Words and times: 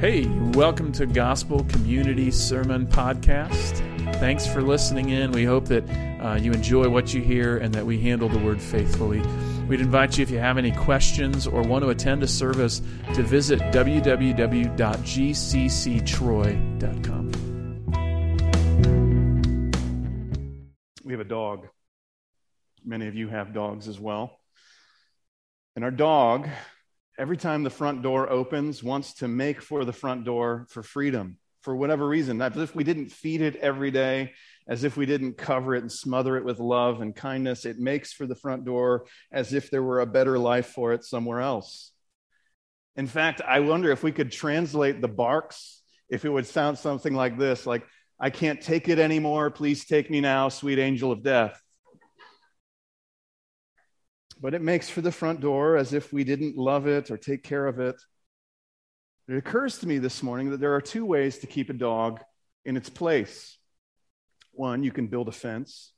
Hey, 0.00 0.26
welcome 0.54 0.92
to 0.92 1.06
Gospel 1.06 1.64
Community 1.64 2.30
Sermon 2.30 2.86
Podcast. 2.86 3.78
Thanks 4.20 4.46
for 4.46 4.62
listening 4.62 5.10
in. 5.10 5.32
We 5.32 5.44
hope 5.44 5.64
that 5.64 5.82
uh, 6.20 6.38
you 6.40 6.52
enjoy 6.52 6.88
what 6.88 7.12
you 7.12 7.20
hear 7.20 7.58
and 7.58 7.74
that 7.74 7.84
we 7.84 8.00
handle 8.00 8.28
the 8.28 8.38
word 8.38 8.62
faithfully. 8.62 9.20
We'd 9.66 9.80
invite 9.80 10.16
you, 10.16 10.22
if 10.22 10.30
you 10.30 10.38
have 10.38 10.56
any 10.56 10.70
questions 10.70 11.48
or 11.48 11.62
want 11.62 11.82
to 11.82 11.90
attend 11.90 12.22
a 12.22 12.28
service, 12.28 12.80
to 13.14 13.24
visit 13.24 13.58
www.gcctroy.com. 13.58 14.62
We 21.02 21.12
have 21.12 21.20
a 21.20 21.24
dog. 21.24 21.66
Many 22.84 23.08
of 23.08 23.16
you 23.16 23.26
have 23.26 23.52
dogs 23.52 23.88
as 23.88 23.98
well. 23.98 24.38
And 25.74 25.84
our 25.84 25.90
dog 25.90 26.48
every 27.18 27.36
time 27.36 27.64
the 27.64 27.70
front 27.70 28.02
door 28.02 28.30
opens, 28.30 28.82
wants 28.82 29.14
to 29.14 29.28
make 29.28 29.60
for 29.60 29.84
the 29.84 29.92
front 29.92 30.24
door 30.24 30.66
for 30.70 30.82
freedom 30.82 31.38
for 31.62 31.74
whatever 31.74 32.06
reason. 32.06 32.40
As 32.40 32.56
if 32.56 32.74
we 32.74 32.84
didn't 32.84 33.10
feed 33.10 33.40
it 33.40 33.56
every 33.56 33.90
day, 33.90 34.32
as 34.68 34.84
if 34.84 34.96
we 34.96 35.06
didn't 35.06 35.36
cover 35.36 35.74
it 35.74 35.82
and 35.82 35.90
smother 35.90 36.36
it 36.36 36.44
with 36.44 36.60
love 36.60 37.00
and 37.00 37.14
kindness, 37.14 37.64
it 37.64 37.78
makes 37.78 38.12
for 38.12 38.26
the 38.26 38.36
front 38.36 38.64
door 38.64 39.06
as 39.32 39.52
if 39.52 39.70
there 39.70 39.82
were 39.82 40.00
a 40.00 40.06
better 40.06 40.38
life 40.38 40.68
for 40.68 40.92
it 40.92 41.04
somewhere 41.04 41.40
else. 41.40 41.92
In 42.96 43.06
fact, 43.06 43.40
I 43.40 43.60
wonder 43.60 43.90
if 43.90 44.02
we 44.02 44.12
could 44.12 44.30
translate 44.30 45.00
the 45.00 45.08
barks, 45.08 45.82
if 46.08 46.24
it 46.24 46.30
would 46.30 46.46
sound 46.46 46.78
something 46.78 47.14
like 47.14 47.38
this 47.38 47.66
like, 47.66 47.84
I 48.20 48.30
can't 48.30 48.60
take 48.60 48.88
it 48.88 48.98
anymore. 48.98 49.50
Please 49.50 49.84
take 49.84 50.10
me 50.10 50.20
now, 50.20 50.48
sweet 50.48 50.78
angel 50.78 51.12
of 51.12 51.22
death 51.22 51.62
but 54.40 54.54
it 54.54 54.62
makes 54.62 54.88
for 54.88 55.00
the 55.00 55.12
front 55.12 55.40
door 55.40 55.76
as 55.76 55.92
if 55.92 56.12
we 56.12 56.24
didn't 56.24 56.56
love 56.56 56.86
it 56.86 57.10
or 57.10 57.16
take 57.16 57.42
care 57.42 57.66
of 57.66 57.80
it. 57.80 57.96
It 59.28 59.36
occurs 59.36 59.78
to 59.78 59.86
me 59.86 59.98
this 59.98 60.22
morning 60.22 60.50
that 60.50 60.60
there 60.60 60.74
are 60.74 60.80
two 60.80 61.04
ways 61.04 61.38
to 61.38 61.46
keep 61.46 61.70
a 61.70 61.74
dog 61.74 62.20
in 62.64 62.76
its 62.76 62.88
place. 62.88 63.58
One, 64.52 64.82
you 64.82 64.90
can 64.90 65.08
build 65.08 65.28
a 65.28 65.32
fence. 65.32 65.92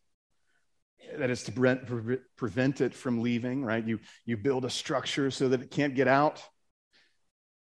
That 1.17 1.31
is 1.31 1.45
to 1.45 1.53
pre- 1.53 2.19
prevent 2.37 2.81
it 2.81 2.95
from 2.95 3.23
leaving, 3.23 3.65
right? 3.65 3.87
You, 3.87 4.01
you 4.27 4.37
build 4.37 4.65
a 4.65 4.71
structure 4.71 5.31
so 5.31 5.49
that 5.49 5.63
it 5.63 5.71
can't 5.71 5.95
get 5.95 6.09
out. 6.09 6.43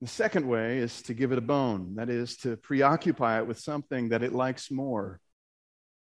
The 0.01 0.09
second 0.09 0.49
way 0.49 0.79
is 0.79 1.03
to 1.03 1.15
give 1.15 1.33
it 1.33 1.39
a 1.39 1.43
bone. 1.43 1.95
That 1.95 2.11
is 2.11 2.37
to 2.39 2.57
preoccupy 2.57 3.39
it 3.39 3.47
with 3.47 3.61
something 3.61 4.09
that 4.09 4.23
it 4.23 4.33
likes 4.33 4.71
more, 4.71 5.21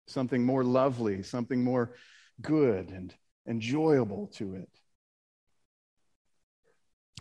something 0.07 0.45
more 0.45 0.63
lovely, 0.63 1.23
something 1.23 1.63
more 1.63 1.95
good 2.41 2.89
and 2.89 3.13
enjoyable 3.47 4.27
to 4.35 4.55
it. 4.55 4.69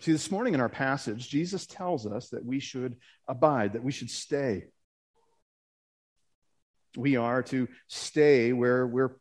See, 0.00 0.12
this 0.12 0.30
morning 0.30 0.55
in 0.55 0.61
our 0.61 0.69
passage, 0.69 1.28
Jesus 1.28 1.67
tells 1.67 2.06
us 2.06 2.28
that 2.30 2.44
we 2.44 2.61
should 2.61 2.97
abide, 3.27 3.72
that 3.72 3.84
we 3.84 3.92
should 3.92 4.11
stay. 4.11 4.64
We 6.97 7.17
are 7.17 7.42
to 7.45 7.69
stay 7.89 8.52
where 8.52 8.86
we're 8.86 9.17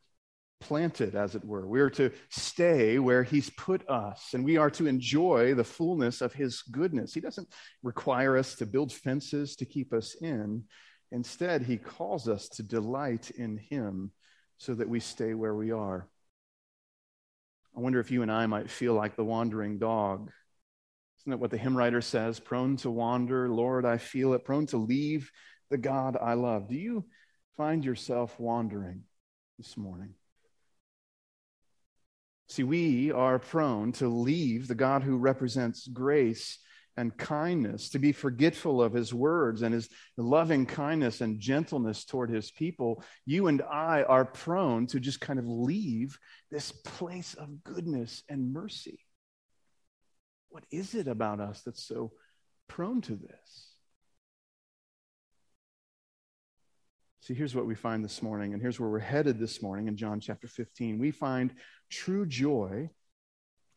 planted, 0.60 1.16
as 1.16 1.36
it 1.36 1.44
were. 1.44 1.68
We're 1.68 1.90
to 1.92 2.12
stay 2.30 3.00
where 3.00 3.24
He's 3.24 3.50
put 3.50 3.88
us, 3.90 4.34
and 4.34 4.46
we 4.46 4.58
are 4.58 4.70
to 4.72 4.88
enjoy 4.88 5.54
the 5.54 5.64
fullness 5.64 6.22
of 6.22 6.34
His 6.34 6.62
goodness. 6.64 7.14
He 7.14 7.22
doesn't 7.22 7.48
require 7.82 8.38
us 8.38 8.56
to 8.56 8.66
build 8.66 8.92
fences 8.92 9.56
to 9.58 9.66
keep 9.66 9.94
us 9.94 10.16
in. 10.16 10.64
Instead, 11.12 11.64
He 11.64 11.78
calls 11.78 12.28
us 12.28 12.50
to 12.50 12.64
delight 12.64 13.32
in 13.32 13.58
Him 13.58 14.12
so 14.58 14.74
that 14.74 14.90
we 14.90 15.00
stay 15.00 15.34
where 15.34 15.56
we 15.56 15.72
are. 15.72 16.08
I 17.76 17.80
wonder 17.80 18.00
if 18.00 18.12
you 18.12 18.22
and 18.22 18.32
I 18.32 18.46
might 18.46 18.70
feel 18.70 18.94
like 18.94 19.16
the 19.16 19.26
wandering 19.26 19.80
dog. 19.80 20.32
Isn't 21.20 21.32
that 21.32 21.40
what 21.40 21.52
the 21.52 21.58
hymn 21.58 21.76
writer 21.76 22.02
says? 22.02 22.40
Prone 22.40 22.78
to 22.78 22.92
wander, 22.92 23.50
Lord, 23.50 23.86
I 23.86 23.98
feel 23.98 24.34
it, 24.34 24.46
prone 24.46 24.66
to 24.68 24.78
leave 24.78 25.32
the 25.70 25.78
God 25.78 26.18
I 26.22 26.34
love. 26.34 26.68
Do 26.68 26.76
you 26.76 27.06
find 27.58 27.84
yourself 27.84 28.40
wandering 28.40 29.04
this 29.58 29.76
morning? 29.78 30.14
See, 32.48 32.64
we 32.64 33.12
are 33.12 33.40
prone 33.40 33.94
to 33.94 34.08
leave 34.08 34.68
the 34.68 34.76
God 34.76 35.02
who 35.02 35.18
represents 35.18 35.88
grace 35.88 36.60
and 36.96 37.18
kindness, 37.18 37.90
to 37.90 38.00
be 38.00 38.12
forgetful 38.12 38.82
of 38.82 38.94
his 38.94 39.14
words 39.14 39.62
and 39.62 39.74
his 39.74 39.90
loving 40.18 40.66
kindness 40.66 41.22
and 41.22 41.40
gentleness 41.40 42.06
toward 42.06 42.30
his 42.30 42.52
people, 42.52 43.04
you 43.26 43.48
and 43.48 43.62
I 43.62 44.04
are 44.04 44.26
prone 44.26 44.88
to 44.88 45.00
just 45.00 45.20
kind 45.20 45.40
of 45.40 45.48
leave 45.48 46.18
this 46.52 46.72
place 46.72 47.34
of 47.34 47.64
goodness 47.64 48.24
and 48.30 48.54
mercy. 48.54 49.00
What 50.50 50.66
is 50.72 50.94
it 50.94 51.08
about 51.08 51.40
us 51.40 51.62
that's 51.64 51.84
so 51.84 52.12
prone 52.68 53.02
to 53.02 53.16
this? 53.16 53.70
See, 57.22 57.34
here's 57.34 57.56
what 57.56 57.66
we 57.66 57.74
find 57.74 58.04
this 58.04 58.22
morning, 58.22 58.54
and 58.54 58.62
here's 58.62 58.80
where 58.80 58.90
we're 58.90 59.00
headed 59.00 59.40
this 59.40 59.62
morning 59.62 59.88
in 59.88 59.96
John 59.96 60.20
chapter 60.20 60.48
15. 60.48 61.00
We 61.00 61.12
find 61.12 61.54
true 61.90 62.26
joy 62.26 62.90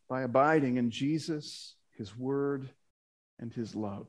by 0.08 0.22
abiding 0.22 0.78
in 0.78 0.90
Jesus, 0.90 1.76
his 1.96 2.16
word, 2.16 2.68
and 3.38 3.52
his 3.52 3.74
love. 3.74 4.06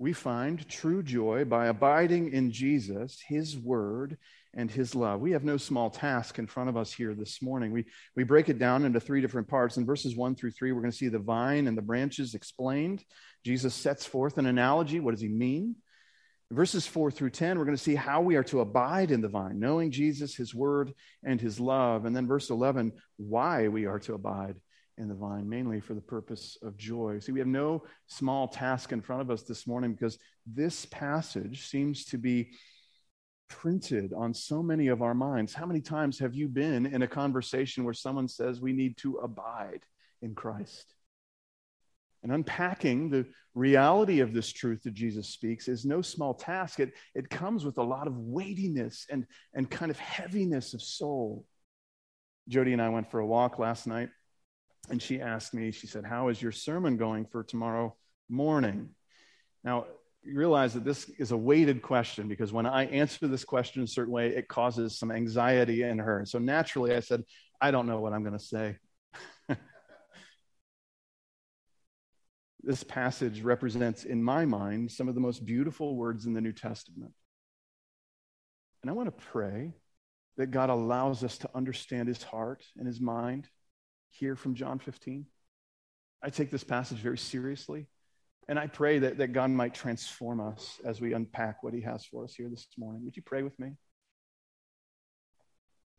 We 0.00 0.12
find 0.12 0.66
true 0.68 1.02
joy 1.02 1.44
by 1.44 1.66
abiding 1.66 2.32
in 2.32 2.52
Jesus, 2.52 3.20
his 3.26 3.58
word, 3.58 4.16
and 4.54 4.70
his 4.70 4.94
love. 4.94 5.20
We 5.20 5.32
have 5.32 5.42
no 5.42 5.56
small 5.56 5.90
task 5.90 6.38
in 6.38 6.46
front 6.46 6.68
of 6.68 6.76
us 6.76 6.92
here 6.92 7.14
this 7.14 7.42
morning. 7.42 7.72
We, 7.72 7.86
we 8.14 8.22
break 8.22 8.48
it 8.48 8.60
down 8.60 8.84
into 8.84 9.00
three 9.00 9.20
different 9.20 9.48
parts. 9.48 9.76
In 9.76 9.84
verses 9.84 10.16
one 10.16 10.36
through 10.36 10.52
three, 10.52 10.70
we're 10.70 10.82
going 10.82 10.92
to 10.92 10.96
see 10.96 11.08
the 11.08 11.18
vine 11.18 11.66
and 11.66 11.76
the 11.76 11.82
branches 11.82 12.34
explained. 12.34 13.04
Jesus 13.44 13.74
sets 13.74 14.06
forth 14.06 14.38
an 14.38 14.46
analogy. 14.46 15.00
What 15.00 15.12
does 15.12 15.20
he 15.20 15.28
mean? 15.28 15.74
Verses 16.50 16.86
4 16.86 17.10
through 17.10 17.28
10, 17.30 17.58
we're 17.58 17.66
going 17.66 17.76
to 17.76 17.82
see 17.82 17.94
how 17.94 18.22
we 18.22 18.36
are 18.36 18.44
to 18.44 18.60
abide 18.60 19.10
in 19.10 19.20
the 19.20 19.28
vine, 19.28 19.58
knowing 19.58 19.90
Jesus, 19.90 20.34
his 20.34 20.54
word, 20.54 20.94
and 21.22 21.38
his 21.38 21.60
love. 21.60 22.06
And 22.06 22.16
then 22.16 22.26
verse 22.26 22.48
11, 22.48 22.92
why 23.18 23.68
we 23.68 23.84
are 23.84 23.98
to 23.98 24.14
abide 24.14 24.54
in 24.98 25.08
the 25.08 25.14
vine, 25.14 25.48
mainly 25.48 25.80
for 25.80 25.94
the 25.94 26.00
purpose 26.00 26.58
of 26.62 26.76
joy. 26.76 27.18
See, 27.20 27.32
we 27.32 27.38
have 27.38 27.48
no 27.48 27.84
small 28.06 28.48
task 28.48 28.92
in 28.92 29.00
front 29.00 29.22
of 29.22 29.30
us 29.30 29.42
this 29.42 29.66
morning 29.66 29.92
because 29.92 30.18
this 30.46 30.86
passage 30.86 31.66
seems 31.66 32.04
to 32.06 32.18
be 32.18 32.50
printed 33.48 34.12
on 34.12 34.34
so 34.34 34.62
many 34.62 34.88
of 34.88 35.02
our 35.02 35.14
minds. 35.14 35.54
How 35.54 35.66
many 35.66 35.80
times 35.80 36.18
have 36.18 36.34
you 36.34 36.48
been 36.48 36.86
in 36.86 37.02
a 37.02 37.08
conversation 37.08 37.84
where 37.84 37.94
someone 37.94 38.28
says 38.28 38.60
we 38.60 38.72
need 38.72 38.96
to 38.98 39.16
abide 39.16 39.80
in 40.20 40.34
Christ? 40.34 40.94
And 42.22 42.32
unpacking 42.32 43.10
the 43.10 43.26
reality 43.54 44.20
of 44.20 44.34
this 44.34 44.52
truth 44.52 44.82
that 44.82 44.94
Jesus 44.94 45.28
speaks 45.28 45.68
is 45.68 45.84
no 45.84 46.02
small 46.02 46.34
task. 46.34 46.80
It, 46.80 46.92
it 47.14 47.30
comes 47.30 47.64
with 47.64 47.78
a 47.78 47.82
lot 47.82 48.06
of 48.08 48.18
weightiness 48.18 49.06
and, 49.08 49.24
and 49.54 49.70
kind 49.70 49.90
of 49.90 49.98
heaviness 49.98 50.74
of 50.74 50.82
soul. 50.82 51.46
Jody 52.48 52.72
and 52.72 52.82
I 52.82 52.88
went 52.88 53.10
for 53.10 53.20
a 53.20 53.26
walk 53.26 53.58
last 53.58 53.86
night 53.86 54.08
and 54.90 55.00
she 55.00 55.20
asked 55.20 55.54
me, 55.54 55.70
she 55.70 55.86
said, 55.86 56.04
How 56.04 56.28
is 56.28 56.40
your 56.40 56.52
sermon 56.52 56.96
going 56.96 57.26
for 57.26 57.42
tomorrow 57.44 57.94
morning? 58.28 58.90
Now, 59.64 59.86
you 60.22 60.36
realize 60.36 60.74
that 60.74 60.84
this 60.84 61.08
is 61.18 61.30
a 61.30 61.36
weighted 61.36 61.82
question 61.82 62.28
because 62.28 62.52
when 62.52 62.66
I 62.66 62.86
answer 62.86 63.26
this 63.26 63.44
question 63.44 63.82
a 63.82 63.86
certain 63.86 64.12
way, 64.12 64.28
it 64.28 64.48
causes 64.48 64.98
some 64.98 65.10
anxiety 65.10 65.82
in 65.82 65.98
her. 65.98 66.24
So 66.26 66.38
naturally, 66.38 66.94
I 66.94 67.00
said, 67.00 67.24
I 67.60 67.70
don't 67.70 67.86
know 67.86 68.00
what 68.00 68.12
I'm 68.12 68.22
going 68.22 68.38
to 68.38 68.44
say. 68.44 68.76
this 72.62 72.82
passage 72.84 73.42
represents, 73.42 74.04
in 74.04 74.22
my 74.22 74.44
mind, 74.44 74.90
some 74.90 75.08
of 75.08 75.14
the 75.14 75.20
most 75.20 75.44
beautiful 75.44 75.96
words 75.96 76.26
in 76.26 76.34
the 76.34 76.40
New 76.40 76.52
Testament. 76.52 77.12
And 78.82 78.90
I 78.90 78.94
want 78.94 79.06
to 79.08 79.24
pray 79.32 79.72
that 80.36 80.50
God 80.50 80.70
allows 80.70 81.24
us 81.24 81.38
to 81.38 81.50
understand 81.54 82.08
his 82.08 82.22
heart 82.22 82.64
and 82.76 82.86
his 82.86 83.00
mind 83.00 83.48
here 84.10 84.36
from 84.36 84.54
John 84.54 84.78
15. 84.78 85.26
I 86.22 86.30
take 86.30 86.50
this 86.50 86.64
passage 86.64 86.98
very 86.98 87.18
seriously. 87.18 87.86
And 88.48 88.58
I 88.58 88.66
pray 88.66 89.00
that, 89.00 89.18
that 89.18 89.34
God 89.34 89.50
might 89.50 89.74
transform 89.74 90.40
us 90.40 90.80
as 90.82 91.00
we 91.00 91.12
unpack 91.12 91.62
what 91.62 91.74
he 91.74 91.82
has 91.82 92.06
for 92.06 92.24
us 92.24 92.34
here 92.34 92.48
this 92.48 92.66
morning. 92.78 93.04
Would 93.04 93.16
you 93.16 93.22
pray 93.22 93.42
with 93.42 93.58
me? 93.58 93.72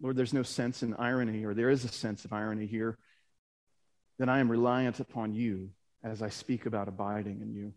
Lord, 0.02 0.16
there's 0.16 0.34
no 0.34 0.44
sense 0.44 0.82
in 0.82 0.96
irony, 0.96 1.46
or 1.46 1.54
there 1.54 1.70
is 1.70 1.86
a 1.86 1.90
sense 1.90 2.26
of 2.26 2.34
irony 2.34 2.66
here, 2.66 2.98
that 4.18 4.30
I 4.30 4.40
am 4.40 4.50
reliant 4.50 5.00
upon 5.00 5.34
you 5.34 5.70
as 6.04 6.22
I 6.24 6.30
speak 6.30 6.66
about 6.66 6.88
abiding 6.88 7.42
in 7.42 7.54
you. 7.54 7.74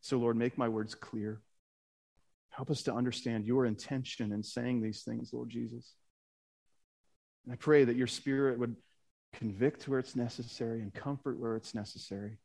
So, 0.00 0.16
Lord, 0.16 0.36
make 0.36 0.56
my 0.56 0.68
words 0.68 0.94
clear. 0.94 1.42
Help 2.50 2.70
us 2.70 2.82
to 2.84 2.94
understand 2.94 3.44
your 3.44 3.66
intention 3.66 4.32
in 4.32 4.42
saying 4.42 4.80
these 4.80 5.02
things, 5.02 5.30
Lord 5.32 5.50
Jesus. 5.50 5.94
And 7.44 7.52
I 7.52 7.56
pray 7.56 7.84
that 7.84 7.96
your 7.96 8.06
spirit 8.06 8.58
would 8.58 8.76
convict 9.32 9.88
where 9.88 9.98
it's 9.98 10.16
necessary 10.16 10.80
and 10.80 10.92
comfort 10.92 11.38
where 11.38 11.56
it's 11.56 11.74
necessary 11.74 12.38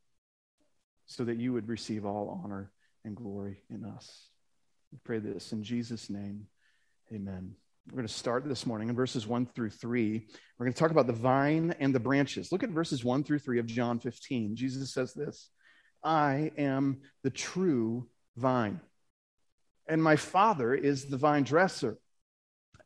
so 1.05 1.23
that 1.23 1.37
you 1.37 1.53
would 1.53 1.67
receive 1.67 2.05
all 2.05 2.41
honor 2.43 2.71
and 3.03 3.15
glory 3.15 3.61
in 3.69 3.85
us. 3.85 4.29
We 4.91 4.99
pray 5.03 5.19
this 5.19 5.51
in 5.51 5.63
Jesus' 5.63 6.09
name. 6.09 6.47
Amen. 7.13 7.55
We're 7.87 7.97
going 7.97 8.07
to 8.07 8.13
start 8.13 8.47
this 8.47 8.65
morning 8.65 8.89
in 8.89 8.95
verses 8.95 9.27
1 9.27 9.45
through 9.47 9.69
3. 9.69 10.27
We're 10.57 10.65
going 10.65 10.73
to 10.73 10.79
talk 10.79 10.89
about 10.89 11.05
the 11.05 11.13
vine 11.13 11.75
and 11.79 11.93
the 11.93 11.99
branches. 11.99 12.51
Look 12.51 12.63
at 12.63 12.71
verses 12.71 13.05
1 13.05 13.23
through 13.23 13.39
3 13.39 13.59
of 13.59 13.67
John 13.67 13.99
15. 13.99 14.55
Jesus 14.55 14.91
says 14.91 15.13
this 15.13 15.51
I 16.03 16.51
am 16.57 17.01
the 17.23 17.29
true 17.29 18.07
vine, 18.37 18.79
and 19.87 20.01
my 20.01 20.15
Father 20.15 20.73
is 20.73 21.05
the 21.05 21.17
vine 21.17 21.43
dresser. 21.43 21.97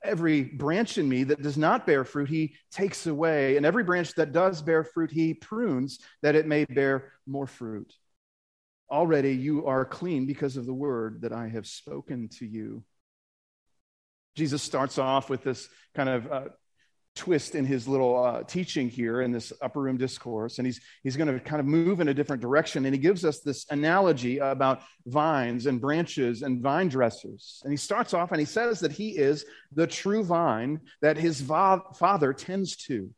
Every 0.04 0.44
branch 0.44 0.98
in 0.98 1.10
me 1.10 1.26
that 1.26 1.42
does 1.42 1.58
not 1.58 1.86
bear 1.86 2.06
fruit, 2.06 2.30
he 2.30 2.56
takes 2.72 3.06
away. 3.06 3.58
And 3.58 3.66
every 3.66 3.84
branch 3.84 4.14
that 4.16 4.32
does 4.32 4.62
bear 4.62 4.84
fruit, 4.84 5.12
he 5.12 5.34
prunes 5.34 6.00
that 6.22 6.36
it 6.36 6.48
may 6.48 6.66
bear 6.66 7.12
more 7.28 7.48
fruit. 7.48 7.94
Already 8.90 9.34
you 9.34 9.68
are 9.68 9.86
clean 9.86 10.26
because 10.26 10.58
of 10.58 10.66
the 10.66 10.74
word 10.74 11.22
that 11.22 11.34
I 11.34 11.50
have 11.50 11.68
spoken 11.68 12.30
to 12.40 12.46
you. 12.46 12.84
Jesus 14.36 14.64
starts 14.64 14.98
off 14.98 15.30
with 15.30 15.44
this 15.44 15.68
kind 15.96 16.10
of 16.10 16.32
uh, 16.32 16.44
twist 17.20 17.54
in 17.54 17.66
his 17.66 17.86
little 17.86 18.24
uh, 18.24 18.44
teaching 18.44 18.90
here 18.90 19.22
in 19.22 19.32
this 19.34 19.52
upper 19.62 19.82
room 19.82 19.98
discourse 19.98 20.58
and 20.58 20.66
he's 20.66 20.80
he's 21.04 21.18
going 21.18 21.28
to 21.28 21.38
kind 21.42 21.60
of 21.60 21.66
move 21.66 22.00
in 22.00 22.08
a 22.08 22.14
different 22.14 22.42
direction 22.42 22.86
and 22.86 22.96
he 22.96 23.00
gives 23.00 23.26
us 23.26 23.42
this 23.42 23.66
analogy 23.72 24.38
about 24.38 24.82
vines 25.06 25.66
and 25.66 25.82
branches 25.82 26.44
and 26.44 26.62
vine 26.62 26.88
dressers 26.88 27.62
and 27.66 27.74
he 27.74 27.78
starts 27.78 28.14
off 28.14 28.32
and 28.32 28.40
he 28.40 28.46
says 28.46 28.80
that 28.80 28.94
he 28.94 29.10
is 29.18 29.44
the 29.74 29.86
true 29.86 30.24
vine 30.24 30.80
that 31.02 31.18
his 31.18 31.42
va- 31.42 31.84
father 31.94 32.32
tends 32.32 32.78
to 32.78 33.10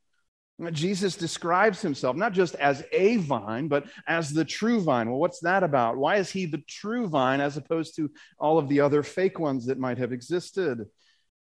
Jesus 0.72 1.16
describes 1.16 1.82
himself 1.82 2.16
not 2.16 2.34
just 2.34 2.54
as 2.56 2.84
a 2.92 3.18
vine, 3.18 3.68
but 3.68 3.86
as 4.08 4.32
the 4.32 4.46
true 4.46 4.80
vine. 4.80 5.10
Well, 5.10 5.20
what's 5.20 5.40
that 5.40 5.64
about? 5.64 5.98
Why 5.98 6.18
is 6.18 6.30
he 6.30 6.46
the 6.46 6.62
true 6.68 7.08
vine 7.08 7.42
as 7.42 7.58
opposed 7.58 7.96
to 7.96 8.12
all 8.38 8.60
of 8.60 8.70
the 8.70 8.82
other 8.82 9.02
fake 9.02 9.40
ones 9.40 9.66
that 9.66 9.80
might 9.80 9.98
have 9.98 10.12
existed? 10.12 10.86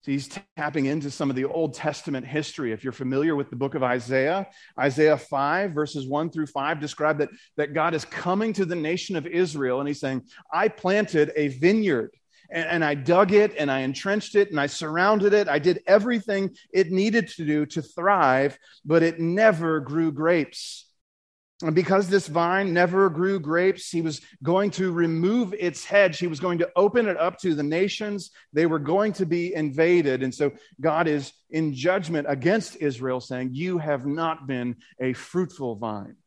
So 0.04 0.12
he's 0.12 0.28
tapping 0.58 0.88
into 0.88 1.10
some 1.10 1.30
of 1.30 1.38
the 1.38 1.46
Old 1.46 1.74
Testament 1.74 2.28
history. 2.28 2.74
If 2.74 2.84
you're 2.84 2.92
familiar 2.92 3.38
with 3.38 3.50
the 3.50 3.56
book 3.56 3.74
of 3.74 3.84
Isaiah, 3.84 4.48
Isaiah 4.78 5.18
5, 5.18 5.72
verses 5.72 6.06
1 6.06 6.30
through 6.30 6.48
5 6.48 6.82
describe 6.82 7.20
that, 7.20 7.30
that 7.56 7.74
God 7.74 7.94
is 7.94 8.04
coming 8.04 8.52
to 8.54 8.66
the 8.66 8.76
nation 8.76 9.16
of 9.16 9.26
Israel 9.26 9.80
and 9.80 9.88
he's 9.88 10.02
saying, 10.02 10.24
I 10.52 10.68
planted 10.68 11.32
a 11.38 11.48
vineyard 11.48 12.12
and, 12.52 12.68
and 12.68 12.84
I 12.84 12.96
dug 12.96 13.32
it 13.32 13.56
and 13.58 13.72
I 13.72 13.80
entrenched 13.80 14.36
it 14.36 14.52
and 14.52 14.60
I 14.60 14.68
surrounded 14.68 15.32
it. 15.32 15.48
I 15.48 15.58
did 15.58 15.82
everything 15.88 16.50
it 16.74 16.92
needed 16.92 17.30
to 17.30 17.46
do 17.46 17.66
to 17.68 17.82
thrive, 17.82 18.60
but 18.84 19.04
it 19.04 19.22
never 19.22 19.80
grew 19.80 20.12
grapes. 20.12 20.86
And 21.64 21.76
because 21.76 22.10
this 22.10 22.28
vine 22.28 22.74
never 22.74 23.10
grew 23.10 23.40
grapes, 23.40 23.90
he 23.90 24.02
was 24.02 24.22
going 24.44 24.70
to 24.72 24.92
remove 24.92 25.54
its 25.58 25.86
hedge. 25.86 26.20
He 26.20 26.28
was 26.28 26.42
going 26.42 26.58
to 26.58 26.70
open 26.76 27.08
it 27.08 27.18
up 27.18 27.40
to 27.40 27.56
the 27.56 27.64
nations. 27.64 28.32
They 28.52 28.66
were 28.66 28.80
going 28.80 29.14
to 29.14 29.26
be 29.26 29.54
invaded. 29.54 30.24
And 30.24 30.34
so 30.34 30.52
God 30.82 31.08
is 31.08 31.32
in 31.50 31.74
judgment 31.74 32.28
against 32.30 32.76
Israel, 32.82 33.22
saying, 33.22 33.52
You 33.54 33.78
have 33.78 34.06
not 34.06 34.46
been 34.46 34.76
a 35.00 35.14
fruitful 35.14 35.76
vine. 35.76 36.18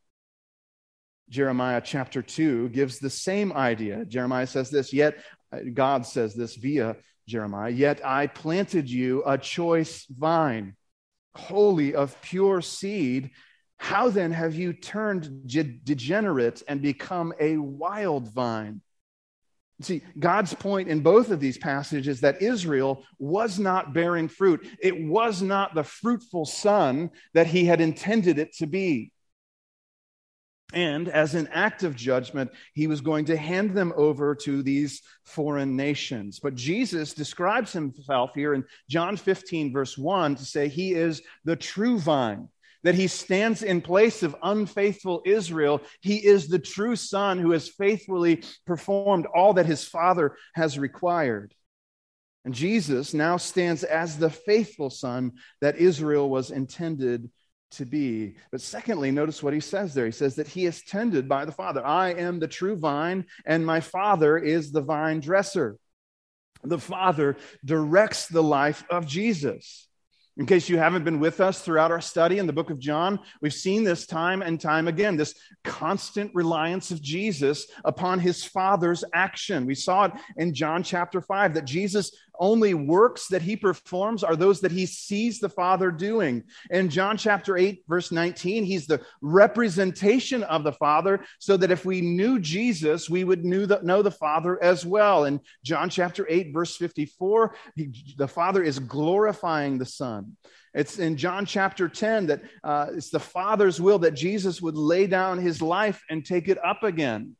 Jeremiah 1.28 1.82
chapter 1.84 2.22
2 2.22 2.70
gives 2.70 2.98
the 2.98 3.10
same 3.10 3.52
idea. 3.52 4.04
Jeremiah 4.06 4.46
says 4.46 4.70
this, 4.70 4.92
Yet 4.92 5.18
uh, 5.52 5.58
God 5.74 6.06
says 6.06 6.34
this 6.34 6.54
via 6.56 6.96
Jeremiah, 7.28 7.70
Yet 7.70 8.00
I 8.04 8.28
planted 8.28 8.88
you 8.88 9.22
a 9.26 9.36
choice 9.36 10.06
vine, 10.06 10.76
wholly 11.34 11.94
of 11.94 12.20
pure 12.22 12.62
seed 12.62 13.32
how 13.78 14.08
then 14.08 14.32
have 14.32 14.54
you 14.54 14.72
turned 14.72 15.46
degenerate 15.46 16.62
and 16.66 16.80
become 16.80 17.32
a 17.38 17.56
wild 17.56 18.32
vine? 18.32 18.80
See, 19.82 20.02
God's 20.18 20.54
point 20.54 20.88
in 20.88 21.00
both 21.00 21.30
of 21.30 21.38
these 21.38 21.58
passages 21.58 22.22
that 22.22 22.40
Israel 22.40 23.04
was 23.18 23.58
not 23.58 23.92
bearing 23.92 24.28
fruit. 24.28 24.66
It 24.80 24.98
was 25.04 25.42
not 25.42 25.74
the 25.74 25.84
fruitful 25.84 26.46
son 26.46 27.10
that 27.34 27.46
he 27.46 27.66
had 27.66 27.82
intended 27.82 28.38
it 28.38 28.54
to 28.56 28.66
be. 28.66 29.12
And 30.72 31.08
as 31.08 31.34
an 31.34 31.48
act 31.52 31.82
of 31.84 31.94
judgment, 31.94 32.50
he 32.72 32.86
was 32.86 33.00
going 33.00 33.26
to 33.26 33.36
hand 33.36 33.72
them 33.72 33.92
over 33.96 34.34
to 34.36 34.62
these 34.62 35.02
foreign 35.24 35.76
nations. 35.76 36.40
But 36.40 36.54
Jesus 36.54 37.12
describes 37.12 37.72
himself 37.72 38.30
here 38.34 38.54
in 38.54 38.64
John 38.88 39.16
15, 39.16 39.72
verse 39.72 39.96
1, 39.96 40.36
to 40.36 40.44
say 40.44 40.68
he 40.68 40.92
is 40.92 41.22
the 41.44 41.54
true 41.54 41.98
vine 41.98 42.48
that 42.82 42.94
he 42.94 43.06
stands 43.06 43.62
in 43.62 43.80
place 43.80 44.22
of 44.22 44.36
unfaithful 44.42 45.22
Israel. 45.24 45.80
He 46.00 46.16
is 46.16 46.48
the 46.48 46.58
true 46.58 46.96
son 46.96 47.38
who 47.38 47.52
has 47.52 47.68
faithfully 47.68 48.42
performed 48.66 49.26
all 49.26 49.54
that 49.54 49.66
his 49.66 49.84
father 49.84 50.36
has 50.54 50.78
required. 50.78 51.54
And 52.44 52.54
Jesus 52.54 53.12
now 53.12 53.38
stands 53.38 53.82
as 53.82 54.18
the 54.18 54.30
faithful 54.30 54.88
son 54.88 55.32
that 55.60 55.78
Israel 55.78 56.30
was 56.30 56.52
intended 56.52 57.28
to 57.72 57.84
be. 57.84 58.36
But 58.52 58.60
secondly, 58.60 59.10
notice 59.10 59.42
what 59.42 59.52
he 59.52 59.60
says 59.60 59.94
there. 59.94 60.06
He 60.06 60.12
says 60.12 60.36
that 60.36 60.46
he 60.46 60.64
is 60.66 60.82
tended 60.82 61.28
by 61.28 61.44
the 61.44 61.52
Father. 61.52 61.84
I 61.84 62.10
am 62.10 62.38
the 62.38 62.46
true 62.46 62.76
vine, 62.76 63.26
and 63.44 63.66
my 63.66 63.80
Father 63.80 64.38
is 64.38 64.70
the 64.70 64.80
vine 64.80 65.20
dresser. 65.20 65.76
The 66.62 66.78
Father 66.78 67.36
directs 67.64 68.28
the 68.28 68.42
life 68.42 68.84
of 68.90 69.06
Jesus. 69.06 69.85
In 70.38 70.44
case 70.44 70.68
you 70.68 70.76
haven't 70.76 71.04
been 71.04 71.18
with 71.18 71.40
us 71.40 71.62
throughout 71.62 71.90
our 71.90 72.00
study 72.00 72.38
in 72.38 72.46
the 72.46 72.52
book 72.52 72.68
of 72.68 72.78
John, 72.78 73.18
we've 73.40 73.54
seen 73.54 73.84
this 73.84 74.04
time 74.06 74.42
and 74.42 74.60
time 74.60 74.86
again 74.86 75.16
this 75.16 75.34
constant 75.64 76.30
reliance 76.34 76.90
of 76.90 77.00
Jesus 77.00 77.66
upon 77.86 78.20
his 78.20 78.44
Father's 78.44 79.02
action. 79.14 79.64
We 79.64 79.74
saw 79.74 80.04
it 80.04 80.12
in 80.36 80.52
John 80.52 80.82
chapter 80.82 81.22
5 81.22 81.54
that 81.54 81.64
Jesus 81.64 82.14
only 82.38 82.74
works 82.74 83.28
that 83.28 83.42
he 83.42 83.56
performs 83.56 84.24
are 84.24 84.36
those 84.36 84.60
that 84.60 84.72
he 84.72 84.86
sees 84.86 85.38
the 85.38 85.48
Father 85.48 85.90
doing. 85.90 86.44
In 86.70 86.88
John 86.88 87.16
chapter 87.16 87.56
8, 87.56 87.84
verse 87.88 88.12
19, 88.12 88.64
he's 88.64 88.86
the 88.86 89.00
representation 89.20 90.42
of 90.44 90.64
the 90.64 90.72
Father, 90.72 91.24
so 91.38 91.56
that 91.56 91.70
if 91.70 91.84
we 91.84 92.00
knew 92.00 92.38
Jesus, 92.38 93.10
we 93.10 93.24
would 93.24 93.44
knew 93.44 93.66
the, 93.66 93.80
know 93.82 94.02
the 94.02 94.10
Father 94.10 94.62
as 94.62 94.84
well. 94.84 95.24
In 95.24 95.40
John 95.64 95.90
chapter 95.90 96.26
8, 96.28 96.52
verse 96.52 96.76
54, 96.76 97.54
he, 97.74 98.14
the 98.16 98.28
Father 98.28 98.62
is 98.62 98.78
glorifying 98.78 99.78
the 99.78 99.86
Son. 99.86 100.36
It's 100.74 100.98
in 100.98 101.16
John 101.16 101.46
chapter 101.46 101.88
10 101.88 102.26
that 102.26 102.42
uh, 102.62 102.88
it's 102.94 103.08
the 103.08 103.18
Father's 103.18 103.80
will 103.80 103.98
that 104.00 104.12
Jesus 104.12 104.60
would 104.60 104.76
lay 104.76 105.06
down 105.06 105.38
his 105.38 105.62
life 105.62 106.02
and 106.10 106.24
take 106.24 106.48
it 106.48 106.62
up 106.62 106.82
again. 106.82 107.34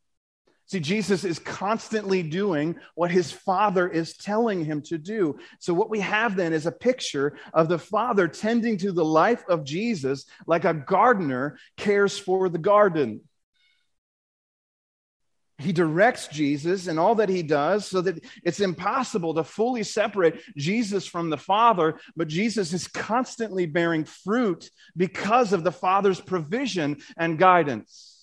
See, 0.69 0.81
Jesus 0.81 1.23
is 1.23 1.39
constantly 1.39 2.25
doing 2.25 2.75
what 2.97 3.13
his 3.13 3.31
Father 3.31 3.89
is 3.89 4.17
telling 4.17 4.65
him 4.65 4.83
to 4.83 4.99
do. 4.99 5.39
So, 5.61 5.73
what 5.73 5.91
we 5.91 6.01
have 6.01 6.35
then 6.35 6.53
is 6.53 6.67
a 6.67 6.73
picture 6.73 7.39
of 7.55 7.69
the 7.69 7.79
Father 7.79 8.27
tending 8.27 8.77
to 8.79 8.91
the 8.91 9.05
life 9.05 9.45
of 9.49 9.65
Jesus 9.65 10.27
like 10.47 10.65
a 10.65 10.75
gardener 10.75 11.57
cares 11.77 12.19
for 12.19 12.49
the 12.49 12.59
garden. 12.59 13.21
He 15.59 15.73
directs 15.73 16.27
Jesus 16.27 16.87
and 16.87 16.99
all 16.99 17.15
that 17.15 17.31
he 17.31 17.43
does 17.43 17.87
so 17.87 18.01
that 18.03 18.23
it's 18.45 18.61
impossible 18.61 19.35
to 19.35 19.45
fully 19.45 19.85
separate 19.85 20.43
Jesus 20.57 21.07
from 21.07 21.31
the 21.31 21.39
Father, 21.39 21.99
but 22.15 22.29
Jesus 22.29 22.73
is 22.73 22.89
constantly 22.89 23.67
bearing 23.67 24.05
fruit 24.05 24.69
because 24.97 25.53
of 25.53 25.65
the 25.65 25.73
Father's 25.73 26.21
provision 26.21 26.99
and 27.17 27.39
guidance. 27.39 28.16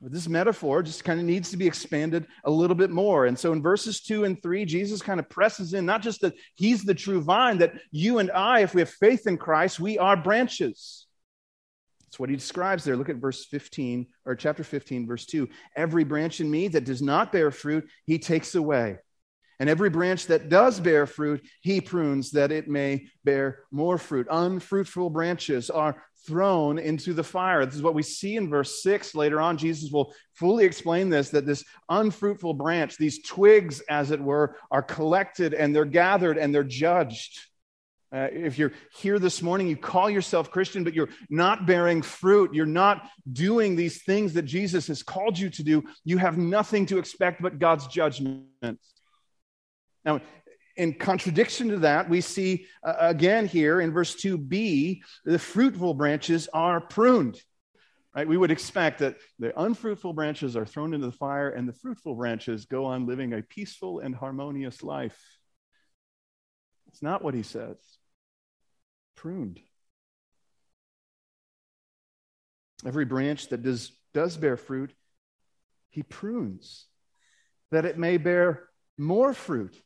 This 0.00 0.28
metaphor 0.28 0.82
just 0.82 1.04
kind 1.04 1.18
of 1.18 1.26
needs 1.26 1.50
to 1.50 1.56
be 1.56 1.66
expanded 1.66 2.26
a 2.44 2.50
little 2.50 2.76
bit 2.76 2.90
more. 2.90 3.26
And 3.26 3.38
so 3.38 3.52
in 3.52 3.62
verses 3.62 4.00
two 4.00 4.24
and 4.24 4.40
three, 4.40 4.64
Jesus 4.64 5.02
kind 5.02 5.18
of 5.18 5.28
presses 5.28 5.74
in 5.74 5.84
not 5.84 6.02
just 6.02 6.20
that 6.20 6.34
he's 6.54 6.84
the 6.84 6.94
true 6.94 7.20
vine, 7.20 7.58
that 7.58 7.74
you 7.90 8.18
and 8.18 8.30
I, 8.30 8.60
if 8.60 8.74
we 8.74 8.80
have 8.80 8.90
faith 8.90 9.26
in 9.26 9.36
Christ, 9.36 9.80
we 9.80 9.98
are 9.98 10.16
branches. 10.16 11.06
That's 12.04 12.18
what 12.18 12.30
he 12.30 12.36
describes 12.36 12.84
there. 12.84 12.96
Look 12.96 13.10
at 13.10 13.16
verse 13.16 13.44
15 13.46 14.06
or 14.24 14.36
chapter 14.36 14.64
15, 14.64 15.06
verse 15.06 15.26
2. 15.26 15.48
Every 15.76 16.04
branch 16.04 16.40
in 16.40 16.50
me 16.50 16.68
that 16.68 16.84
does 16.84 17.02
not 17.02 17.32
bear 17.32 17.50
fruit, 17.50 17.88
he 18.06 18.18
takes 18.18 18.54
away. 18.54 18.98
And 19.60 19.68
every 19.68 19.90
branch 19.90 20.26
that 20.26 20.48
does 20.48 20.78
bear 20.78 21.06
fruit, 21.06 21.44
he 21.60 21.80
prunes 21.80 22.30
that 22.30 22.52
it 22.52 22.68
may 22.68 23.08
bear 23.24 23.64
more 23.72 23.98
fruit. 23.98 24.28
Unfruitful 24.30 25.10
branches 25.10 25.68
are 25.68 26.02
thrown 26.28 26.78
into 26.78 27.14
the 27.14 27.24
fire. 27.24 27.64
This 27.64 27.74
is 27.74 27.82
what 27.82 27.94
we 27.94 28.02
see 28.02 28.36
in 28.36 28.50
verse 28.50 28.82
6. 28.82 29.14
Later 29.14 29.40
on, 29.40 29.56
Jesus 29.56 29.90
will 29.90 30.12
fully 30.34 30.66
explain 30.66 31.08
this 31.08 31.30
that 31.30 31.46
this 31.46 31.64
unfruitful 31.88 32.52
branch, 32.52 32.98
these 32.98 33.22
twigs, 33.22 33.80
as 33.88 34.10
it 34.10 34.20
were, 34.20 34.56
are 34.70 34.82
collected 34.82 35.54
and 35.54 35.74
they're 35.74 35.86
gathered 35.86 36.36
and 36.36 36.54
they're 36.54 36.62
judged. 36.62 37.40
Uh, 38.12 38.28
if 38.30 38.58
you're 38.58 38.72
here 38.94 39.18
this 39.18 39.40
morning, 39.40 39.68
you 39.68 39.76
call 39.76 40.10
yourself 40.10 40.50
Christian, 40.50 40.84
but 40.84 40.94
you're 40.94 41.10
not 41.30 41.66
bearing 41.66 42.02
fruit, 42.02 42.54
you're 42.54 42.66
not 42.66 43.08
doing 43.32 43.74
these 43.74 44.02
things 44.02 44.34
that 44.34 44.42
Jesus 44.42 44.86
has 44.88 45.02
called 45.02 45.38
you 45.38 45.48
to 45.50 45.62
do, 45.62 45.82
you 46.04 46.18
have 46.18 46.36
nothing 46.36 46.86
to 46.86 46.98
expect 46.98 47.40
but 47.40 47.58
God's 47.58 47.86
judgment. 47.86 48.78
Now, 50.04 50.20
in 50.78 50.94
contradiction 50.94 51.68
to 51.70 51.78
that, 51.78 52.08
we 52.08 52.20
see 52.20 52.66
uh, 52.84 52.94
again 53.00 53.46
here 53.46 53.80
in 53.80 53.92
verse 53.92 54.14
2b, 54.14 55.00
the 55.24 55.38
fruitful 55.38 55.92
branches 55.94 56.48
are 56.54 56.80
pruned. 56.80 57.38
Right? 58.14 58.26
We 58.26 58.36
would 58.36 58.52
expect 58.52 59.00
that 59.00 59.16
the 59.38 59.60
unfruitful 59.60 60.12
branches 60.12 60.56
are 60.56 60.64
thrown 60.64 60.94
into 60.94 61.06
the 61.06 61.12
fire 61.12 61.50
and 61.50 61.68
the 61.68 61.72
fruitful 61.72 62.14
branches 62.14 62.64
go 62.64 62.86
on 62.86 63.06
living 63.06 63.32
a 63.32 63.42
peaceful 63.42 63.98
and 63.98 64.14
harmonious 64.14 64.82
life. 64.82 65.20
It's 66.86 67.02
not 67.02 67.22
what 67.22 67.34
he 67.34 67.42
says. 67.42 67.76
Pruned. 69.16 69.60
Every 72.86 73.04
branch 73.04 73.48
that 73.48 73.62
does 73.62 73.90
does 74.14 74.36
bear 74.36 74.56
fruit, 74.56 74.94
he 75.90 76.04
prunes 76.04 76.86
that 77.72 77.84
it 77.84 77.98
may 77.98 78.16
bear 78.16 78.68
more 78.96 79.34
fruit. 79.34 79.76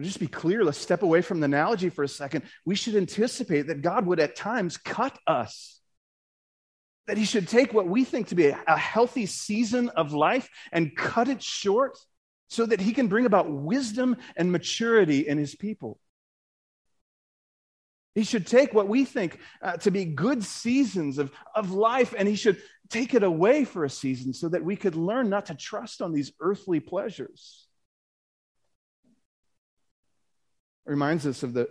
Just 0.00 0.20
be 0.20 0.28
clear, 0.28 0.64
let's 0.64 0.78
step 0.78 1.02
away 1.02 1.22
from 1.22 1.40
the 1.40 1.46
analogy 1.46 1.88
for 1.88 2.04
a 2.04 2.08
second. 2.08 2.44
We 2.64 2.76
should 2.76 2.94
anticipate 2.94 3.66
that 3.66 3.82
God 3.82 4.06
would 4.06 4.20
at 4.20 4.36
times 4.36 4.76
cut 4.76 5.18
us. 5.26 5.80
That 7.08 7.18
he 7.18 7.24
should 7.24 7.48
take 7.48 7.72
what 7.72 7.88
we 7.88 8.04
think 8.04 8.28
to 8.28 8.36
be 8.36 8.46
a, 8.46 8.58
a 8.68 8.76
healthy 8.76 9.26
season 9.26 9.88
of 9.88 10.12
life 10.12 10.48
and 10.70 10.94
cut 10.96 11.28
it 11.28 11.42
short 11.42 11.98
so 12.48 12.64
that 12.64 12.80
he 12.80 12.92
can 12.92 13.08
bring 13.08 13.26
about 13.26 13.50
wisdom 13.50 14.16
and 14.36 14.52
maturity 14.52 15.26
in 15.26 15.36
his 15.36 15.56
people. 15.56 15.98
He 18.14 18.24
should 18.24 18.46
take 18.46 18.72
what 18.72 18.88
we 18.88 19.04
think 19.04 19.38
uh, 19.62 19.76
to 19.78 19.90
be 19.90 20.04
good 20.04 20.44
seasons 20.44 21.18
of, 21.18 21.30
of 21.54 21.72
life 21.72 22.14
and 22.16 22.26
he 22.26 22.34
should 22.36 22.60
take 22.88 23.14
it 23.14 23.22
away 23.22 23.64
for 23.64 23.84
a 23.84 23.90
season 23.90 24.32
so 24.32 24.48
that 24.48 24.64
we 24.64 24.76
could 24.76 24.96
learn 24.96 25.28
not 25.28 25.46
to 25.46 25.54
trust 25.54 26.02
on 26.02 26.12
these 26.12 26.32
earthly 26.40 26.80
pleasures. 26.80 27.68
It 30.77 30.77
reminds 30.88 31.26
us 31.26 31.42
of 31.42 31.52
the 31.52 31.68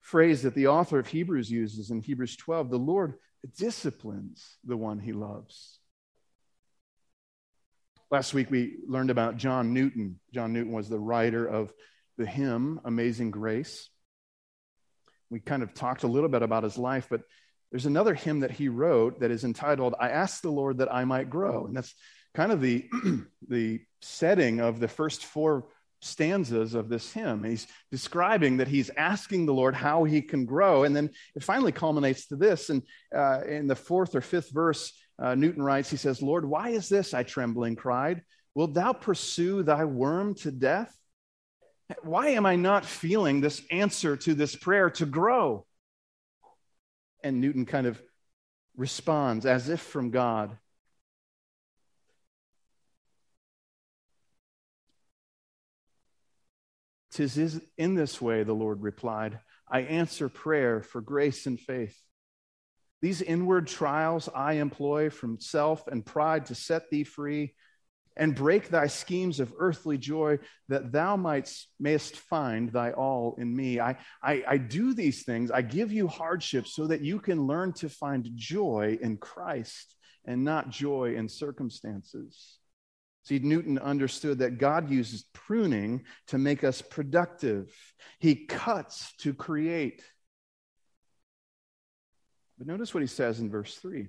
phrase 0.00 0.42
that 0.42 0.54
the 0.54 0.68
author 0.68 0.98
of 0.98 1.06
Hebrews 1.06 1.50
uses 1.50 1.90
in 1.90 2.00
Hebrews 2.00 2.36
12 2.36 2.70
the 2.70 2.78
Lord 2.78 3.14
disciplines 3.56 4.56
the 4.64 4.76
one 4.76 4.98
he 4.98 5.12
loves. 5.12 5.78
Last 8.10 8.34
week 8.34 8.50
we 8.50 8.76
learned 8.86 9.10
about 9.10 9.36
John 9.36 9.72
Newton. 9.72 10.20
John 10.32 10.52
Newton 10.52 10.72
was 10.72 10.88
the 10.88 10.98
writer 10.98 11.46
of 11.46 11.72
the 12.16 12.26
hymn 12.26 12.80
Amazing 12.84 13.30
Grace. 13.30 13.88
We 15.30 15.40
kind 15.40 15.62
of 15.62 15.74
talked 15.74 16.04
a 16.04 16.08
little 16.08 16.28
bit 16.28 16.42
about 16.42 16.62
his 16.62 16.78
life, 16.78 17.08
but 17.10 17.22
there's 17.70 17.86
another 17.86 18.14
hymn 18.14 18.40
that 18.40 18.52
he 18.52 18.68
wrote 18.68 19.20
that 19.20 19.32
is 19.32 19.42
entitled, 19.42 19.94
I 19.98 20.10
Ask 20.10 20.42
the 20.42 20.50
Lord 20.50 20.78
That 20.78 20.94
I 20.94 21.04
Might 21.04 21.28
Grow. 21.28 21.66
And 21.66 21.76
that's 21.76 21.92
kind 22.34 22.52
of 22.52 22.60
the, 22.60 22.88
the 23.48 23.80
setting 24.00 24.60
of 24.60 24.78
the 24.78 24.86
first 24.86 25.24
four 25.24 25.66
stanzas 26.04 26.74
of 26.74 26.88
this 26.88 27.12
hymn. 27.12 27.42
He's 27.44 27.66
describing 27.90 28.58
that 28.58 28.68
he's 28.68 28.90
asking 28.96 29.46
the 29.46 29.54
Lord 29.54 29.74
how 29.74 30.04
he 30.04 30.20
can 30.20 30.44
grow. 30.44 30.84
And 30.84 30.94
then 30.94 31.10
it 31.34 31.42
finally 31.42 31.72
culminates 31.72 32.26
to 32.26 32.36
this. 32.36 32.70
And 32.70 32.82
uh, 33.14 33.40
in 33.48 33.66
the 33.66 33.76
fourth 33.76 34.14
or 34.14 34.20
fifth 34.20 34.50
verse, 34.52 34.92
uh, 35.18 35.34
Newton 35.34 35.62
writes, 35.62 35.90
he 35.90 35.96
says, 35.96 36.20
Lord, 36.20 36.44
why 36.44 36.70
is 36.70 36.88
this? 36.88 37.14
I 37.14 37.22
trembling 37.22 37.76
cried. 37.76 38.22
Wilt 38.54 38.74
thou 38.74 38.92
pursue 38.92 39.62
thy 39.62 39.84
worm 39.84 40.34
to 40.36 40.50
death? 40.50 40.94
Why 42.02 42.28
am 42.28 42.46
I 42.46 42.56
not 42.56 42.84
feeling 42.84 43.40
this 43.40 43.62
answer 43.70 44.16
to 44.18 44.34
this 44.34 44.56
prayer 44.56 44.90
to 44.90 45.06
grow? 45.06 45.66
And 47.22 47.40
Newton 47.40 47.66
kind 47.66 47.86
of 47.86 48.00
responds 48.76 49.46
as 49.46 49.68
if 49.68 49.80
from 49.80 50.10
God. 50.10 50.56
Tis 57.14 57.60
in 57.78 57.94
this 57.94 58.20
way, 58.20 58.42
the 58.42 58.52
Lord 58.52 58.82
replied, 58.82 59.38
I 59.70 59.80
answer 59.82 60.28
prayer 60.28 60.82
for 60.82 61.00
grace 61.00 61.46
and 61.46 61.58
faith. 61.58 61.96
These 63.00 63.22
inward 63.22 63.68
trials 63.68 64.28
I 64.34 64.54
employ 64.54 65.10
from 65.10 65.40
self 65.40 65.86
and 65.86 66.04
pride 66.04 66.46
to 66.46 66.54
set 66.54 66.90
thee 66.90 67.04
free 67.04 67.54
and 68.16 68.34
break 68.34 68.68
thy 68.68 68.86
schemes 68.86 69.40
of 69.40 69.52
earthly 69.58 69.98
joy 69.98 70.38
that 70.68 70.92
thou 70.92 71.16
mightst, 71.16 71.66
mayest 71.78 72.16
find 72.16 72.70
thy 72.70 72.92
all 72.92 73.34
in 73.38 73.54
me. 73.54 73.80
I, 73.80 73.96
I, 74.22 74.44
I 74.46 74.56
do 74.56 74.94
these 74.94 75.24
things. 75.24 75.50
I 75.50 75.62
give 75.62 75.92
you 75.92 76.08
hardships 76.08 76.74
so 76.74 76.86
that 76.86 77.00
you 77.00 77.20
can 77.20 77.46
learn 77.46 77.72
to 77.74 77.88
find 77.88 78.28
joy 78.34 78.98
in 79.00 79.18
Christ 79.18 79.96
and 80.24 80.44
not 80.44 80.70
joy 80.70 81.14
in 81.16 81.28
circumstances. 81.28 82.58
See, 83.24 83.38
Newton 83.38 83.78
understood 83.78 84.38
that 84.38 84.58
God 84.58 84.90
uses 84.90 85.24
pruning 85.32 86.04
to 86.28 86.38
make 86.38 86.62
us 86.62 86.82
productive, 86.82 87.74
He 88.20 88.46
cuts 88.46 89.14
to 89.18 89.34
create. 89.34 90.02
But 92.58 92.66
notice 92.66 92.94
what 92.94 93.02
he 93.02 93.06
says 93.08 93.40
in 93.40 93.50
verse 93.50 93.74
3. 93.76 94.08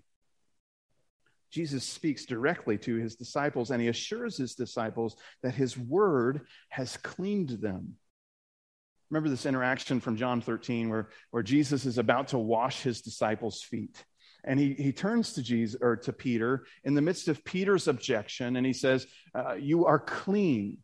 Jesus 1.52 1.84
speaks 1.84 2.26
directly 2.26 2.78
to 2.80 2.96
his 2.96 3.16
disciples 3.16 3.72
and 3.72 3.82
he 3.82 3.88
assures 3.88 4.38
his 4.38 4.56
disciples 4.56 5.16
that 5.42 5.56
his 5.56 5.78
word 5.78 6.42
has 6.70 6.98
cleaned 6.98 7.50
them. 7.50 7.96
Remember 9.10 9.30
this 9.30 9.46
interaction 9.46 10.00
from 10.00 10.18
John 10.18 10.42
13 10.42 10.90
where, 10.90 11.10
where 11.32 11.44
Jesus 11.44 11.86
is 11.86 11.98
about 11.98 12.30
to 12.30 12.38
wash 12.38 12.82
his 12.82 13.02
disciples' 13.02 13.62
feet. 13.62 14.04
And 14.46 14.60
he, 14.60 14.74
he 14.74 14.92
turns 14.92 15.34
to 15.34 15.42
Jesus 15.42 15.80
or 15.82 15.98
to 15.98 16.14
Peter 16.14 16.66
in 16.84 16.94
the 16.94 17.02
midst 17.02 17.28
of 17.28 17.44
Peter's 17.44 17.88
objection 17.88 18.56
and 18.56 18.66
he 18.66 18.74
says, 18.74 19.08
uh, 19.34 19.56
You 19.56 19.86
are 19.86 20.00
clean, 20.00 20.78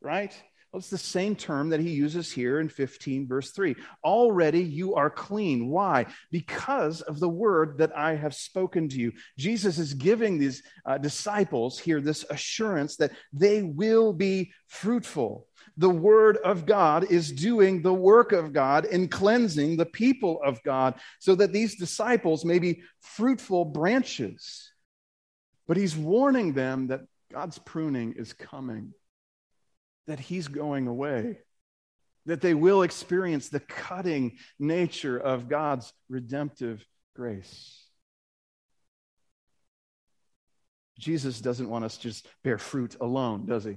right? 0.00 0.34
Well, 0.72 0.80
it's 0.80 0.90
the 0.90 0.98
same 0.98 1.34
term 1.34 1.70
that 1.70 1.80
he 1.80 1.90
uses 1.90 2.30
here 2.30 2.60
in 2.60 2.68
15, 2.68 3.26
verse 3.26 3.52
3. 3.52 3.74
Already 4.04 4.62
you 4.62 4.96
are 4.96 5.08
clean. 5.08 5.68
Why? 5.68 6.04
Because 6.30 7.00
of 7.00 7.20
the 7.20 7.28
word 7.28 7.78
that 7.78 7.96
I 7.96 8.16
have 8.16 8.34
spoken 8.34 8.90
to 8.90 8.96
you. 8.96 9.12
Jesus 9.38 9.78
is 9.78 9.94
giving 9.94 10.38
these 10.38 10.62
uh, 10.84 10.98
disciples 10.98 11.78
here 11.78 12.02
this 12.02 12.26
assurance 12.28 12.96
that 12.96 13.12
they 13.32 13.62
will 13.62 14.12
be 14.12 14.52
fruitful. 14.66 15.47
The 15.78 15.88
word 15.88 16.36
of 16.38 16.66
God 16.66 17.10
is 17.10 17.32
doing 17.32 17.82
the 17.82 17.94
work 17.94 18.32
of 18.32 18.52
God 18.52 18.84
in 18.84 19.08
cleansing 19.08 19.76
the 19.76 19.86
people 19.86 20.40
of 20.44 20.62
God 20.62 20.94
so 21.20 21.34
that 21.36 21.52
these 21.52 21.76
disciples 21.76 22.44
may 22.44 22.58
be 22.58 22.82
fruitful 23.00 23.64
branches. 23.64 24.70
But 25.66 25.76
he's 25.76 25.96
warning 25.96 26.52
them 26.52 26.88
that 26.88 27.02
God's 27.32 27.58
pruning 27.58 28.14
is 28.14 28.32
coming 28.32 28.92
that 30.08 30.18
he's 30.18 30.48
going 30.48 30.88
away, 30.88 31.38
that 32.26 32.40
they 32.40 32.54
will 32.54 32.82
experience 32.82 33.48
the 33.48 33.60
cutting 33.60 34.38
nature 34.58 35.16
of 35.16 35.48
God's 35.48 35.92
redemptive 36.08 36.84
grace. 37.14 37.84
Jesus 40.98 41.40
doesn't 41.40 41.68
want 41.68 41.84
us 41.84 41.96
to 41.98 42.02
just 42.04 42.26
bear 42.42 42.58
fruit 42.58 42.96
alone, 43.00 43.46
does 43.46 43.64
he? 43.64 43.76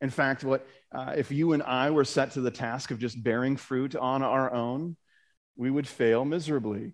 In 0.00 0.10
fact, 0.10 0.44
what 0.44 0.66
uh, 0.92 1.14
if 1.16 1.30
you 1.30 1.52
and 1.52 1.62
I 1.62 1.90
were 1.90 2.04
set 2.04 2.32
to 2.32 2.40
the 2.40 2.50
task 2.50 2.90
of 2.90 2.98
just 2.98 3.22
bearing 3.22 3.56
fruit 3.56 3.96
on 3.96 4.22
our 4.22 4.52
own, 4.52 4.96
we 5.56 5.70
would 5.70 5.88
fail 5.88 6.24
miserably. 6.24 6.92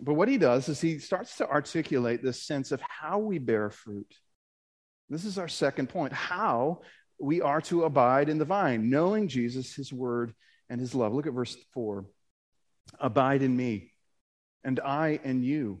But 0.00 0.14
what 0.14 0.28
he 0.28 0.38
does 0.38 0.68
is 0.68 0.80
he 0.80 0.98
starts 0.98 1.36
to 1.36 1.48
articulate 1.48 2.22
this 2.22 2.42
sense 2.42 2.72
of 2.72 2.80
how 2.80 3.18
we 3.18 3.38
bear 3.38 3.70
fruit. 3.70 4.12
This 5.08 5.24
is 5.24 5.38
our 5.38 5.48
second 5.48 5.88
point 5.88 6.12
how 6.12 6.80
we 7.18 7.40
are 7.40 7.60
to 7.62 7.84
abide 7.84 8.28
in 8.28 8.38
the 8.38 8.44
vine, 8.44 8.90
knowing 8.90 9.28
Jesus, 9.28 9.74
his 9.74 9.92
word, 9.92 10.34
and 10.68 10.80
his 10.80 10.94
love. 10.94 11.14
Look 11.14 11.26
at 11.26 11.32
verse 11.32 11.56
4 11.72 12.06
Abide 13.00 13.42
in 13.42 13.56
me, 13.56 13.92
and 14.64 14.80
I 14.80 15.20
in 15.22 15.42
you. 15.42 15.80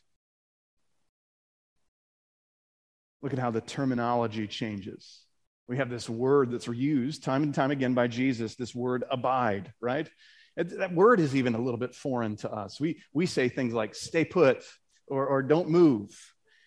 Look 3.21 3.33
at 3.33 3.39
how 3.39 3.51
the 3.51 3.61
terminology 3.61 4.47
changes. 4.47 5.21
We 5.67 5.77
have 5.77 5.89
this 5.89 6.09
word 6.09 6.51
that's 6.51 6.67
used 6.67 7.23
time 7.23 7.43
and 7.43 7.53
time 7.53 7.71
again 7.71 7.93
by 7.93 8.07
Jesus, 8.07 8.55
this 8.55 8.75
word 8.75 9.03
abide, 9.09 9.71
right? 9.79 10.09
That 10.57 10.93
word 10.93 11.19
is 11.19 11.35
even 11.35 11.55
a 11.55 11.61
little 11.61 11.79
bit 11.79 11.95
foreign 11.95 12.35
to 12.37 12.51
us. 12.51 12.79
We, 12.79 13.01
we 13.13 13.25
say 13.25 13.47
things 13.47 13.73
like 13.73 13.95
stay 13.95 14.25
put 14.25 14.63
or, 15.07 15.25
or 15.25 15.43
don't 15.43 15.69
move. 15.69 16.09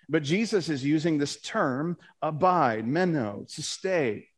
But 0.08 0.23
Jesus 0.23 0.68
is 0.68 0.84
using 0.84 1.18
this 1.18 1.40
term 1.40 1.99
abide, 2.23 2.87
meno, 2.87 3.44
to 3.54 3.62
stay. 3.62 4.28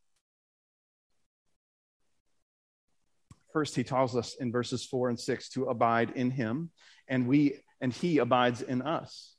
First, 3.52 3.76
he 3.76 3.84
tells 3.84 4.16
us 4.16 4.34
in 4.34 4.52
verses 4.52 4.84
four 4.84 5.08
and 5.08 5.18
six 5.18 5.48
to 5.50 5.66
abide 5.66 6.10
in 6.14 6.30
him, 6.30 6.70
and 7.08 7.26
we 7.26 7.60
and 7.80 7.92
he 7.92 8.18
abides 8.18 8.62
in 8.62 8.82
us. 8.82 9.35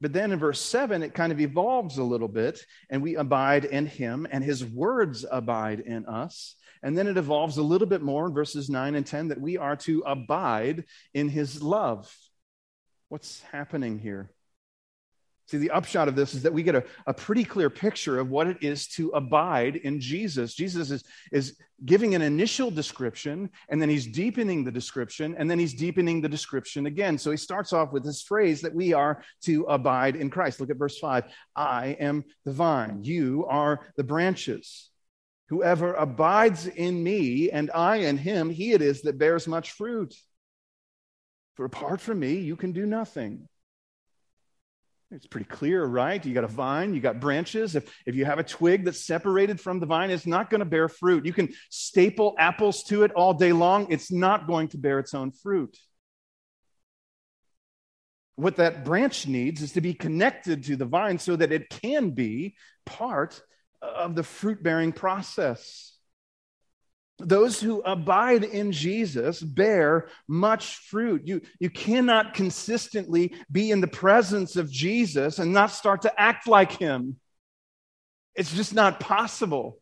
But 0.00 0.12
then 0.12 0.32
in 0.32 0.38
verse 0.38 0.60
7, 0.60 1.02
it 1.02 1.14
kind 1.14 1.30
of 1.30 1.40
evolves 1.40 1.98
a 1.98 2.04
little 2.04 2.28
bit, 2.28 2.64
and 2.88 3.02
we 3.02 3.16
abide 3.16 3.66
in 3.66 3.86
him, 3.86 4.26
and 4.30 4.42
his 4.42 4.64
words 4.64 5.26
abide 5.30 5.80
in 5.80 6.06
us. 6.06 6.54
And 6.82 6.96
then 6.96 7.06
it 7.06 7.18
evolves 7.18 7.58
a 7.58 7.62
little 7.62 7.86
bit 7.86 8.00
more 8.00 8.26
in 8.26 8.32
verses 8.32 8.70
9 8.70 8.94
and 8.94 9.06
10 9.06 9.28
that 9.28 9.40
we 9.40 9.58
are 9.58 9.76
to 9.76 10.02
abide 10.06 10.84
in 11.12 11.28
his 11.28 11.62
love. 11.62 12.10
What's 13.08 13.42
happening 13.42 13.98
here? 13.98 14.30
See, 15.50 15.58
the 15.58 15.72
upshot 15.72 16.06
of 16.06 16.14
this 16.14 16.32
is 16.32 16.44
that 16.44 16.52
we 16.52 16.62
get 16.62 16.76
a, 16.76 16.84
a 17.08 17.12
pretty 17.12 17.42
clear 17.42 17.68
picture 17.68 18.20
of 18.20 18.30
what 18.30 18.46
it 18.46 18.58
is 18.60 18.86
to 18.90 19.08
abide 19.08 19.74
in 19.74 19.98
Jesus. 19.98 20.54
Jesus 20.54 20.92
is, 20.92 21.02
is 21.32 21.56
giving 21.84 22.14
an 22.14 22.22
initial 22.22 22.70
description, 22.70 23.50
and 23.68 23.82
then 23.82 23.88
he's 23.88 24.06
deepening 24.06 24.62
the 24.62 24.70
description, 24.70 25.34
and 25.36 25.50
then 25.50 25.58
he's 25.58 25.74
deepening 25.74 26.20
the 26.20 26.28
description 26.28 26.86
again. 26.86 27.18
So 27.18 27.32
he 27.32 27.36
starts 27.36 27.72
off 27.72 27.90
with 27.90 28.04
this 28.04 28.22
phrase 28.22 28.60
that 28.60 28.72
we 28.72 28.92
are 28.92 29.24
to 29.42 29.64
abide 29.64 30.14
in 30.14 30.30
Christ. 30.30 30.60
Look 30.60 30.70
at 30.70 30.76
verse 30.76 31.00
5 31.00 31.24
I 31.56 31.96
am 31.98 32.22
the 32.44 32.52
vine, 32.52 33.02
you 33.02 33.44
are 33.48 33.80
the 33.96 34.04
branches. 34.04 34.88
Whoever 35.48 35.94
abides 35.94 36.68
in 36.68 37.02
me 37.02 37.50
and 37.50 37.72
I 37.74 37.96
in 37.96 38.18
him, 38.18 38.50
he 38.50 38.70
it 38.70 38.82
is 38.82 39.02
that 39.02 39.18
bears 39.18 39.48
much 39.48 39.72
fruit. 39.72 40.14
For 41.56 41.64
apart 41.64 42.00
from 42.00 42.20
me, 42.20 42.34
you 42.34 42.54
can 42.54 42.70
do 42.70 42.86
nothing. 42.86 43.48
It's 45.12 45.26
pretty 45.26 45.46
clear, 45.46 45.84
right? 45.84 46.24
You 46.24 46.32
got 46.32 46.44
a 46.44 46.48
vine, 46.48 46.94
you 46.94 47.00
got 47.00 47.18
branches. 47.18 47.74
If, 47.74 47.92
if 48.06 48.14
you 48.14 48.24
have 48.24 48.38
a 48.38 48.44
twig 48.44 48.84
that's 48.84 49.04
separated 49.04 49.60
from 49.60 49.80
the 49.80 49.86
vine, 49.86 50.10
it's 50.10 50.26
not 50.26 50.50
going 50.50 50.60
to 50.60 50.64
bear 50.64 50.88
fruit. 50.88 51.26
You 51.26 51.32
can 51.32 51.52
staple 51.68 52.36
apples 52.38 52.84
to 52.84 53.02
it 53.02 53.10
all 53.12 53.34
day 53.34 53.52
long, 53.52 53.90
it's 53.90 54.12
not 54.12 54.46
going 54.46 54.68
to 54.68 54.78
bear 54.78 55.00
its 55.00 55.12
own 55.12 55.32
fruit. 55.32 55.76
What 58.36 58.56
that 58.56 58.84
branch 58.84 59.26
needs 59.26 59.62
is 59.62 59.72
to 59.72 59.80
be 59.80 59.94
connected 59.94 60.64
to 60.64 60.76
the 60.76 60.86
vine 60.86 61.18
so 61.18 61.34
that 61.34 61.52
it 61.52 61.68
can 61.68 62.10
be 62.10 62.54
part 62.86 63.42
of 63.82 64.14
the 64.14 64.22
fruit 64.22 64.62
bearing 64.62 64.92
process. 64.92 65.89
Those 67.20 67.60
who 67.60 67.80
abide 67.82 68.44
in 68.44 68.72
Jesus 68.72 69.40
bear 69.40 70.08
much 70.26 70.76
fruit. 70.88 71.26
You, 71.26 71.40
you 71.58 71.70
cannot 71.70 72.34
consistently 72.34 73.34
be 73.50 73.70
in 73.70 73.80
the 73.80 73.86
presence 73.86 74.56
of 74.56 74.70
Jesus 74.70 75.38
and 75.38 75.52
not 75.52 75.70
start 75.70 76.02
to 76.02 76.20
act 76.20 76.46
like 76.46 76.72
him. 76.72 77.16
It's 78.34 78.54
just 78.54 78.74
not 78.74 79.00
possible. 79.00 79.78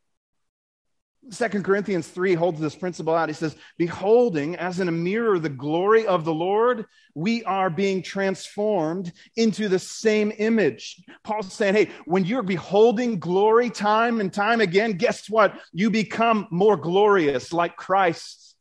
Second 1.31 1.63
Corinthians 1.65 2.09
3 2.09 2.35
holds 2.35 2.61
this 2.61 2.75
principle 2.75 3.15
out. 3.15 3.29
He 3.29 3.35
says, 3.35 3.57
Beholding 3.77 4.57
as 4.57 4.81
in 4.81 4.89
a 4.89 4.93
mirror 4.93 5.39
the 5.39 5.49
glory 5.49 6.07
of 6.07 6.25
the 6.25 6.33
Lord, 6.33 6.87
we 7.15 7.45
are 7.45 7.69
being 7.69 8.03
transformed 8.03 9.13
into 9.37 9.69
the 9.69 9.79
same 9.79 10.33
image. 10.39 11.03
Paul's 11.25 11.53
saying, 11.53 11.75
Hey, 11.75 11.91
when 12.07 12.25
you're 12.25 12.43
beholding 12.43 13.19
glory 13.19 13.69
time 13.69 14.21
and 14.21 14.33
time 14.33 14.61
again, 14.61 14.93
guess 14.93 15.29
what? 15.29 15.59
You 15.73 15.91
become 15.91 16.47
more 16.51 16.77
glorious 16.77 17.53
like 17.53 17.77
Christ. 17.77 18.57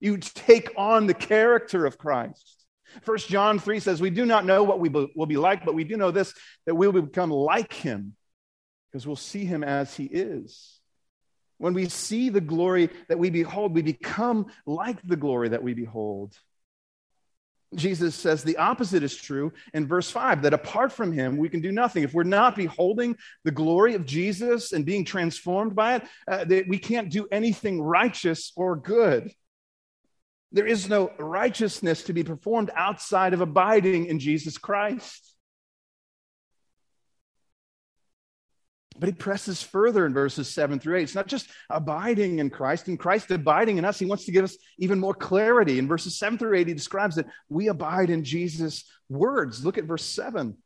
You 0.00 0.18
take 0.18 0.70
on 0.76 1.06
the 1.06 1.14
character 1.14 1.86
of 1.86 1.98
Christ. 1.98 2.64
First 3.02 3.28
John 3.28 3.58
3 3.58 3.80
says, 3.80 4.00
We 4.00 4.10
do 4.10 4.26
not 4.26 4.44
know 4.44 4.62
what 4.62 4.80
we 4.80 4.88
will 4.88 5.26
be 5.26 5.36
like, 5.36 5.64
but 5.64 5.74
we 5.74 5.84
do 5.84 5.96
know 5.96 6.10
this, 6.10 6.34
that 6.66 6.74
we 6.74 6.86
will 6.86 7.02
become 7.02 7.30
like 7.30 7.72
him 7.72 8.14
because 8.90 9.06
we'll 9.06 9.16
see 9.16 9.44
him 9.44 9.64
as 9.64 9.96
he 9.96 10.04
is. 10.04 10.81
When 11.62 11.74
we 11.74 11.88
see 11.88 12.28
the 12.28 12.40
glory 12.40 12.90
that 13.06 13.20
we 13.20 13.30
behold, 13.30 13.72
we 13.72 13.82
become 13.82 14.46
like 14.66 15.00
the 15.04 15.14
glory 15.14 15.50
that 15.50 15.62
we 15.62 15.74
behold. 15.74 16.36
Jesus 17.76 18.16
says 18.16 18.42
the 18.42 18.56
opposite 18.56 19.04
is 19.04 19.14
true 19.14 19.52
in 19.72 19.86
verse 19.86 20.10
5 20.10 20.42
that 20.42 20.54
apart 20.54 20.90
from 20.90 21.12
him, 21.12 21.36
we 21.36 21.48
can 21.48 21.60
do 21.60 21.70
nothing. 21.70 22.02
If 22.02 22.14
we're 22.14 22.24
not 22.24 22.56
beholding 22.56 23.16
the 23.44 23.52
glory 23.52 23.94
of 23.94 24.06
Jesus 24.06 24.72
and 24.72 24.84
being 24.84 25.04
transformed 25.04 25.76
by 25.76 25.94
it, 25.94 26.02
uh, 26.26 26.44
we 26.66 26.78
can't 26.78 27.10
do 27.10 27.28
anything 27.30 27.80
righteous 27.80 28.50
or 28.56 28.74
good. 28.74 29.32
There 30.50 30.66
is 30.66 30.88
no 30.88 31.12
righteousness 31.16 32.02
to 32.02 32.12
be 32.12 32.24
performed 32.24 32.72
outside 32.74 33.34
of 33.34 33.40
abiding 33.40 34.06
in 34.06 34.18
Jesus 34.18 34.58
Christ. 34.58 35.31
But 39.02 39.08
he 39.08 39.14
presses 39.14 39.60
further 39.60 40.06
in 40.06 40.14
verses 40.14 40.48
seven 40.48 40.78
through 40.78 40.98
eight. 40.98 41.02
It's 41.02 41.16
not 41.16 41.26
just 41.26 41.48
abiding 41.68 42.38
in 42.38 42.50
Christ 42.50 42.86
and 42.86 42.96
Christ 42.96 43.32
abiding 43.32 43.78
in 43.78 43.84
us. 43.84 43.98
He 43.98 44.06
wants 44.06 44.26
to 44.26 44.30
give 44.30 44.44
us 44.44 44.56
even 44.78 45.00
more 45.00 45.12
clarity. 45.12 45.80
In 45.80 45.88
verses 45.88 46.16
seven 46.16 46.38
through 46.38 46.56
eight, 46.56 46.68
he 46.68 46.72
describes 46.72 47.16
that 47.16 47.26
we 47.48 47.66
abide 47.66 48.10
in 48.10 48.22
Jesus' 48.22 48.84
words. 49.08 49.64
Look 49.64 49.76
at 49.76 49.86
verse 49.86 50.04
seven. 50.04 50.56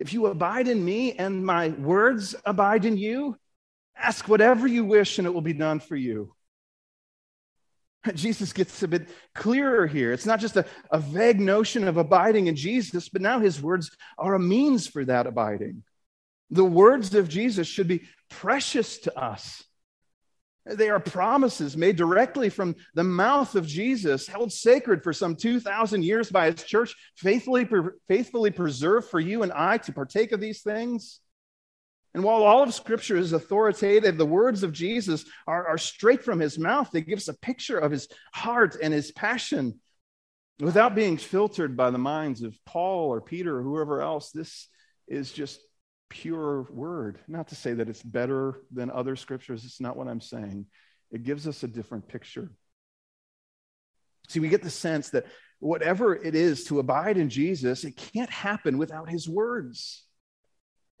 If 0.00 0.12
you 0.12 0.26
abide 0.26 0.66
in 0.66 0.84
me 0.84 1.12
and 1.12 1.46
my 1.46 1.68
words 1.68 2.34
abide 2.44 2.84
in 2.84 2.96
you, 2.96 3.36
ask 3.96 4.26
whatever 4.26 4.66
you 4.66 4.84
wish 4.84 5.18
and 5.18 5.26
it 5.28 5.32
will 5.32 5.40
be 5.40 5.52
done 5.52 5.78
for 5.78 5.94
you. 5.94 6.34
Jesus 8.12 8.52
gets 8.52 8.82
a 8.82 8.88
bit 8.88 9.08
clearer 9.36 9.86
here. 9.86 10.12
It's 10.12 10.26
not 10.26 10.40
just 10.40 10.56
a, 10.56 10.64
a 10.90 10.98
vague 10.98 11.38
notion 11.38 11.86
of 11.86 11.96
abiding 11.96 12.48
in 12.48 12.56
Jesus, 12.56 13.08
but 13.08 13.22
now 13.22 13.38
his 13.38 13.62
words 13.62 13.96
are 14.18 14.34
a 14.34 14.40
means 14.40 14.88
for 14.88 15.04
that 15.04 15.28
abiding. 15.28 15.84
The 16.52 16.64
words 16.64 17.14
of 17.14 17.30
Jesus 17.30 17.66
should 17.66 17.88
be 17.88 18.02
precious 18.28 18.98
to 19.00 19.18
us. 19.18 19.64
They 20.66 20.90
are 20.90 21.00
promises 21.00 21.76
made 21.76 21.96
directly 21.96 22.50
from 22.50 22.76
the 22.94 23.02
mouth 23.02 23.56
of 23.56 23.66
Jesus, 23.66 24.28
held 24.28 24.52
sacred 24.52 25.02
for 25.02 25.12
some 25.12 25.34
2,000 25.34 26.04
years 26.04 26.30
by 26.30 26.50
his 26.50 26.62
church, 26.62 26.94
faithfully, 27.16 27.66
faithfully 28.06 28.50
preserved 28.50 29.08
for 29.08 29.18
you 29.18 29.42
and 29.42 29.52
I 29.52 29.78
to 29.78 29.92
partake 29.92 30.30
of 30.30 30.40
these 30.40 30.62
things. 30.62 31.20
And 32.14 32.22
while 32.22 32.42
all 32.42 32.62
of 32.62 32.74
Scripture 32.74 33.16
is 33.16 33.32
authoritative, 33.32 34.18
the 34.18 34.26
words 34.26 34.62
of 34.62 34.72
Jesus 34.72 35.24
are, 35.46 35.66
are 35.66 35.78
straight 35.78 36.22
from 36.22 36.38
his 36.38 36.58
mouth. 36.58 36.90
They 36.92 37.00
give 37.00 37.16
us 37.16 37.28
a 37.28 37.38
picture 37.38 37.78
of 37.78 37.90
his 37.90 38.06
heart 38.34 38.76
and 38.80 38.92
his 38.92 39.10
passion 39.10 39.80
without 40.60 40.94
being 40.94 41.16
filtered 41.16 41.78
by 41.78 41.90
the 41.90 41.98
minds 41.98 42.42
of 42.42 42.56
Paul 42.66 43.08
or 43.08 43.22
Peter 43.22 43.58
or 43.58 43.62
whoever 43.62 44.02
else. 44.02 44.30
This 44.30 44.68
is 45.08 45.32
just 45.32 45.58
pure 46.12 46.66
word. 46.70 47.18
Not 47.26 47.48
to 47.48 47.54
say 47.54 47.72
that 47.72 47.88
it's 47.88 48.02
better 48.02 48.60
than 48.70 48.90
other 48.90 49.16
scriptures, 49.16 49.64
it's 49.64 49.80
not 49.80 49.96
what 49.96 50.08
I'm 50.08 50.20
saying. 50.20 50.66
It 51.10 51.24
gives 51.24 51.48
us 51.48 51.62
a 51.62 51.68
different 51.68 52.06
picture. 52.06 52.50
See, 54.28 54.38
we 54.38 54.48
get 54.48 54.62
the 54.62 54.70
sense 54.70 55.10
that 55.10 55.24
whatever 55.58 56.14
it 56.14 56.34
is 56.34 56.64
to 56.64 56.80
abide 56.80 57.16
in 57.16 57.30
Jesus, 57.30 57.84
it 57.84 57.96
can't 57.96 58.30
happen 58.30 58.76
without 58.76 59.08
his 59.08 59.26
words. 59.26 60.04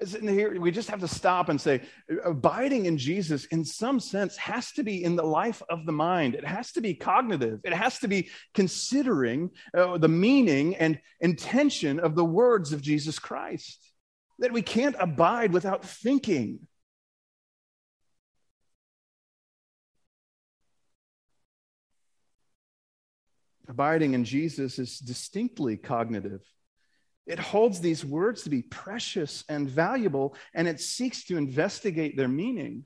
Here, 0.00 0.58
we 0.58 0.70
just 0.70 0.88
have 0.88 1.00
to 1.00 1.08
stop 1.08 1.48
and 1.48 1.60
say, 1.60 1.82
abiding 2.24 2.86
in 2.86 2.96
Jesus, 2.98 3.44
in 3.46 3.64
some 3.64 4.00
sense, 4.00 4.36
has 4.36 4.72
to 4.72 4.82
be 4.82 5.04
in 5.04 5.14
the 5.14 5.22
life 5.22 5.62
of 5.68 5.86
the 5.86 5.92
mind. 5.92 6.34
It 6.34 6.44
has 6.44 6.72
to 6.72 6.80
be 6.80 6.94
cognitive. 6.94 7.60
It 7.64 7.74
has 7.74 7.98
to 8.00 8.08
be 8.08 8.30
considering 8.54 9.50
uh, 9.76 9.98
the 9.98 10.08
meaning 10.08 10.74
and 10.76 10.98
intention 11.20 12.00
of 12.00 12.16
the 12.16 12.24
words 12.24 12.72
of 12.72 12.80
Jesus 12.80 13.18
Christ 13.18 13.91
that 14.42 14.52
we 14.52 14.60
can't 14.60 14.96
abide 14.98 15.52
without 15.52 15.84
thinking. 15.84 16.66
Abiding 23.68 24.14
in 24.14 24.24
Jesus 24.24 24.80
is 24.80 24.98
distinctly 24.98 25.76
cognitive. 25.76 26.42
It 27.24 27.38
holds 27.38 27.80
these 27.80 28.04
words 28.04 28.42
to 28.42 28.50
be 28.50 28.62
precious 28.62 29.44
and 29.48 29.70
valuable, 29.70 30.34
and 30.52 30.66
it 30.66 30.80
seeks 30.80 31.22
to 31.26 31.36
investigate 31.36 32.16
their 32.16 32.26
meaning. 32.26 32.84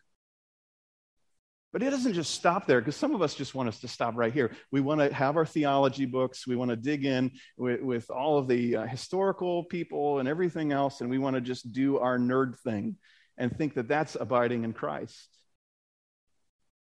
But 1.77 1.83
it 1.83 1.91
doesn't 1.91 2.15
just 2.15 2.31
stop 2.31 2.67
there 2.67 2.81
because 2.81 2.97
some 2.97 3.15
of 3.15 3.21
us 3.21 3.35
just 3.35 3.55
want 3.55 3.69
us 3.69 3.81
to 3.81 3.89
stop 3.89 4.17
right 4.17 4.33
here. 4.33 4.51
We 4.73 4.81
want 4.81 5.03
to 5.03 5.13
have 5.13 5.37
our 5.37 5.45
theology 5.45 6.07
books. 6.07 6.47
We 6.47 6.57
want 6.57 6.71
to 6.71 6.77
dig 6.77 7.05
in 7.05 7.33
with, 7.59 7.83
with 7.83 8.11
all 8.11 8.39
of 8.39 8.49
the 8.49 8.77
uh, 8.77 8.87
historical 8.87 9.63
people 9.65 10.19
and 10.19 10.27
everything 10.27 10.73
else, 10.73 11.03
and 11.03 11.11
we 11.11 11.19
want 11.19 11.35
to 11.35 11.43
just 11.43 11.73
do 11.73 11.99
our 11.99 12.17
nerd 12.17 12.59
thing 12.61 12.97
and 13.37 13.55
think 13.55 13.75
that 13.75 13.89
that's 13.89 14.17
abiding 14.19 14.65
in 14.65 14.73
Christ. 14.73 15.29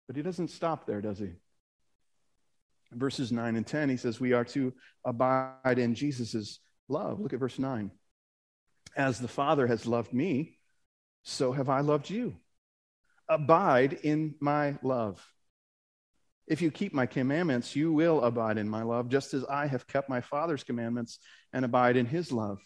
But 0.08 0.16
he 0.16 0.22
doesn't 0.22 0.48
stop 0.48 0.88
there, 0.88 1.00
does 1.00 1.20
he? 1.20 1.34
Verses 2.90 3.30
9 3.30 3.54
and 3.54 3.64
10, 3.64 3.90
he 3.90 3.96
says, 3.96 4.18
We 4.18 4.32
are 4.32 4.44
to 4.46 4.74
abide 5.04 5.78
in 5.78 5.94
Jesus' 5.94 6.58
love. 6.88 7.20
Look 7.20 7.32
at 7.32 7.38
verse 7.38 7.60
9. 7.60 7.92
As 8.96 9.20
the 9.20 9.28
Father 9.28 9.68
has 9.68 9.86
loved 9.86 10.12
me, 10.12 10.58
so 11.22 11.52
have 11.52 11.68
I 11.68 11.78
loved 11.78 12.10
you 12.10 12.34
abide 13.30 13.94
in 14.02 14.34
my 14.40 14.76
love. 14.82 15.24
If 16.48 16.60
you 16.60 16.72
keep 16.72 16.92
my 16.92 17.06
commandments, 17.06 17.76
you 17.76 17.92
will 17.92 18.22
abide 18.24 18.58
in 18.58 18.68
my 18.68 18.82
love, 18.82 19.08
just 19.08 19.34
as 19.34 19.44
I 19.44 19.68
have 19.68 19.86
kept 19.86 20.08
my 20.08 20.20
Father's 20.20 20.64
commandments 20.64 21.20
and 21.52 21.64
abide 21.64 21.96
in 21.96 22.06
his 22.06 22.32
love. 22.32 22.58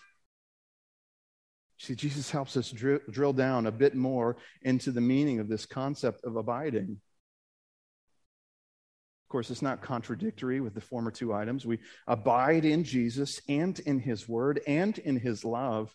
See, 1.78 1.94
Jesus 1.94 2.30
helps 2.30 2.56
us 2.56 2.70
drill, 2.70 3.00
drill 3.10 3.34
down 3.34 3.66
a 3.66 3.70
bit 3.70 3.94
more 3.94 4.38
into 4.62 4.90
the 4.90 5.02
meaning 5.02 5.38
of 5.38 5.48
this 5.48 5.66
concept 5.66 6.24
of 6.24 6.36
abiding. 6.36 6.98
Of 9.24 9.28
course, 9.28 9.50
it's 9.50 9.60
not 9.60 9.82
contradictory 9.82 10.60
with 10.62 10.74
the 10.74 10.80
former 10.80 11.10
two 11.10 11.34
items. 11.34 11.66
We 11.66 11.80
abide 12.06 12.64
in 12.64 12.84
Jesus 12.84 13.38
and 13.50 13.78
in 13.80 13.98
his 13.98 14.26
word 14.26 14.60
and 14.66 14.96
in 14.96 15.16
his 15.18 15.44
love. 15.44 15.94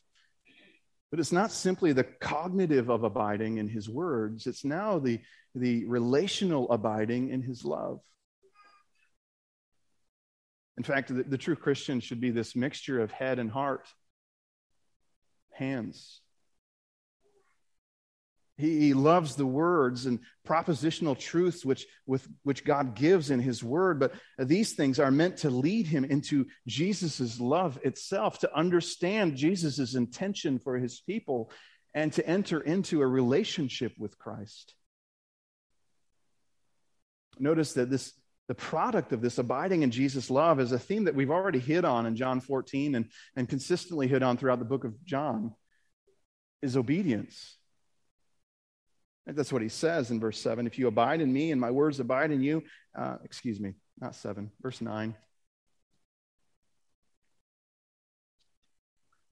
But 1.11 1.19
it's 1.19 1.31
not 1.31 1.51
simply 1.51 1.91
the 1.91 2.03
cognitive 2.03 2.89
of 2.89 3.03
abiding 3.03 3.57
in 3.57 3.67
his 3.67 3.89
words, 3.89 4.45
it's 4.45 4.63
now 4.63 4.99
the, 4.99 5.19
the 5.55 5.85
relational 5.85 6.71
abiding 6.71 7.29
in 7.29 7.41
his 7.41 7.65
love. 7.65 7.99
In 10.77 10.83
fact, 10.83 11.13
the, 11.13 11.23
the 11.23 11.37
true 11.37 11.55
Christian 11.55 11.99
should 11.99 12.21
be 12.21 12.31
this 12.31 12.55
mixture 12.55 13.01
of 13.01 13.11
head 13.11 13.39
and 13.39 13.51
heart, 13.51 13.87
hands, 15.51 16.21
he, 18.59 18.93
loves 18.93 19.35
the 19.35 19.45
words 19.45 20.05
and 20.05 20.19
propositional 20.45 21.17
truths 21.17 21.63
which, 21.63 21.87
with, 22.05 22.27
which 22.43 22.65
God 22.65 22.93
gives 22.93 23.29
in 23.29 23.39
His 23.39 23.63
Word, 23.63 23.99
but 23.99 24.13
these 24.37 24.73
things 24.73 24.99
are 24.99 25.11
meant 25.11 25.37
to 25.37 25.49
lead 25.49 25.87
him 25.87 26.03
into 26.03 26.45
Jesus' 26.67 27.39
love 27.39 27.79
itself, 27.83 28.39
to 28.39 28.53
understand 28.53 29.37
Jesus' 29.37 29.95
intention 29.95 30.59
for 30.59 30.77
His 30.77 30.99
people, 30.99 31.51
and 31.93 32.11
to 32.13 32.27
enter 32.27 32.59
into 32.59 33.01
a 33.01 33.07
relationship 33.07 33.93
with 33.97 34.19
Christ. 34.19 34.75
Notice 37.39 37.73
that 37.73 37.89
this 37.89 38.13
the 38.49 38.55
product 38.55 39.13
of 39.13 39.21
this 39.21 39.37
abiding 39.37 39.83
in 39.83 39.91
Jesus' 39.91 40.31
love 40.31 40.59
is 40.59 40.71
a 40.71 40.79
theme 40.79 41.03
that 41.03 41.13
we've 41.13 41.29
already 41.29 41.59
hit 41.59 41.85
on 41.85 42.07
in 42.07 42.15
John 42.15 42.41
14 42.41 42.95
and, 42.95 43.05
and 43.35 43.47
consistently 43.47 44.07
hit 44.07 44.23
on 44.23 44.37
throughout 44.37 44.57
the 44.57 44.65
book 44.65 44.85
of 44.85 45.05
John 45.05 45.53
is 46.63 46.75
obedience. 46.75 47.58
That's 49.35 49.53
what 49.53 49.61
he 49.61 49.69
says 49.69 50.11
in 50.11 50.19
verse 50.19 50.39
7. 50.39 50.67
If 50.67 50.77
you 50.77 50.87
abide 50.87 51.21
in 51.21 51.31
me 51.31 51.51
and 51.51 51.59
my 51.59 51.71
words 51.71 51.99
abide 51.99 52.31
in 52.31 52.41
you, 52.41 52.63
uh, 52.97 53.17
excuse 53.23 53.59
me, 53.59 53.73
not 53.99 54.15
7, 54.15 54.51
verse 54.61 54.81
9. 54.81 55.15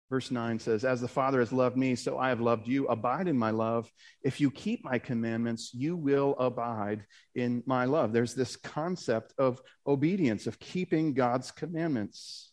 Verse 0.09 0.31
9 0.31 0.59
says, 0.59 0.85
As 0.85 1.01
the 1.01 1.07
Father 1.07 1.39
has 1.39 1.51
loved 1.51 1.75
me, 1.75 1.95
so 1.95 2.17
I 2.17 2.29
have 2.29 2.39
loved 2.39 2.65
you. 2.65 2.87
Abide 2.87 3.27
in 3.27 3.37
my 3.37 3.49
love. 3.49 3.91
If 4.23 4.39
you 4.39 4.49
keep 4.49 4.83
my 4.85 4.99
commandments, 4.99 5.73
you 5.73 5.97
will 5.97 6.33
abide 6.39 7.05
in 7.35 7.61
my 7.65 7.83
love. 7.85 8.13
There's 8.13 8.33
this 8.33 8.55
concept 8.55 9.33
of 9.37 9.61
obedience, 9.85 10.47
of 10.47 10.59
keeping 10.59 11.13
God's 11.13 11.51
commandments. 11.51 12.46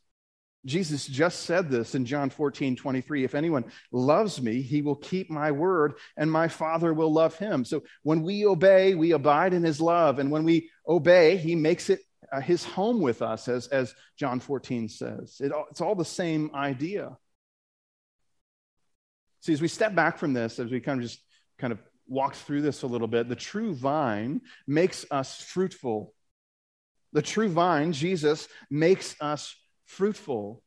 Jesus 0.65 1.07
just 1.07 1.41
said 1.41 1.71
this 1.71 1.95
in 1.95 2.07
John 2.07 2.31
14, 2.31 2.77
23. 2.77 3.25
If 3.25 3.35
anyone 3.35 3.65
loves 3.93 4.41
me, 4.41 4.63
he 4.63 4.81
will 4.81 4.97
keep 4.97 5.31
my 5.31 5.53
word, 5.53 5.95
and 6.17 6.31
my 6.31 6.49
Father 6.49 6.95
will 6.95 7.13
love 7.13 7.37
him. 7.37 7.65
So 7.65 7.83
when 8.03 8.23
we 8.23 8.47
obey, 8.47 8.95
we 8.95 9.13
abide 9.13 9.53
in 9.53 9.63
his 9.63 9.81
love. 9.81 10.19
And 10.19 10.31
when 10.31 10.45
we 10.45 10.71
obey, 10.89 11.37
he 11.37 11.55
makes 11.55 11.91
it 11.91 12.01
uh, 12.33 12.41
his 12.41 12.65
home 12.65 13.01
with 13.01 13.21
us, 13.21 13.47
as, 13.47 13.67
as 13.69 13.95
John 14.17 14.41
14 14.41 14.89
says. 14.89 15.41
It, 15.41 15.53
it's 15.71 15.81
all 15.81 15.95
the 15.95 16.05
same 16.05 16.51
idea. 16.55 17.17
See, 19.43 19.53
as 19.53 19.61
we 19.61 19.69
step 19.69 19.95
back 19.95 20.17
from 20.17 20.33
this, 20.33 20.59
as 20.59 20.71
we 20.71 20.81
kind 20.81 20.99
of 20.99 21.07
just 21.07 21.21
kind 21.59 21.73
of 21.73 21.79
walk 22.07 22.35
through 22.35 22.63
this 22.63 22.83
a 22.83 22.87
little 22.87 23.07
bit, 23.07 23.29
the 23.29 23.37
true 23.37 23.75
vine 23.75 24.41
makes 24.67 25.05
us 25.11 25.41
fruitful. 25.43 26.15
The 27.13 27.23
true 27.23 27.51
vine, 27.51 27.93
Jesus, 27.93 28.49
makes 28.71 29.15
us 29.21 29.55
fruitful. 29.87 30.63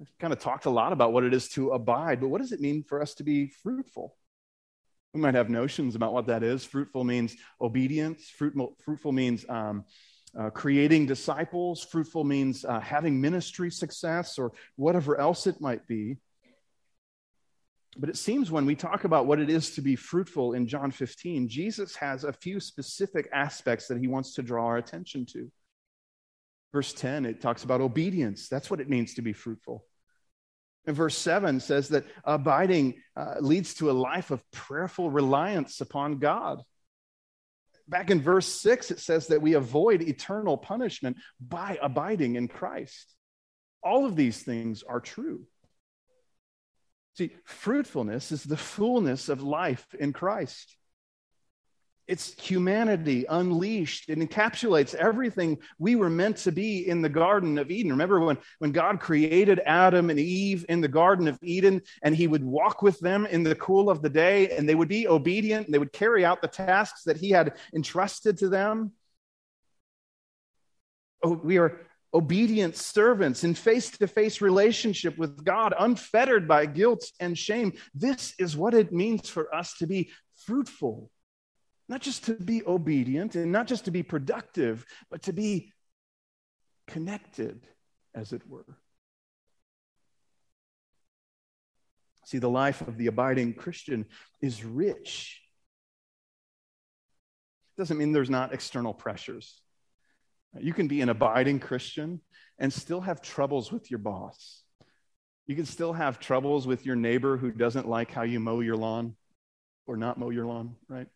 I've 0.00 0.18
kind 0.18 0.32
of 0.32 0.40
talked 0.40 0.66
a 0.66 0.70
lot 0.70 0.92
about 0.92 1.12
what 1.12 1.24
it 1.24 1.32
is 1.32 1.48
to 1.50 1.70
abide, 1.70 2.20
but 2.20 2.28
what 2.28 2.40
does 2.40 2.52
it 2.52 2.60
mean 2.60 2.82
for 2.82 3.00
us 3.00 3.14
to 3.14 3.22
be 3.22 3.48
fruitful? 3.48 4.16
We 5.12 5.20
might 5.20 5.34
have 5.34 5.48
notions 5.48 5.94
about 5.94 6.12
what 6.12 6.26
that 6.26 6.42
is. 6.42 6.64
Fruitful 6.64 7.04
means 7.04 7.36
obedience, 7.60 8.28
fruitful, 8.28 8.76
fruitful 8.84 9.12
means 9.12 9.44
um, 9.48 9.84
uh, 10.36 10.50
creating 10.50 11.06
disciples, 11.06 11.84
fruitful 11.84 12.24
means 12.24 12.64
uh, 12.64 12.80
having 12.80 13.20
ministry 13.20 13.70
success, 13.70 14.38
or 14.38 14.52
whatever 14.74 15.18
else 15.20 15.46
it 15.46 15.60
might 15.60 15.86
be. 15.86 16.16
But 17.96 18.08
it 18.08 18.16
seems 18.16 18.50
when 18.50 18.66
we 18.66 18.74
talk 18.74 19.04
about 19.04 19.26
what 19.26 19.38
it 19.38 19.48
is 19.48 19.70
to 19.76 19.80
be 19.80 19.94
fruitful 19.94 20.54
in 20.54 20.66
John 20.66 20.90
15, 20.90 21.48
Jesus 21.48 21.94
has 21.94 22.24
a 22.24 22.32
few 22.32 22.58
specific 22.58 23.28
aspects 23.32 23.86
that 23.86 23.98
he 23.98 24.08
wants 24.08 24.34
to 24.34 24.42
draw 24.42 24.66
our 24.66 24.78
attention 24.78 25.24
to. 25.26 25.50
Verse 26.74 26.92
10, 26.92 27.24
it 27.24 27.40
talks 27.40 27.62
about 27.62 27.80
obedience. 27.80 28.48
That's 28.48 28.68
what 28.68 28.80
it 28.80 28.90
means 28.90 29.14
to 29.14 29.22
be 29.22 29.32
fruitful. 29.32 29.86
And 30.88 30.96
verse 30.96 31.16
7 31.16 31.60
says 31.60 31.90
that 31.90 32.04
abiding 32.24 33.00
uh, 33.16 33.36
leads 33.38 33.74
to 33.74 33.92
a 33.92 33.92
life 33.92 34.32
of 34.32 34.42
prayerful 34.50 35.08
reliance 35.08 35.80
upon 35.80 36.18
God. 36.18 36.64
Back 37.86 38.10
in 38.10 38.20
verse 38.20 38.48
6, 38.48 38.90
it 38.90 38.98
says 38.98 39.28
that 39.28 39.40
we 39.40 39.54
avoid 39.54 40.02
eternal 40.02 40.58
punishment 40.58 41.18
by 41.40 41.78
abiding 41.80 42.34
in 42.34 42.48
Christ. 42.48 43.14
All 43.80 44.04
of 44.04 44.16
these 44.16 44.42
things 44.42 44.82
are 44.82 44.98
true. 44.98 45.46
See, 47.16 47.30
fruitfulness 47.44 48.32
is 48.32 48.42
the 48.42 48.56
fullness 48.56 49.28
of 49.28 49.44
life 49.44 49.86
in 49.96 50.12
Christ. 50.12 50.76
It's 52.06 52.38
humanity 52.38 53.24
unleashed. 53.28 54.10
It 54.10 54.18
encapsulates 54.18 54.94
everything 54.94 55.58
we 55.78 55.96
were 55.96 56.10
meant 56.10 56.36
to 56.38 56.52
be 56.52 56.86
in 56.86 57.00
the 57.00 57.08
Garden 57.08 57.56
of 57.56 57.70
Eden. 57.70 57.92
Remember 57.92 58.20
when, 58.20 58.36
when 58.58 58.72
God 58.72 59.00
created 59.00 59.60
Adam 59.64 60.10
and 60.10 60.18
Eve 60.18 60.66
in 60.68 60.82
the 60.82 60.88
Garden 60.88 61.28
of 61.28 61.38
Eden, 61.42 61.80
and 62.02 62.14
he 62.14 62.26
would 62.26 62.44
walk 62.44 62.82
with 62.82 63.00
them 63.00 63.24
in 63.24 63.42
the 63.42 63.54
cool 63.54 63.88
of 63.88 64.02
the 64.02 64.10
day, 64.10 64.50
and 64.50 64.68
they 64.68 64.74
would 64.74 64.88
be 64.88 65.08
obedient, 65.08 65.66
and 65.66 65.74
they 65.74 65.78
would 65.78 65.92
carry 65.92 66.26
out 66.26 66.42
the 66.42 66.48
tasks 66.48 67.04
that 67.04 67.16
he 67.16 67.30
had 67.30 67.54
entrusted 67.74 68.36
to 68.38 68.50
them? 68.50 68.92
Oh, 71.22 71.40
we 71.42 71.56
are 71.56 71.80
obedient 72.12 72.76
servants 72.76 73.44
in 73.44 73.54
face 73.54 73.90
to 73.90 74.06
face 74.06 74.42
relationship 74.42 75.16
with 75.16 75.42
God, 75.42 75.74
unfettered 75.78 76.46
by 76.46 76.66
guilt 76.66 77.10
and 77.18 77.36
shame. 77.36 77.72
This 77.94 78.34
is 78.38 78.56
what 78.56 78.74
it 78.74 78.92
means 78.92 79.30
for 79.30 79.52
us 79.54 79.74
to 79.78 79.86
be 79.86 80.10
fruitful 80.44 81.10
not 81.88 82.00
just 82.00 82.24
to 82.24 82.34
be 82.34 82.62
obedient 82.66 83.34
and 83.34 83.52
not 83.52 83.66
just 83.66 83.84
to 83.84 83.90
be 83.90 84.02
productive, 84.02 84.84
but 85.10 85.22
to 85.22 85.32
be 85.32 85.72
connected, 86.86 87.66
as 88.14 88.32
it 88.32 88.42
were. 88.48 88.78
See, 92.26 92.38
the 92.38 92.48
life 92.48 92.80
of 92.82 92.96
the 92.96 93.08
abiding 93.08 93.54
Christian 93.54 94.06
is 94.40 94.64
rich. 94.64 95.40
It 97.76 97.80
doesn't 97.80 97.98
mean 97.98 98.12
there's 98.12 98.30
not 98.30 98.54
external 98.54 98.94
pressures. 98.94 99.60
You 100.58 100.72
can 100.72 100.88
be 100.88 101.00
an 101.00 101.08
abiding 101.08 101.58
Christian 101.58 102.20
and 102.58 102.72
still 102.72 103.00
have 103.00 103.20
troubles 103.20 103.72
with 103.72 103.90
your 103.90 103.98
boss. 103.98 104.62
You 105.46 105.56
can 105.56 105.66
still 105.66 105.92
have 105.92 106.20
troubles 106.20 106.66
with 106.66 106.86
your 106.86 106.96
neighbor 106.96 107.36
who 107.36 107.50
doesn't 107.50 107.88
like 107.88 108.10
how 108.10 108.22
you 108.22 108.40
mow 108.40 108.60
your 108.60 108.76
lawn 108.76 109.16
or 109.86 109.96
not 109.96 110.18
mow 110.18 110.30
your 110.30 110.46
lawn, 110.46 110.76
right? 110.88 111.08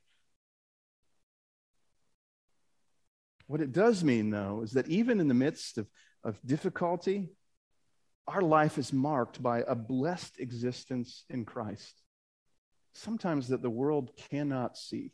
What 3.48 3.62
it 3.62 3.72
does 3.72 4.04
mean, 4.04 4.30
though, 4.30 4.60
is 4.62 4.72
that 4.72 4.88
even 4.88 5.20
in 5.20 5.26
the 5.26 5.34
midst 5.34 5.78
of, 5.78 5.88
of 6.22 6.38
difficulty, 6.44 7.30
our 8.26 8.42
life 8.42 8.76
is 8.76 8.92
marked 8.92 9.42
by 9.42 9.64
a 9.66 9.74
blessed 9.74 10.38
existence 10.38 11.24
in 11.30 11.46
Christ, 11.46 12.02
sometimes 12.94 13.48
that 13.48 13.62
the 13.62 13.70
world 13.70 14.10
cannot 14.30 14.76
see. 14.76 15.12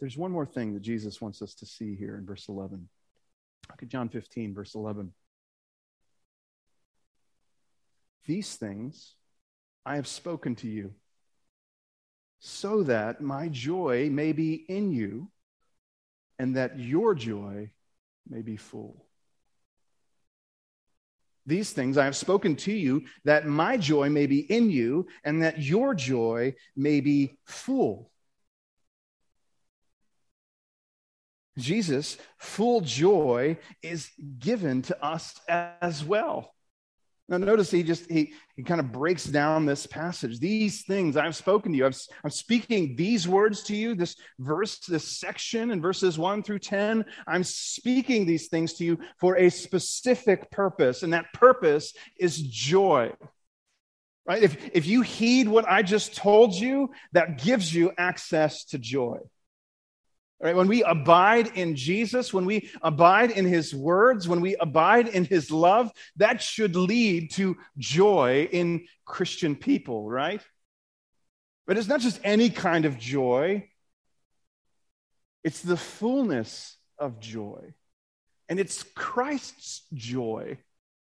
There's 0.00 0.16
one 0.16 0.30
more 0.30 0.46
thing 0.46 0.72
that 0.72 0.80
Jesus 0.80 1.20
wants 1.20 1.42
us 1.42 1.54
to 1.56 1.66
see 1.66 1.94
here 1.96 2.16
in 2.16 2.24
verse 2.24 2.48
11. 2.48 2.88
Look 3.68 3.82
at 3.82 3.88
John 3.88 4.08
15, 4.08 4.54
verse 4.54 4.74
11. 4.74 5.12
These 8.28 8.56
things 8.56 9.14
I 9.86 9.96
have 9.96 10.06
spoken 10.06 10.54
to 10.56 10.68
you, 10.68 10.92
so 12.38 12.82
that 12.82 13.22
my 13.22 13.48
joy 13.48 14.10
may 14.10 14.32
be 14.32 14.52
in 14.54 14.92
you 14.92 15.30
and 16.38 16.54
that 16.56 16.78
your 16.78 17.14
joy 17.14 17.70
may 18.28 18.42
be 18.42 18.56
full. 18.56 19.06
These 21.46 21.72
things 21.72 21.96
I 21.96 22.04
have 22.04 22.16
spoken 22.16 22.54
to 22.56 22.72
you, 22.72 23.04
that 23.24 23.46
my 23.46 23.78
joy 23.78 24.10
may 24.10 24.26
be 24.26 24.40
in 24.40 24.70
you 24.70 25.08
and 25.24 25.42
that 25.42 25.62
your 25.62 25.94
joy 25.94 26.54
may 26.76 27.00
be 27.00 27.38
full. 27.46 28.10
Jesus' 31.56 32.18
full 32.36 32.82
joy 32.82 33.56
is 33.82 34.10
given 34.38 34.82
to 34.82 35.02
us 35.02 35.40
as 35.48 36.04
well. 36.04 36.54
Now, 37.30 37.36
notice 37.36 37.70
he 37.70 37.82
just 37.82 38.10
he, 38.10 38.32
he 38.56 38.62
kind 38.62 38.80
of 38.80 38.90
breaks 38.90 39.24
down 39.24 39.66
this 39.66 39.86
passage. 39.86 40.40
These 40.40 40.84
things 40.84 41.16
I've 41.16 41.36
spoken 41.36 41.72
to 41.72 41.78
you. 41.78 41.84
I've, 41.84 42.00
I'm 42.24 42.30
speaking 42.30 42.96
these 42.96 43.28
words 43.28 43.62
to 43.64 43.76
you. 43.76 43.94
This 43.94 44.16
verse, 44.38 44.78
this 44.78 45.18
section 45.18 45.70
in 45.70 45.82
verses 45.82 46.18
one 46.18 46.42
through 46.42 46.60
ten. 46.60 47.04
I'm 47.26 47.44
speaking 47.44 48.24
these 48.24 48.48
things 48.48 48.72
to 48.74 48.84
you 48.84 48.98
for 49.20 49.36
a 49.36 49.50
specific 49.50 50.50
purpose, 50.50 51.02
and 51.02 51.12
that 51.12 51.32
purpose 51.34 51.92
is 52.18 52.40
joy. 52.40 53.12
Right? 54.26 54.42
If, 54.42 54.70
if 54.74 54.86
you 54.86 55.02
heed 55.02 55.48
what 55.48 55.68
I 55.68 55.82
just 55.82 56.14
told 56.14 56.54
you, 56.54 56.90
that 57.12 57.42
gives 57.42 57.74
you 57.74 57.92
access 57.96 58.64
to 58.66 58.78
joy. 58.78 59.18
Right? 60.40 60.54
When 60.54 60.68
we 60.68 60.84
abide 60.84 61.48
in 61.56 61.74
Jesus, 61.74 62.32
when 62.32 62.44
we 62.44 62.70
abide 62.80 63.32
in 63.32 63.44
his 63.44 63.74
words, 63.74 64.28
when 64.28 64.40
we 64.40 64.54
abide 64.56 65.08
in 65.08 65.24
his 65.24 65.50
love, 65.50 65.90
that 66.16 66.40
should 66.40 66.76
lead 66.76 67.32
to 67.32 67.56
joy 67.76 68.48
in 68.52 68.86
Christian 69.04 69.56
people, 69.56 70.08
right? 70.08 70.40
But 71.66 71.76
it's 71.76 71.88
not 71.88 72.00
just 72.00 72.20
any 72.22 72.50
kind 72.50 72.84
of 72.84 72.98
joy, 72.98 73.68
it's 75.42 75.60
the 75.60 75.76
fullness 75.76 76.76
of 76.98 77.20
joy. 77.20 77.74
And 78.48 78.58
it's 78.58 78.82
Christ's 78.94 79.82
joy. 79.92 80.58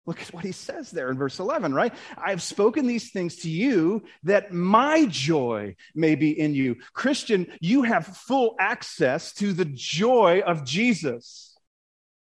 Look 0.07 0.21
at 0.21 0.35
what 0.35 0.45
he 0.45 0.53
says 0.53 0.91
there 0.91 1.11
in 1.11 1.17
verse 1.17 1.39
11, 1.39 1.73
right? 1.73 1.95
I 2.19 2.31
have 2.31 2.43
spoken 2.43 2.87
these 2.87 3.11
things 3.11 3.37
to 3.37 3.51
you 3.51 4.03
that 4.25 4.53
my 4.53 5.07
joy 5.07 5.77
may 5.95 6.15
be 6.15 6.39
in 6.39 6.55
you. 6.55 6.77
Christian, 6.93 7.47
you 7.61 7.83
have 7.83 8.07
full 8.07 8.55
access 8.59 9.33
to 9.35 9.55
the 9.55 9.65
joy 9.65 10.43
of 10.45 10.65
Jesus. 10.65 11.57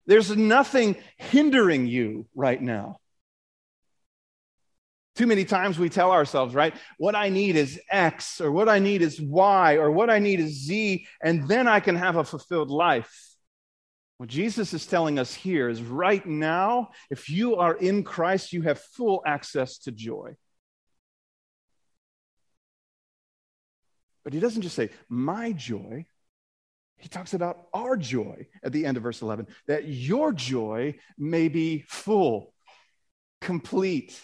There's 0.07 0.31
nothing 0.37 0.97
hindering 1.17 1.89
you 1.89 2.27
right 2.37 2.63
now. 2.63 2.99
Too 5.17 5.27
many 5.27 5.45
times 5.45 5.79
we 5.79 5.89
tell 5.89 6.13
ourselves, 6.13 6.55
right? 6.55 6.75
What 6.99 7.17
I 7.17 7.31
need 7.31 7.57
is 7.57 7.81
X, 7.91 8.41
or 8.41 8.53
what 8.53 8.69
I 8.69 8.79
need 8.79 9.03
is 9.03 9.21
Y, 9.21 9.77
or 9.77 9.91
what 9.91 10.11
I 10.11 10.19
need 10.21 10.39
is 10.41 10.67
Z, 10.67 11.07
and 11.23 11.49
then 11.49 11.67
I 11.67 11.81
can 11.81 11.97
have 11.97 12.17
a 12.17 12.23
fulfilled 12.23 12.71
life. 12.71 13.26
What 14.19 14.31
Jesus 14.31 14.73
is 14.73 14.87
telling 14.87 15.19
us 15.19 15.35
here 15.35 15.69
is 15.69 15.83
right 15.83 16.25
now, 16.25 16.91
if 17.11 17.29
you 17.29 17.57
are 17.57 17.75
in 17.75 18.03
Christ, 18.03 18.53
you 18.53 18.63
have 18.63 18.81
full 18.81 19.23
access 19.27 19.79
to 19.81 19.93
joy. 19.93 20.37
But 24.25 24.33
he 24.33 24.41
doesn't 24.41 24.63
just 24.63 24.75
say, 24.75 24.91
my 25.09 25.53
joy. 25.53 26.07
He 26.99 27.09
talks 27.09 27.35
about 27.35 27.67
our 27.75 27.95
joy 27.95 28.47
at 28.65 28.73
the 28.73 28.87
end 28.87 28.97
of 28.97 29.03
verse 29.03 29.21
11, 29.21 29.49
that 29.69 29.87
your 29.87 30.33
joy 30.33 30.97
may 31.19 31.49
be 31.49 31.85
full, 31.87 32.55
complete. 33.43 34.19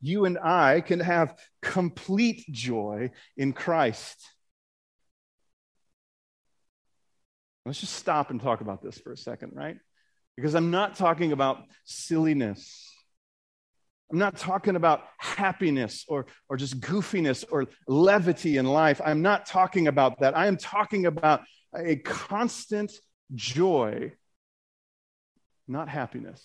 You 0.00 0.24
and 0.24 0.38
I 0.38 0.80
can 0.80 0.98
have 0.98 1.38
complete 1.62 2.44
joy 2.50 3.12
in 3.36 3.52
Christ. 3.52 4.33
Let's 7.66 7.80
just 7.80 7.94
stop 7.94 8.30
and 8.30 8.40
talk 8.40 8.60
about 8.60 8.82
this 8.82 8.98
for 8.98 9.12
a 9.12 9.16
second, 9.16 9.52
right? 9.54 9.76
Because 10.36 10.54
I'm 10.54 10.70
not 10.70 10.96
talking 10.96 11.32
about 11.32 11.58
silliness. 11.84 12.90
I'm 14.12 14.18
not 14.18 14.36
talking 14.36 14.76
about 14.76 15.04
happiness 15.18 16.04
or, 16.08 16.26
or 16.48 16.56
just 16.56 16.80
goofiness 16.80 17.44
or 17.50 17.66
levity 17.88 18.58
in 18.58 18.66
life. 18.66 19.00
I'm 19.04 19.22
not 19.22 19.46
talking 19.46 19.88
about 19.88 20.20
that. 20.20 20.36
I 20.36 20.46
am 20.46 20.56
talking 20.56 21.06
about 21.06 21.42
a 21.74 21.96
constant 21.96 22.92
joy, 23.34 24.12
not 25.66 25.88
happiness 25.88 26.42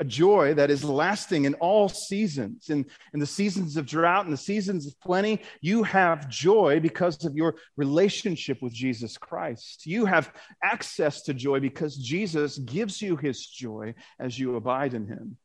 a 0.00 0.04
joy 0.04 0.54
that 0.54 0.70
is 0.70 0.84
lasting 0.84 1.44
in 1.44 1.54
all 1.54 1.88
seasons. 1.88 2.70
In, 2.70 2.86
in 3.12 3.20
the 3.20 3.26
seasons 3.26 3.76
of 3.76 3.86
drought 3.86 4.24
and 4.24 4.32
the 4.32 4.38
seasons 4.38 4.86
of 4.86 4.98
plenty, 5.00 5.40
you 5.60 5.82
have 5.82 6.28
joy 6.28 6.80
because 6.80 7.24
of 7.24 7.34
your 7.34 7.56
relationship 7.76 8.62
with 8.62 8.72
Jesus 8.72 9.18
Christ. 9.18 9.86
You 9.86 10.04
have 10.06 10.32
access 10.62 11.22
to 11.22 11.34
joy 11.34 11.60
because 11.60 11.96
Jesus 11.96 12.58
gives 12.58 13.02
you 13.02 13.16
his 13.16 13.44
joy 13.44 13.94
as 14.18 14.38
you 14.38 14.56
abide 14.56 14.94
in 14.94 15.06
him. 15.06 15.36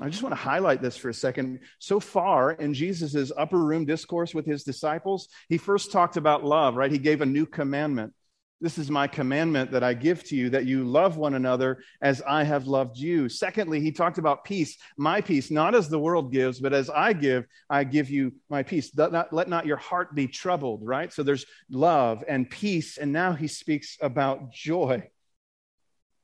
I 0.00 0.08
just 0.08 0.22
want 0.22 0.32
to 0.32 0.40
highlight 0.40 0.80
this 0.80 0.96
for 0.96 1.08
a 1.08 1.14
second. 1.14 1.58
So 1.80 1.98
far 1.98 2.52
in 2.52 2.72
Jesus' 2.72 3.32
upper 3.36 3.58
room 3.58 3.84
discourse 3.84 4.32
with 4.32 4.46
his 4.46 4.62
disciples, 4.62 5.28
he 5.48 5.58
first 5.58 5.90
talked 5.90 6.16
about 6.16 6.44
love, 6.44 6.76
right? 6.76 6.92
He 6.92 6.98
gave 6.98 7.20
a 7.20 7.26
new 7.26 7.46
commandment. 7.46 8.12
This 8.60 8.76
is 8.76 8.90
my 8.90 9.06
commandment 9.06 9.70
that 9.70 9.84
I 9.84 9.94
give 9.94 10.24
to 10.24 10.36
you, 10.36 10.50
that 10.50 10.66
you 10.66 10.82
love 10.82 11.16
one 11.16 11.34
another 11.34 11.78
as 12.02 12.20
I 12.22 12.42
have 12.42 12.66
loved 12.66 12.98
you. 12.98 13.28
Secondly, 13.28 13.80
he 13.80 13.92
talked 13.92 14.18
about 14.18 14.44
peace, 14.44 14.76
my 14.96 15.20
peace, 15.20 15.48
not 15.48 15.76
as 15.76 15.88
the 15.88 15.98
world 15.98 16.32
gives, 16.32 16.58
but 16.58 16.72
as 16.72 16.90
I 16.90 17.12
give, 17.12 17.46
I 17.70 17.84
give 17.84 18.10
you 18.10 18.32
my 18.50 18.64
peace. 18.64 18.90
Let 18.96 19.12
not, 19.12 19.32
let 19.32 19.48
not 19.48 19.66
your 19.66 19.76
heart 19.76 20.12
be 20.14 20.26
troubled, 20.26 20.80
right? 20.84 21.12
So 21.12 21.22
there's 21.22 21.46
love 21.70 22.24
and 22.26 22.50
peace. 22.50 22.98
And 22.98 23.12
now 23.12 23.32
he 23.32 23.46
speaks 23.46 23.96
about 24.00 24.50
joy. 24.52 25.08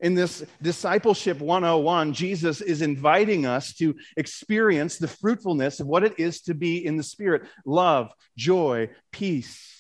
In 0.01 0.14
this 0.14 0.44
discipleship 0.61 1.38
101, 1.38 2.14
Jesus 2.14 2.61
is 2.61 2.83
inviting 2.83 3.47
us 3.47 3.75
to 3.75 3.94
experience 4.16 4.99
the 4.99 5.07
fruitfulness 5.07 5.79
of 5.79 5.87
what 5.87 6.03
it 6.03 6.18
is 6.18 6.40
to 6.42 6.55
be 6.55 6.85
in 6.85 6.97
the 6.97 7.05
Spirit 7.05 7.42
love, 7.64 8.12
joy, 8.37 8.90
peace. 9.12 9.73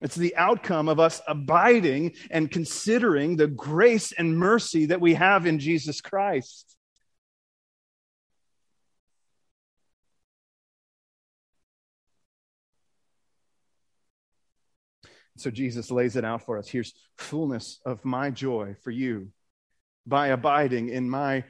It's 0.00 0.14
the 0.14 0.36
outcome 0.36 0.88
of 0.88 1.00
us 1.00 1.20
abiding 1.26 2.14
and 2.30 2.50
considering 2.50 3.36
the 3.36 3.48
grace 3.48 4.12
and 4.12 4.38
mercy 4.38 4.86
that 4.86 5.00
we 5.00 5.14
have 5.14 5.46
in 5.46 5.58
Jesus 5.58 6.00
Christ. 6.00 6.76
So 15.36 15.50
Jesus 15.50 15.90
lays 15.90 16.16
it 16.16 16.24
out 16.24 16.42
for 16.42 16.58
us. 16.58 16.68
Here's 16.68 16.92
fullness 17.16 17.80
of 17.84 18.04
my 18.04 18.30
joy 18.30 18.74
for 18.82 18.90
you 18.90 19.28
by 20.06 20.28
abiding 20.28 20.88
in 20.88 21.08
my 21.08 21.44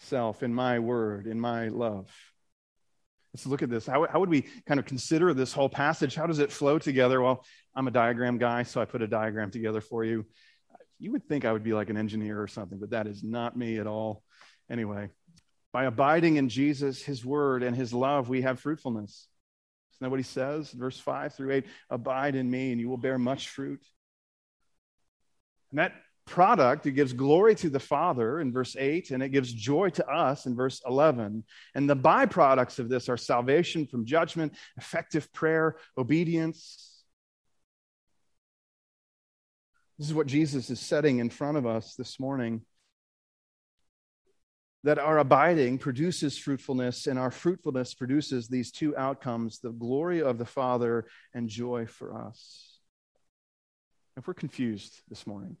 self, 0.00 0.42
in 0.42 0.54
my 0.54 0.78
word, 0.78 1.26
in 1.26 1.38
my 1.38 1.68
love. 1.68 2.10
Let's 3.36 3.44
look 3.44 3.62
at 3.62 3.68
this. 3.68 3.84
How, 3.84 4.06
how 4.10 4.18
would 4.18 4.30
we 4.30 4.46
kind 4.66 4.80
of 4.80 4.86
consider 4.86 5.34
this 5.34 5.52
whole 5.52 5.68
passage? 5.68 6.14
How 6.14 6.26
does 6.26 6.38
it 6.38 6.50
flow 6.50 6.78
together? 6.78 7.20
Well, 7.20 7.44
I'm 7.74 7.86
a 7.86 7.90
diagram 7.90 8.38
guy, 8.38 8.62
so 8.62 8.80
I 8.80 8.86
put 8.86 9.02
a 9.02 9.06
diagram 9.06 9.50
together 9.50 9.82
for 9.82 10.04
you. 10.04 10.24
You 10.98 11.12
would 11.12 11.28
think 11.28 11.44
I 11.44 11.52
would 11.52 11.62
be 11.62 11.74
like 11.74 11.90
an 11.90 11.98
engineer 11.98 12.40
or 12.40 12.46
something, 12.46 12.78
but 12.78 12.92
that 12.92 13.06
is 13.06 13.22
not 13.22 13.54
me 13.54 13.76
at 13.78 13.86
all. 13.86 14.22
Anyway, 14.70 15.10
by 15.70 15.84
abiding 15.84 16.36
in 16.36 16.48
Jesus, 16.48 17.02
his 17.02 17.26
word, 17.26 17.62
and 17.62 17.76
his 17.76 17.92
love, 17.92 18.30
we 18.30 18.40
have 18.40 18.58
fruitfulness. 18.58 19.28
Isn't 19.92 20.06
that 20.06 20.08
what 20.08 20.18
he 20.18 20.24
says? 20.24 20.70
Verse 20.70 20.98
5 20.98 21.34
through 21.34 21.56
8 21.56 21.66
Abide 21.90 22.36
in 22.36 22.50
me, 22.50 22.72
and 22.72 22.80
you 22.80 22.88
will 22.88 22.96
bear 22.96 23.18
much 23.18 23.50
fruit. 23.50 23.84
And 25.72 25.78
that 25.78 25.92
product, 26.26 26.86
it 26.86 26.92
gives 26.92 27.12
glory 27.12 27.54
to 27.54 27.70
the 27.70 27.80
Father 27.80 28.40
in 28.40 28.52
verse 28.52 28.76
8, 28.78 29.10
and 29.12 29.22
it 29.22 29.30
gives 29.30 29.52
joy 29.52 29.90
to 29.90 30.06
us 30.06 30.46
in 30.46 30.54
verse 30.54 30.82
11. 30.86 31.44
And 31.74 31.88
the 31.88 31.96
byproducts 31.96 32.78
of 32.78 32.88
this 32.88 33.08
are 33.08 33.16
salvation 33.16 33.86
from 33.86 34.04
judgment, 34.04 34.54
effective 34.76 35.32
prayer, 35.32 35.76
obedience. 35.96 37.02
This 39.98 40.08
is 40.08 40.14
what 40.14 40.26
Jesus 40.26 40.68
is 40.68 40.80
setting 40.80 41.20
in 41.20 41.30
front 41.30 41.56
of 41.56 41.64
us 41.64 41.94
this 41.94 42.20
morning. 42.20 42.62
That 44.84 44.98
our 44.98 45.18
abiding 45.18 45.78
produces 45.78 46.36
fruitfulness, 46.36 47.06
and 47.06 47.18
our 47.18 47.30
fruitfulness 47.30 47.94
produces 47.94 48.48
these 48.48 48.70
two 48.70 48.96
outcomes 48.96 49.60
the 49.60 49.72
glory 49.72 50.22
of 50.22 50.38
the 50.38 50.44
Father 50.44 51.06
and 51.34 51.48
joy 51.48 51.86
for 51.86 52.14
us. 52.26 52.78
If 54.16 54.26
we're 54.26 54.34
confused 54.34 55.00
this 55.08 55.26
morning, 55.26 55.56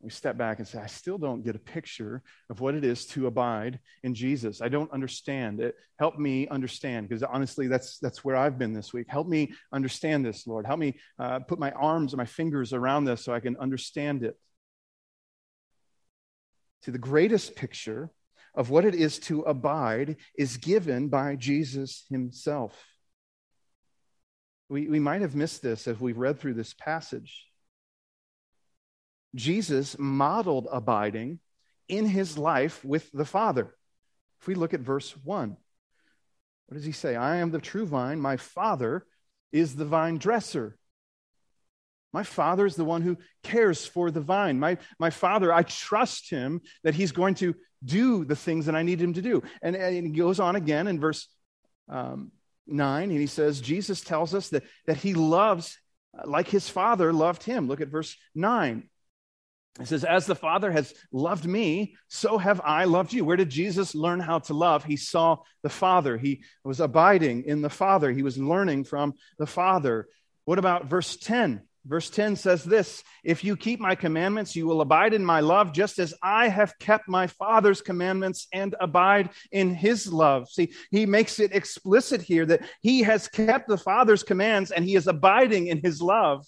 we 0.00 0.10
step 0.10 0.38
back 0.38 0.58
and 0.58 0.68
say, 0.68 0.78
I 0.78 0.86
still 0.86 1.18
don't 1.18 1.44
get 1.44 1.56
a 1.56 1.58
picture 1.58 2.22
of 2.50 2.60
what 2.60 2.76
it 2.76 2.84
is 2.84 3.04
to 3.06 3.26
abide 3.26 3.80
in 4.04 4.14
Jesus. 4.14 4.62
I 4.62 4.68
don't 4.68 4.92
understand 4.92 5.60
it. 5.60 5.74
Help 5.98 6.16
me 6.18 6.46
understand, 6.48 7.08
because 7.08 7.24
honestly, 7.24 7.66
that's, 7.66 7.98
that's 7.98 8.24
where 8.24 8.36
I've 8.36 8.58
been 8.58 8.72
this 8.72 8.92
week. 8.92 9.06
Help 9.08 9.26
me 9.26 9.52
understand 9.72 10.24
this, 10.24 10.46
Lord. 10.46 10.66
Help 10.66 10.78
me 10.78 10.98
uh, 11.18 11.40
put 11.40 11.58
my 11.58 11.72
arms 11.72 12.12
and 12.12 12.18
my 12.18 12.26
fingers 12.26 12.72
around 12.72 13.06
this 13.06 13.24
so 13.24 13.34
I 13.34 13.40
can 13.40 13.56
understand 13.56 14.22
it. 14.22 14.38
See, 16.84 16.92
the 16.92 16.98
greatest 16.98 17.56
picture 17.56 18.10
of 18.54 18.70
what 18.70 18.84
it 18.84 18.94
is 18.94 19.18
to 19.18 19.42
abide 19.42 20.16
is 20.36 20.58
given 20.58 21.08
by 21.08 21.34
Jesus 21.34 22.04
himself. 22.08 22.72
We, 24.68 24.86
we 24.86 25.00
might 25.00 25.22
have 25.22 25.34
missed 25.34 25.60
this 25.60 25.88
as 25.88 25.98
we've 25.98 26.16
read 26.16 26.38
through 26.38 26.54
this 26.54 26.72
passage. 26.74 27.47
Jesus 29.34 29.98
modeled 29.98 30.68
abiding 30.70 31.40
in 31.88 32.06
his 32.06 32.38
life 32.38 32.84
with 32.84 33.10
the 33.12 33.24
Father. 33.24 33.74
If 34.40 34.46
we 34.46 34.54
look 34.54 34.74
at 34.74 34.80
verse 34.80 35.16
1, 35.24 35.56
what 36.66 36.74
does 36.74 36.84
he 36.84 36.92
say? 36.92 37.16
I 37.16 37.36
am 37.36 37.50
the 37.50 37.58
true 37.58 37.86
vine, 37.86 38.20
my 38.20 38.36
Father 38.36 39.06
is 39.52 39.74
the 39.74 39.84
vine 39.84 40.18
dresser. 40.18 40.78
My 42.12 42.22
father 42.22 42.64
is 42.64 42.74
the 42.74 42.84
one 42.84 43.02
who 43.02 43.18
cares 43.42 43.84
for 43.84 44.10
the 44.10 44.20
vine. 44.20 44.58
My, 44.58 44.78
my 44.98 45.10
father, 45.10 45.52
I 45.52 45.62
trust 45.62 46.30
him 46.30 46.62
that 46.82 46.94
he's 46.94 47.12
going 47.12 47.34
to 47.36 47.54
do 47.84 48.24
the 48.24 48.36
things 48.36 48.66
that 48.66 48.74
I 48.74 48.82
need 48.82 49.00
him 49.00 49.12
to 49.12 49.22
do. 49.22 49.42
And, 49.60 49.76
and 49.76 50.06
he 50.06 50.12
goes 50.12 50.40
on 50.40 50.56
again 50.56 50.86
in 50.86 50.98
verse 50.98 51.28
um, 51.88 52.32
9, 52.66 53.10
and 53.10 53.20
he 53.20 53.26
says, 53.26 53.60
Jesus 53.60 54.00
tells 54.00 54.34
us 54.34 54.48
that, 54.50 54.64
that 54.86 54.96
he 54.96 55.14
loves 55.14 55.78
like 56.24 56.48
his 56.48 56.68
Father 56.68 57.12
loved 57.12 57.42
him. 57.42 57.68
Look 57.68 57.80
at 57.80 57.88
verse 57.88 58.16
9. 58.34 58.88
It 59.80 59.86
says, 59.86 60.04
As 60.04 60.26
the 60.26 60.34
Father 60.34 60.70
has 60.72 60.92
loved 61.12 61.46
me, 61.46 61.96
so 62.08 62.38
have 62.38 62.60
I 62.64 62.84
loved 62.84 63.12
you. 63.12 63.24
Where 63.24 63.36
did 63.36 63.50
Jesus 63.50 63.94
learn 63.94 64.20
how 64.20 64.40
to 64.40 64.54
love? 64.54 64.84
He 64.84 64.96
saw 64.96 65.38
the 65.62 65.68
Father. 65.68 66.16
He 66.16 66.42
was 66.64 66.80
abiding 66.80 67.44
in 67.44 67.62
the 67.62 67.70
Father. 67.70 68.10
He 68.10 68.22
was 68.22 68.38
learning 68.38 68.84
from 68.84 69.14
the 69.38 69.46
Father. 69.46 70.08
What 70.44 70.58
about 70.58 70.86
verse 70.86 71.16
10? 71.16 71.62
Verse 71.86 72.10
10 72.10 72.36
says 72.36 72.64
this 72.64 73.02
If 73.24 73.44
you 73.44 73.56
keep 73.56 73.80
my 73.80 73.94
commandments, 73.94 74.54
you 74.54 74.66
will 74.66 74.82
abide 74.82 75.14
in 75.14 75.24
my 75.24 75.40
love, 75.40 75.72
just 75.72 75.98
as 75.98 76.12
I 76.22 76.48
have 76.48 76.78
kept 76.78 77.08
my 77.08 77.28
Father's 77.28 77.80
commandments 77.80 78.46
and 78.52 78.74
abide 78.80 79.30
in 79.52 79.74
his 79.74 80.12
love. 80.12 80.50
See, 80.50 80.72
he 80.90 81.06
makes 81.06 81.40
it 81.40 81.54
explicit 81.54 82.20
here 82.20 82.44
that 82.46 82.62
he 82.82 83.02
has 83.02 83.28
kept 83.28 83.68
the 83.68 83.78
Father's 83.78 84.22
commands 84.22 84.70
and 84.70 84.84
he 84.84 84.96
is 84.96 85.06
abiding 85.06 85.68
in 85.68 85.80
his 85.80 86.02
love. 86.02 86.46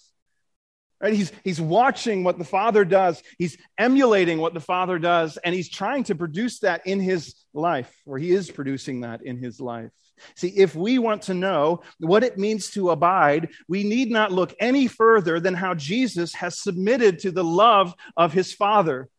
Right? 1.01 1.13
He's, 1.13 1.31
he's 1.43 1.59
watching 1.59 2.23
what 2.23 2.37
the 2.37 2.43
Father 2.45 2.85
does, 2.85 3.23
he's 3.37 3.57
emulating 3.77 4.39
what 4.39 4.53
the 4.53 4.59
Father 4.59 4.99
does, 4.99 5.37
and 5.37 5.55
he's 5.55 5.69
trying 5.69 6.03
to 6.05 6.15
produce 6.15 6.59
that 6.59 6.85
in 6.85 6.99
his 6.99 7.35
life, 7.53 7.91
or 8.05 8.17
he 8.17 8.31
is 8.31 8.51
producing 8.51 9.01
that 9.01 9.23
in 9.25 9.37
his 9.37 9.59
life. 9.59 9.89
See, 10.35 10.49
if 10.49 10.75
we 10.75 10.99
want 10.99 11.23
to 11.23 11.33
know 11.33 11.81
what 11.99 12.23
it 12.23 12.37
means 12.37 12.69
to 12.71 12.91
abide, 12.91 13.49
we 13.67 13.83
need 13.83 14.11
not 14.11 14.31
look 14.31 14.53
any 14.59 14.87
further 14.87 15.39
than 15.39 15.55
how 15.55 15.73
Jesus 15.73 16.35
has 16.35 16.59
submitted 16.59 17.19
to 17.19 17.31
the 17.31 17.43
love 17.43 17.95
of 18.15 18.31
his 18.31 18.53
Father. 18.53 19.09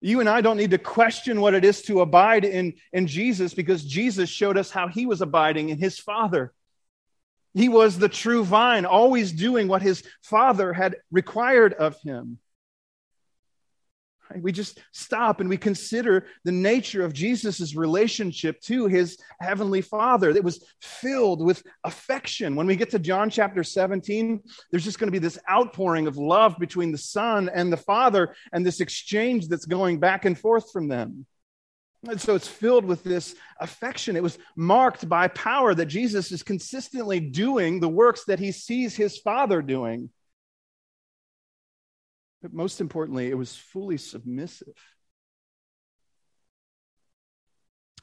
You 0.00 0.20
and 0.20 0.28
I 0.28 0.40
don't 0.40 0.56
need 0.56 0.70
to 0.70 0.78
question 0.78 1.40
what 1.40 1.54
it 1.54 1.64
is 1.64 1.82
to 1.82 2.00
abide 2.00 2.44
in, 2.44 2.74
in 2.92 3.06
Jesus 3.06 3.54
because 3.54 3.84
Jesus 3.84 4.30
showed 4.30 4.56
us 4.56 4.70
how 4.70 4.88
he 4.88 5.06
was 5.06 5.20
abiding 5.20 5.68
in 5.68 5.78
his 5.78 5.98
Father. 5.98 6.52
He 7.54 7.68
was 7.68 7.98
the 7.98 8.08
true 8.08 8.44
vine, 8.44 8.84
always 8.84 9.32
doing 9.32 9.68
what 9.68 9.82
his 9.82 10.02
Father 10.22 10.72
had 10.72 10.96
required 11.10 11.74
of 11.74 11.96
him. 12.02 12.38
We 14.36 14.52
just 14.52 14.80
stop 14.92 15.40
and 15.40 15.48
we 15.48 15.56
consider 15.56 16.26
the 16.44 16.52
nature 16.52 17.04
of 17.04 17.12
Jesus' 17.12 17.74
relationship 17.74 18.60
to 18.62 18.86
his 18.86 19.18
heavenly 19.40 19.82
Father 19.82 20.32
that 20.32 20.44
was 20.44 20.64
filled 20.80 21.44
with 21.44 21.62
affection. 21.84 22.54
When 22.54 22.68
we 22.68 22.76
get 22.76 22.90
to 22.90 22.98
John 22.98 23.30
chapter 23.30 23.64
17, 23.64 24.40
there's 24.70 24.84
just 24.84 24.98
going 24.98 25.08
to 25.08 25.12
be 25.12 25.18
this 25.18 25.38
outpouring 25.50 26.06
of 26.06 26.16
love 26.16 26.56
between 26.58 26.92
the 26.92 26.98
Son 26.98 27.50
and 27.52 27.72
the 27.72 27.76
Father 27.76 28.34
and 28.52 28.64
this 28.64 28.80
exchange 28.80 29.48
that's 29.48 29.66
going 29.66 29.98
back 29.98 30.24
and 30.24 30.38
forth 30.38 30.70
from 30.70 30.88
them. 30.88 31.26
And 32.08 32.20
so 32.20 32.34
it's 32.34 32.48
filled 32.48 32.86
with 32.86 33.04
this 33.04 33.34
affection. 33.60 34.16
It 34.16 34.22
was 34.22 34.38
marked 34.56 35.06
by 35.08 35.28
power 35.28 35.74
that 35.74 35.86
Jesus 35.86 36.32
is 36.32 36.42
consistently 36.42 37.20
doing 37.20 37.78
the 37.78 37.88
works 37.88 38.24
that 38.24 38.38
he 38.38 38.52
sees 38.52 38.96
his 38.96 39.18
Father 39.18 39.60
doing. 39.60 40.08
But 42.40 42.54
most 42.54 42.80
importantly, 42.80 43.28
it 43.28 43.36
was 43.36 43.54
fully 43.54 43.98
submissive. 43.98 44.74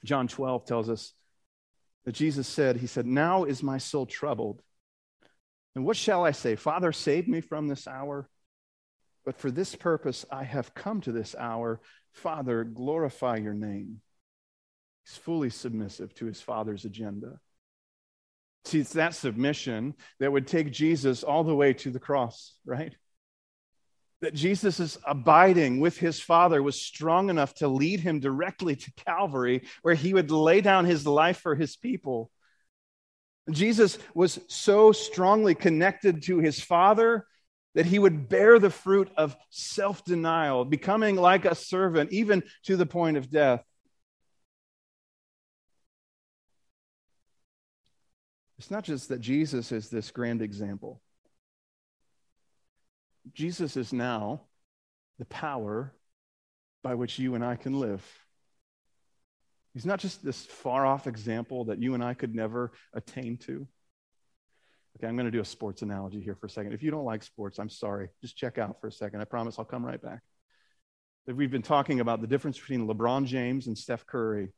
John 0.03 0.27
12 0.27 0.65
tells 0.65 0.89
us 0.89 1.13
that 2.05 2.11
Jesus 2.11 2.47
said, 2.47 2.77
He 2.77 2.87
said, 2.87 3.07
Now 3.07 3.45
is 3.45 3.63
my 3.63 3.79
soul 3.79 4.05
troubled. 4.05 4.61
And 5.75 5.85
what 5.85 5.97
shall 5.97 6.23
I 6.23 6.31
say? 6.31 6.55
Father, 6.55 6.91
save 6.91 7.27
me 7.27 7.41
from 7.41 7.67
this 7.67 7.87
hour. 7.87 8.29
But 9.27 9.37
for 9.37 9.51
this 9.51 9.75
purpose 9.75 10.25
I 10.31 10.45
have 10.45 10.73
come 10.73 11.01
to 11.01 11.11
this 11.11 11.35
hour. 11.37 11.81
Father, 12.13 12.63
glorify 12.63 13.35
your 13.35 13.53
name. 13.53 13.99
He's 15.05 15.17
fully 15.17 15.49
submissive 15.49 16.15
to 16.15 16.25
his 16.27 16.39
Father's 16.39 16.85
agenda. 16.85 17.41
See, 18.63 18.79
it's 18.79 18.93
that 18.93 19.15
submission 19.15 19.95
that 20.21 20.31
would 20.31 20.47
take 20.47 20.71
Jesus 20.71 21.25
all 21.25 21.43
the 21.43 21.53
way 21.53 21.73
to 21.73 21.91
the 21.91 21.99
cross, 21.99 22.55
right? 22.65 22.95
that 24.21 24.33
Jesus' 24.33 24.97
abiding 25.05 25.81
with 25.81 25.97
his 25.97 26.21
Father 26.21 26.63
was 26.63 26.81
strong 26.81 27.29
enough 27.29 27.53
to 27.55 27.67
lead 27.67 27.99
him 27.99 28.21
directly 28.21 28.77
to 28.77 28.91
Calvary, 29.05 29.63
where 29.81 29.93
he 29.93 30.13
would 30.13 30.31
lay 30.31 30.61
down 30.61 30.85
his 30.85 31.05
life 31.05 31.37
for 31.37 31.53
his 31.53 31.75
people. 31.75 32.31
Jesus 33.51 33.99
was 34.15 34.39
so 34.47 34.93
strongly 34.93 35.53
connected 35.53 36.23
to 36.23 36.39
his 36.39 36.59
Father 36.61 37.27
that 37.75 37.85
he 37.85 37.99
would 37.99 38.29
bear 38.29 38.59
the 38.59 38.69
fruit 38.69 39.09
of 39.17 39.35
self 39.49 40.03
denial, 40.03 40.65
becoming 40.65 41.15
like 41.15 41.45
a 41.45 41.55
servant, 41.55 42.11
even 42.11 42.43
to 42.63 42.75
the 42.75 42.85
point 42.85 43.17
of 43.17 43.29
death. 43.29 43.63
It's 48.57 48.71
not 48.71 48.83
just 48.83 49.09
that 49.09 49.21
Jesus 49.21 49.71
is 49.71 49.89
this 49.89 50.09
grand 50.11 50.41
example. 50.41 51.01
Jesus 53.33 53.77
is 53.77 53.93
now 53.93 54.41
the 55.19 55.25
power 55.25 55.93
by 56.83 56.95
which 56.95 57.19
you 57.19 57.35
and 57.35 57.43
I 57.43 57.55
can 57.55 57.79
live. 57.79 58.03
He's 59.73 59.85
not 59.85 59.99
just 59.99 60.23
this 60.23 60.43
far 60.43 60.85
off 60.85 61.05
example 61.05 61.65
that 61.65 61.79
you 61.79 61.93
and 61.93 62.03
I 62.03 62.15
could 62.15 62.33
never 62.33 62.71
attain 62.93 63.37
to. 63.45 63.67
Okay, 64.97 65.05
I'm 65.05 65.15
going 65.15 65.25
to 65.25 65.31
do 65.31 65.41
a 65.41 65.45
sports 65.45 65.83
analogy 65.83 66.19
here 66.19 66.33
for 66.33 66.47
a 66.47 66.49
second. 66.49 66.73
If 66.73 66.81
you 66.81 66.89
don't 66.89 67.05
like 67.05 67.21
sports, 67.21 67.59
I'm 67.59 67.69
sorry. 67.69 68.09
Just 68.19 68.35
check 68.35 68.57
out 68.57 68.81
for 68.81 68.87
a 68.87 68.91
second. 68.91 69.21
I 69.21 69.25
promise 69.25 69.59
I'll 69.59 69.65
come 69.65 69.85
right 69.85 70.01
back. 70.01 70.21
We've 71.27 71.51
been 71.51 71.61
talking 71.61 71.99
about 71.99 72.21
the 72.21 72.25
difference 72.25 72.57
between 72.57 72.87
LeBron 72.87 73.25
James 73.25 73.67
and 73.67 73.77
Steph 73.77 74.07
Curry. 74.07 74.49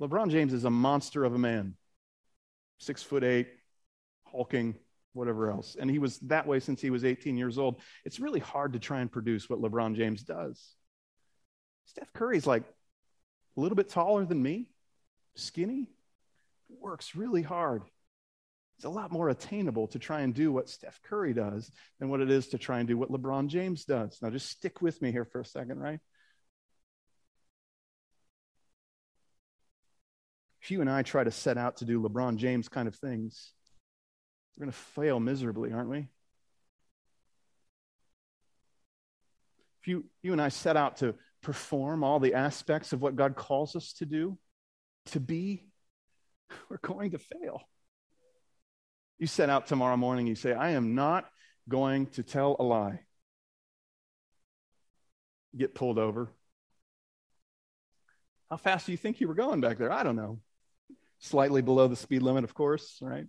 LeBron 0.00 0.32
James 0.32 0.52
is 0.52 0.64
a 0.64 0.70
monster 0.70 1.24
of 1.24 1.32
a 1.32 1.38
man, 1.38 1.74
six 2.78 3.04
foot 3.04 3.22
eight, 3.22 3.46
hulking, 4.24 4.74
whatever 5.12 5.48
else. 5.48 5.76
And 5.78 5.88
he 5.88 6.00
was 6.00 6.18
that 6.20 6.48
way 6.48 6.58
since 6.58 6.80
he 6.80 6.90
was 6.90 7.04
18 7.04 7.36
years 7.36 7.56
old. 7.56 7.80
It's 8.04 8.18
really 8.18 8.40
hard 8.40 8.72
to 8.72 8.80
try 8.80 9.00
and 9.00 9.12
produce 9.12 9.48
what 9.48 9.60
LeBron 9.60 9.94
James 9.94 10.24
does. 10.24 10.74
Steph 11.84 12.12
Curry's 12.12 12.48
like 12.48 12.64
a 13.56 13.60
little 13.60 13.76
bit 13.76 13.90
taller 13.90 14.24
than 14.24 14.42
me, 14.42 14.70
skinny, 15.36 15.86
works 16.80 17.14
really 17.14 17.42
hard. 17.42 17.82
It's 18.78 18.84
a 18.84 18.88
lot 18.88 19.10
more 19.10 19.28
attainable 19.28 19.88
to 19.88 19.98
try 19.98 20.20
and 20.20 20.32
do 20.32 20.52
what 20.52 20.68
Steph 20.68 21.00
Curry 21.02 21.34
does 21.34 21.68
than 21.98 22.10
what 22.10 22.20
it 22.20 22.30
is 22.30 22.46
to 22.48 22.58
try 22.58 22.78
and 22.78 22.86
do 22.86 22.96
what 22.96 23.10
LeBron 23.10 23.48
James 23.48 23.84
does. 23.84 24.18
Now, 24.22 24.30
just 24.30 24.48
stick 24.48 24.80
with 24.80 25.02
me 25.02 25.10
here 25.10 25.24
for 25.24 25.40
a 25.40 25.44
second, 25.44 25.80
right? 25.80 25.98
If 30.62 30.70
you 30.70 30.80
and 30.80 30.88
I 30.88 31.02
try 31.02 31.24
to 31.24 31.32
set 31.32 31.58
out 31.58 31.78
to 31.78 31.84
do 31.84 32.00
LeBron 32.00 32.36
James 32.36 32.68
kind 32.68 32.86
of 32.86 32.94
things, 32.94 33.52
we're 34.56 34.66
going 34.66 34.72
to 34.72 34.78
fail 34.78 35.18
miserably, 35.18 35.72
aren't 35.72 35.90
we? 35.90 36.06
If 39.80 39.88
you, 39.88 40.04
you 40.22 40.30
and 40.30 40.40
I 40.40 40.50
set 40.50 40.76
out 40.76 40.98
to 40.98 41.16
perform 41.42 42.04
all 42.04 42.20
the 42.20 42.34
aspects 42.34 42.92
of 42.92 43.02
what 43.02 43.16
God 43.16 43.34
calls 43.34 43.74
us 43.74 43.92
to 43.94 44.06
do, 44.06 44.38
to 45.06 45.18
be, 45.18 45.66
we're 46.68 46.78
going 46.78 47.10
to 47.10 47.18
fail. 47.18 47.62
You 49.18 49.26
set 49.26 49.50
out 49.50 49.66
tomorrow 49.66 49.96
morning, 49.96 50.26
you 50.26 50.34
say, 50.34 50.52
I 50.52 50.70
am 50.70 50.94
not 50.94 51.28
going 51.68 52.06
to 52.06 52.22
tell 52.22 52.56
a 52.58 52.62
lie. 52.62 53.00
Get 55.56 55.74
pulled 55.74 55.98
over. 55.98 56.30
How 58.50 58.56
fast 58.56 58.86
do 58.86 58.92
you 58.92 58.98
think 58.98 59.20
you 59.20 59.28
were 59.28 59.34
going 59.34 59.60
back 59.60 59.78
there? 59.78 59.92
I 59.92 60.02
don't 60.02 60.16
know. 60.16 60.38
Slightly 61.18 61.62
below 61.62 61.88
the 61.88 61.96
speed 61.96 62.22
limit, 62.22 62.44
of 62.44 62.54
course, 62.54 62.98
right? 63.02 63.26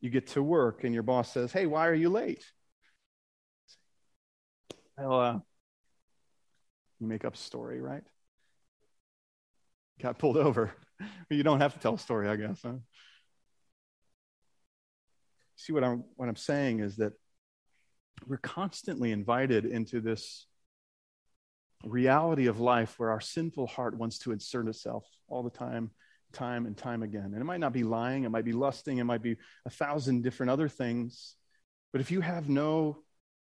You 0.00 0.10
get 0.10 0.28
to 0.28 0.42
work 0.42 0.84
and 0.84 0.94
your 0.94 1.02
boss 1.02 1.32
says, 1.32 1.52
Hey, 1.52 1.66
why 1.66 1.88
are 1.88 1.94
you 1.94 2.08
late? 2.08 2.44
Well, 4.96 5.20
uh, 5.20 5.38
you 7.00 7.06
make 7.08 7.24
up 7.24 7.34
a 7.34 7.38
story, 7.38 7.80
right? 7.80 8.04
Got 10.00 10.18
pulled 10.18 10.36
over. 10.36 10.72
you 11.30 11.42
don't 11.42 11.60
have 11.60 11.74
to 11.74 11.80
tell 11.80 11.94
a 11.94 11.98
story, 11.98 12.28
I 12.28 12.36
guess. 12.36 12.60
Huh? 12.62 12.74
See 15.62 15.72
what 15.72 15.84
I'm 15.84 16.02
what 16.16 16.28
I'm 16.28 16.34
saying 16.34 16.80
is 16.80 16.96
that 16.96 17.12
we're 18.26 18.36
constantly 18.36 19.12
invited 19.12 19.64
into 19.64 20.00
this 20.00 20.48
reality 21.84 22.48
of 22.48 22.58
life 22.58 22.98
where 22.98 23.10
our 23.10 23.20
sinful 23.20 23.68
heart 23.68 23.96
wants 23.96 24.18
to 24.20 24.32
insert 24.32 24.66
itself 24.66 25.06
all 25.28 25.44
the 25.44 25.50
time 25.50 25.92
time 26.32 26.66
and 26.66 26.76
time 26.76 27.04
again. 27.04 27.26
And 27.26 27.36
it 27.36 27.44
might 27.44 27.60
not 27.60 27.72
be 27.72 27.84
lying, 27.84 28.24
it 28.24 28.30
might 28.30 28.44
be 28.44 28.52
lusting, 28.52 28.98
it 28.98 29.04
might 29.04 29.22
be 29.22 29.36
a 29.64 29.70
thousand 29.70 30.22
different 30.22 30.50
other 30.50 30.68
things. 30.68 31.36
But 31.92 32.00
if 32.00 32.10
you 32.10 32.22
have 32.22 32.48
no 32.48 32.98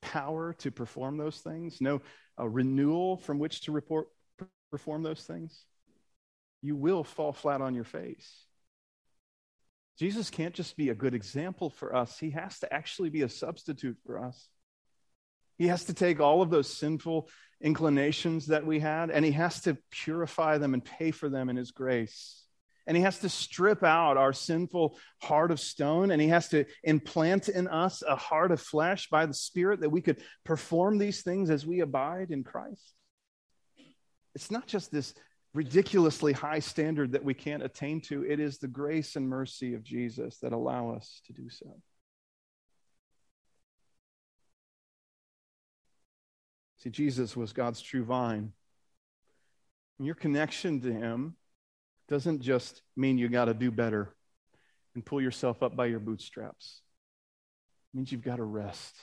power 0.03 0.53
to 0.59 0.71
perform 0.71 1.17
those 1.17 1.39
things, 1.39 1.81
no 1.81 2.03
renewal 2.39 3.17
from 3.17 3.39
which 3.39 3.63
to 3.63 3.73
report, 3.73 4.09
perform 4.71 5.03
those 5.03 5.23
things, 5.23 5.65
you 6.61 6.77
will 6.77 7.05
fall 7.05 7.33
flat 7.33 7.63
on 7.63 7.75
your 7.75 7.85
face. 7.85 8.45
Jesus 9.99 10.31
can't 10.31 10.55
just 10.55 10.77
be 10.77 10.89
a 10.89 10.95
good 10.95 11.15
example 11.15 11.71
for 11.71 11.95
us, 11.95 12.19
he 12.19 12.31
has 12.31 12.59
to 12.61 12.73
actually 12.73 13.11
be 13.11 13.23
a 13.23 13.29
substitute 13.29 13.99
for 14.05 14.25
us. 14.25 14.49
He 15.59 15.69
has 15.69 15.85
to 15.85 15.95
take 15.95 16.19
all 16.19 16.43
of 16.43 16.51
those 16.51 16.73
sinful 16.73 17.29
inclinations 17.61 18.47
that 18.47 18.67
we 18.67 18.81
had 18.81 19.11
and 19.11 19.25
he 19.25 19.33
has 19.33 19.61
to 19.63 19.77
purify 19.91 20.59
them 20.59 20.75
and 20.75 20.85
pay 20.85 21.11
for 21.11 21.29
them 21.29 21.49
in 21.49 21.57
his 21.57 21.71
grace. 21.71 22.43
And 22.87 22.97
he 22.97 23.03
has 23.05 23.21
to 23.21 23.29
strip 23.29 23.85
out 23.85 24.17
our 24.17 24.33
sinful 24.33 24.99
heart 25.23 25.53
of 25.53 25.61
stone 25.61 26.11
and 26.11 26.21
he 26.21 26.29
has 26.29 26.49
to 26.49 26.65
implant 26.83 27.49
in 27.49 27.69
us 27.69 28.03
a 28.03 28.17
heart 28.17 28.51
of 28.51 28.61
flesh 28.61 29.09
by 29.09 29.27
the 29.27 29.35
Spirit 29.35 29.83
that 29.83 29.91
we 29.91 30.01
could 30.01 30.21
perform 30.45 30.99
these 30.99 31.23
things 31.23 31.49
as 31.49 31.65
we 31.65 31.81
abide 31.81 32.33
in 32.33 32.43
Christ. 32.43 32.95
It's 34.35 34.51
not 34.51 34.67
just 34.67 34.91
this 34.91 35.15
ridiculously 35.55 36.33
high 36.33 36.61
standard 36.61 37.13
that 37.13 37.25
we 37.25 37.35
can't 37.35 37.63
attain 37.63 38.01
to, 38.01 38.25
it 38.25 38.41
is 38.41 38.59
the 38.59 38.69
grace 38.69 39.17
and 39.17 39.29
mercy 39.29 39.75
of 39.75 39.83
Jesus 39.83 40.39
that 40.39 40.53
allow 40.53 40.91
us 40.91 41.21
to 41.27 41.33
do 41.33 41.51
so. 41.51 41.81
See, 46.79 46.91
Jesus 46.91 47.37
was 47.37 47.53
God's 47.53 47.81
true 47.81 48.05
vine. 48.05 48.53
And 49.99 50.07
your 50.07 50.17
connection 50.17 50.81
to 50.81 50.93
him 50.93 51.37
doesn't 52.09 52.41
just 52.41 52.83
mean 52.97 53.19
you 53.19 53.29
got 53.29 53.45
to 53.45 53.55
do 53.55 53.71
better 53.71 54.15
and 54.95 55.05
pull 55.05 55.21
yourself 55.21 55.63
up 55.63 55.77
by 55.77 55.87
your 55.87 56.01
bootstraps. 56.01 56.81
It 57.93 57.97
means 57.97 58.11
you've 58.11 58.23
got 58.25 58.37
to 58.37 58.45
rest. 58.45 58.97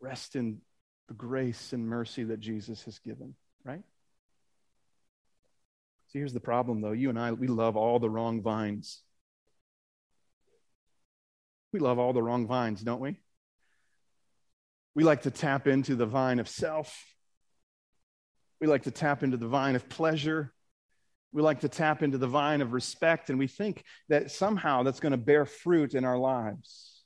Rest 0.00 0.36
in 0.36 0.62
the 1.08 1.14
grace 1.14 1.72
and 1.72 1.86
mercy 1.86 2.24
that 2.24 2.40
Jesus 2.40 2.84
has 2.84 2.98
given, 2.98 3.34
right? 3.62 3.82
See, 6.14 6.20
here's 6.20 6.32
the 6.32 6.38
problem, 6.38 6.80
though. 6.80 6.92
You 6.92 7.10
and 7.10 7.18
I, 7.18 7.32
we 7.32 7.48
love 7.48 7.76
all 7.76 7.98
the 7.98 8.08
wrong 8.08 8.40
vines. 8.40 9.02
We 11.72 11.80
love 11.80 11.98
all 11.98 12.12
the 12.12 12.22
wrong 12.22 12.46
vines, 12.46 12.82
don't 12.82 13.00
we? 13.00 13.16
We 14.94 15.02
like 15.02 15.22
to 15.22 15.32
tap 15.32 15.66
into 15.66 15.96
the 15.96 16.06
vine 16.06 16.38
of 16.38 16.48
self. 16.48 17.04
We 18.60 18.68
like 18.68 18.84
to 18.84 18.92
tap 18.92 19.24
into 19.24 19.36
the 19.36 19.48
vine 19.48 19.74
of 19.74 19.88
pleasure. 19.88 20.52
We 21.32 21.42
like 21.42 21.60
to 21.62 21.68
tap 21.68 22.00
into 22.00 22.16
the 22.16 22.28
vine 22.28 22.60
of 22.60 22.72
respect, 22.72 23.28
and 23.28 23.36
we 23.36 23.48
think 23.48 23.82
that 24.08 24.30
somehow 24.30 24.84
that's 24.84 25.00
going 25.00 25.10
to 25.10 25.18
bear 25.18 25.44
fruit 25.44 25.94
in 25.94 26.04
our 26.04 26.16
lives. 26.16 27.02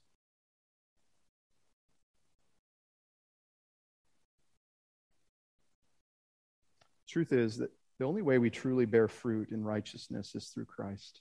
Truth 7.08 7.32
is 7.32 7.56
that 7.56 7.70
the 7.98 8.04
only 8.04 8.22
way 8.22 8.38
we 8.38 8.50
truly 8.50 8.86
bear 8.86 9.08
fruit 9.08 9.50
in 9.50 9.64
righteousness 9.64 10.34
is 10.34 10.48
through 10.48 10.66
Christ. 10.66 11.20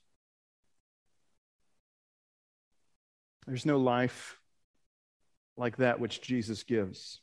There's 3.47 3.65
no 3.65 3.77
life 3.77 4.39
like 5.55 5.77
that 5.77 5.99
which 5.99 6.21
Jesus 6.21 6.63
gives. 6.63 7.21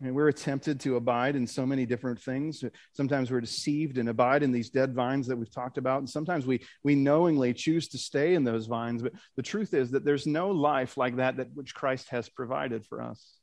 I 0.00 0.06
mean, 0.06 0.14
we're 0.14 0.32
tempted 0.32 0.80
to 0.80 0.96
abide 0.96 1.36
in 1.36 1.46
so 1.46 1.64
many 1.64 1.86
different 1.86 2.20
things. 2.20 2.64
Sometimes 2.92 3.30
we're 3.30 3.40
deceived 3.40 3.98
and 3.98 4.08
abide 4.08 4.42
in 4.42 4.50
these 4.50 4.68
dead 4.68 4.94
vines 4.94 5.28
that 5.28 5.36
we've 5.36 5.54
talked 5.54 5.78
about. 5.78 5.98
And 5.98 6.10
sometimes 6.10 6.44
we, 6.44 6.60
we 6.82 6.96
knowingly 6.96 7.54
choose 7.54 7.86
to 7.88 7.98
stay 7.98 8.34
in 8.34 8.42
those 8.42 8.66
vines. 8.66 9.02
But 9.02 9.12
the 9.36 9.42
truth 9.42 9.74
is 9.74 9.92
that 9.92 10.04
there's 10.04 10.26
no 10.26 10.48
life 10.50 10.96
like 10.96 11.16
that, 11.16 11.36
that 11.36 11.54
which 11.54 11.72
Christ 11.72 12.08
has 12.08 12.28
provided 12.28 12.84
for 12.84 13.00
us. 13.00 13.41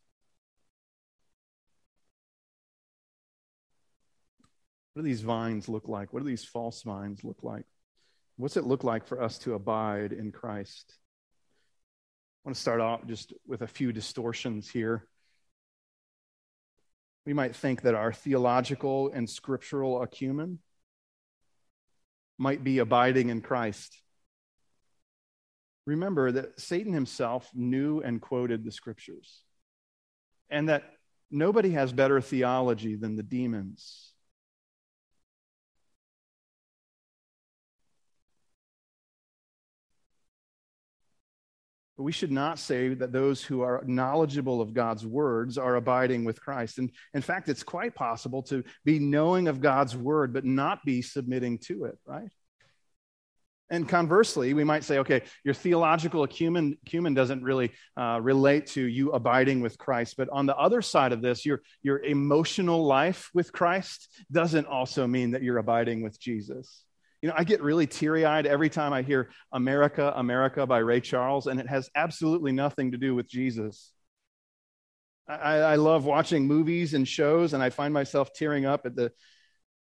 What 5.00 5.06
do 5.06 5.12
these 5.12 5.22
vines 5.22 5.70
look 5.70 5.88
like? 5.88 6.12
What 6.12 6.24
do 6.24 6.28
these 6.28 6.44
false 6.44 6.82
vines 6.82 7.24
look 7.24 7.38
like? 7.42 7.64
What's 8.36 8.58
it 8.58 8.66
look 8.66 8.84
like 8.84 9.08
for 9.08 9.22
us 9.24 9.38
to 9.38 9.54
abide 9.54 10.12
in 10.12 10.34
Christ? 10.34 10.94
I 12.44 12.50
want 12.50 12.58
to 12.58 12.62
start 12.62 12.82
off 12.82 13.08
just 13.08 13.32
with 13.48 13.62
a 13.62 13.68
few 13.68 13.94
distortions 13.94 14.70
here. 14.70 15.08
We 17.26 17.32
might 17.32 17.56
think 17.56 17.84
that 17.84 17.96
our 17.96 18.12
theological 18.12 19.10
and 19.14 19.30
scriptural 19.30 20.02
acumen 20.02 20.60
might 22.38 22.62
be 22.62 22.80
abiding 22.80 23.30
in 23.30 23.40
Christ. 23.40 24.02
Remember 25.86 26.30
that 26.30 26.60
Satan 26.60 26.92
himself 26.92 27.50
knew 27.54 28.02
and 28.02 28.20
quoted 28.20 28.66
the 28.66 28.72
scriptures, 28.74 29.44
and 30.50 30.68
that 30.68 30.84
nobody 31.32 31.70
has 31.70 31.94
better 31.94 32.20
theology 32.20 32.98
than 32.98 33.16
the 33.16 33.24
demons. 33.24 34.09
But 42.00 42.06
we 42.06 42.14
should 42.14 42.32
not 42.32 42.60
say 42.60 42.94
that 42.94 43.12
those 43.12 43.44
who 43.44 43.60
are 43.60 43.84
knowledgeable 43.86 44.62
of 44.62 44.74
God's 44.74 45.06
words 45.06 45.58
are 45.58 45.76
abiding 45.76 46.24
with 46.24 46.40
Christ. 46.40 46.78
And 46.78 46.92
in 47.14 47.22
fact, 47.22 47.50
it's 47.50 47.62
quite 47.62 47.94
possible 47.94 48.42
to 48.44 48.64
be 48.86 49.00
knowing 49.00 49.50
of 49.50 49.60
God's 49.60 49.98
word, 49.98 50.32
but 50.32 50.46
not 50.46 50.86
be 50.86 51.02
submitting 51.02 51.58
to 51.66 51.84
it, 51.84 51.98
right? 52.06 52.30
And 53.70 53.86
conversely, 53.86 54.54
we 54.54 54.64
might 54.64 54.86
say, 54.86 55.00
okay, 55.00 55.24
your 55.44 55.54
theological 55.54 56.24
acumen, 56.24 56.78
acumen 56.88 57.16
doesn't 57.16 57.44
really 57.44 57.74
uh, 57.98 58.22
relate 58.22 58.68
to 58.68 58.82
you 58.82 59.12
abiding 59.12 59.60
with 59.60 59.78
Christ. 59.78 60.16
But 60.16 60.30
on 60.30 60.46
the 60.46 60.56
other 60.56 60.82
side 60.82 61.12
of 61.12 61.22
this, 61.22 61.46
your, 61.46 61.62
your 61.84 62.02
emotional 62.02 62.86
life 62.86 63.30
with 63.34 63.52
Christ 63.52 64.08
doesn't 64.32 64.68
also 64.68 65.06
mean 65.06 65.32
that 65.32 65.44
you're 65.44 65.58
abiding 65.58 66.02
with 66.02 66.18
Jesus. 66.18 66.86
You 67.22 67.30
know, 67.30 67.36
I 67.38 67.44
get 67.44 67.62
really 67.62 67.86
teary 67.86 68.24
eyed 68.26 68.46
every 68.46 68.70
time 68.70 68.94
I 68.94 69.02
hear 69.02 69.30
America, 69.52 70.14
America 70.16 70.66
by 70.66 70.78
Ray 70.78 71.02
Charles, 71.02 71.48
and 71.48 71.60
it 71.60 71.68
has 71.68 71.90
absolutely 71.94 72.54
nothing 72.54 72.92
to 72.92 72.98
do 72.98 73.14
with 73.14 73.28
Jesus. 73.28 73.92
I, 75.28 75.58
I 75.58 75.76
love 75.76 76.06
watching 76.06 76.48
movies 76.48 76.94
and 76.94 77.08
shows, 77.08 77.54
and 77.54 77.62
I 77.62 77.72
find 77.72 77.94
myself 77.94 78.34
tearing 78.34 78.66
up 78.66 78.86
at 78.86 78.96
the, 78.96 79.12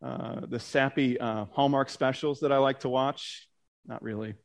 uh, 0.01 0.41
the 0.47 0.59
sappy 0.59 1.19
uh, 1.19 1.45
Hallmark 1.51 1.89
specials 1.89 2.41
that 2.41 2.51
I 2.51 2.59
like 2.59 2.81
to 2.81 2.89
watch. 2.89 3.47
Not 3.85 4.03
really. 4.03 4.35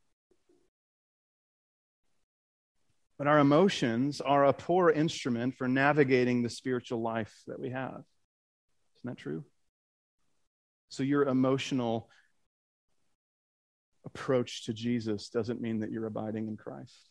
But 3.19 3.27
our 3.27 3.39
emotions 3.39 4.21
are 4.21 4.47
a 4.47 4.53
poor 4.53 4.91
instrument 4.91 5.57
for 5.57 5.69
navigating 5.69 6.43
the 6.43 6.51
spiritual 6.51 7.03
life 7.03 7.35
that 7.49 7.61
we 7.61 7.71
have. 7.71 8.03
Isn't 8.97 9.05
that 9.05 9.19
true? 9.19 9.45
So 10.89 11.03
your 11.03 11.25
emotional 11.25 12.09
approach 14.09 14.65
to 14.65 14.73
Jesus 14.73 15.29
doesn't 15.29 15.61
mean 15.61 15.81
that 15.81 15.91
you're 15.91 16.07
abiding 16.07 16.49
in 16.49 16.57
Christ. 16.57 17.11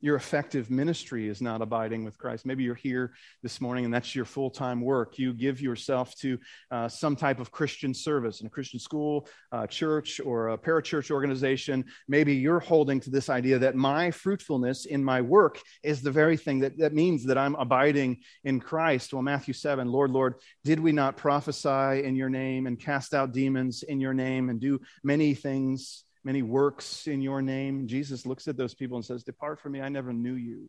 Your 0.00 0.14
effective 0.14 0.70
ministry 0.70 1.28
is 1.28 1.42
not 1.42 1.60
abiding 1.60 2.04
with 2.04 2.18
Christ. 2.18 2.46
Maybe 2.46 2.62
you're 2.62 2.74
here 2.74 3.14
this 3.42 3.60
morning 3.60 3.84
and 3.84 3.92
that's 3.92 4.14
your 4.14 4.24
full 4.24 4.50
time 4.50 4.80
work. 4.80 5.18
You 5.18 5.32
give 5.32 5.60
yourself 5.60 6.14
to 6.18 6.38
uh, 6.70 6.88
some 6.88 7.16
type 7.16 7.40
of 7.40 7.50
Christian 7.50 7.92
service 7.92 8.40
in 8.40 8.46
a 8.46 8.50
Christian 8.50 8.78
school, 8.78 9.28
uh, 9.50 9.66
church, 9.66 10.20
or 10.20 10.50
a 10.50 10.58
parachurch 10.58 11.10
organization. 11.10 11.84
Maybe 12.06 12.34
you're 12.34 12.60
holding 12.60 13.00
to 13.00 13.10
this 13.10 13.28
idea 13.28 13.58
that 13.58 13.74
my 13.74 14.12
fruitfulness 14.12 14.84
in 14.84 15.02
my 15.02 15.20
work 15.20 15.60
is 15.82 16.00
the 16.00 16.12
very 16.12 16.36
thing 16.36 16.60
that, 16.60 16.78
that 16.78 16.94
means 16.94 17.24
that 17.24 17.38
I'm 17.38 17.56
abiding 17.56 18.18
in 18.44 18.60
Christ. 18.60 19.12
Well, 19.12 19.22
Matthew 19.22 19.54
7, 19.54 19.88
Lord, 19.88 20.12
Lord, 20.12 20.34
did 20.64 20.78
we 20.78 20.92
not 20.92 21.16
prophesy 21.16 22.04
in 22.04 22.14
your 22.14 22.30
name 22.30 22.66
and 22.68 22.78
cast 22.78 23.14
out 23.14 23.32
demons 23.32 23.82
in 23.82 24.00
your 24.00 24.14
name 24.14 24.48
and 24.48 24.60
do 24.60 24.80
many 25.02 25.34
things? 25.34 26.04
Many 26.28 26.42
works 26.42 27.06
in 27.06 27.22
your 27.22 27.40
name. 27.40 27.86
Jesus 27.86 28.26
looks 28.26 28.48
at 28.48 28.58
those 28.58 28.74
people 28.74 28.98
and 28.98 29.04
says, 29.04 29.24
Depart 29.24 29.60
from 29.60 29.72
me, 29.72 29.80
I 29.80 29.88
never 29.88 30.12
knew 30.12 30.34
you. 30.34 30.58
In 30.58 30.68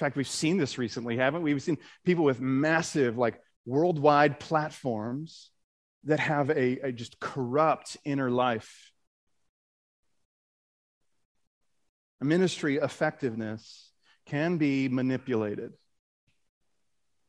fact, 0.00 0.16
we've 0.16 0.26
seen 0.26 0.56
this 0.56 0.76
recently, 0.76 1.16
haven't 1.16 1.42
we? 1.42 1.54
We've 1.54 1.62
seen 1.62 1.78
people 2.04 2.24
with 2.24 2.40
massive, 2.40 3.16
like 3.16 3.40
worldwide 3.64 4.40
platforms 4.40 5.52
that 6.02 6.18
have 6.18 6.50
a, 6.50 6.80
a 6.80 6.90
just 6.90 7.20
corrupt 7.20 7.96
inner 8.04 8.28
life. 8.28 8.90
Ministry 12.20 12.78
effectiveness 12.78 13.92
can 14.26 14.56
be 14.56 14.88
manipulated. 14.88 15.74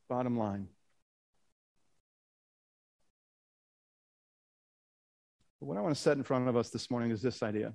Bottom 0.09 0.39
line. 0.39 0.69
But 5.59 5.67
what 5.67 5.77
I 5.77 5.81
want 5.81 5.95
to 5.95 6.01
set 6.01 6.17
in 6.17 6.23
front 6.23 6.47
of 6.47 6.55
us 6.55 6.69
this 6.69 6.89
morning 6.89 7.11
is 7.11 7.21
this 7.21 7.43
idea 7.43 7.73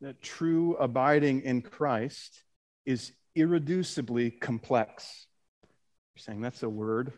that 0.00 0.22
true 0.22 0.76
abiding 0.76 1.42
in 1.42 1.60
Christ 1.60 2.42
is 2.86 3.12
irreducibly 3.36 4.40
complex. 4.40 5.26
You're 6.14 6.22
saying 6.22 6.40
that's 6.40 6.62
a 6.62 6.68
word. 6.68 7.12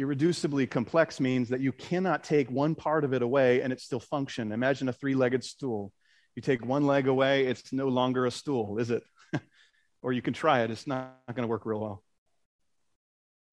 Irreducibly 0.00 0.68
complex 0.68 1.20
means 1.20 1.50
that 1.50 1.60
you 1.60 1.70
cannot 1.70 2.24
take 2.24 2.50
one 2.50 2.74
part 2.74 3.04
of 3.04 3.14
it 3.14 3.22
away 3.22 3.62
and 3.62 3.72
it 3.72 3.80
still 3.80 4.00
function. 4.00 4.50
Imagine 4.50 4.88
a 4.88 4.92
three-legged 4.92 5.44
stool. 5.44 5.92
You 6.34 6.42
take 6.42 6.64
one 6.64 6.86
leg 6.86 7.06
away, 7.06 7.46
it's 7.46 7.72
no 7.72 7.88
longer 7.88 8.26
a 8.26 8.30
stool, 8.30 8.78
is 8.78 8.90
it? 8.90 9.04
or 10.02 10.12
you 10.12 10.22
can 10.22 10.34
try 10.34 10.62
it, 10.62 10.70
it's 10.70 10.86
not, 10.86 11.20
not 11.28 11.36
going 11.36 11.46
to 11.46 11.50
work 11.50 11.66
real 11.66 11.80
well. 11.80 12.02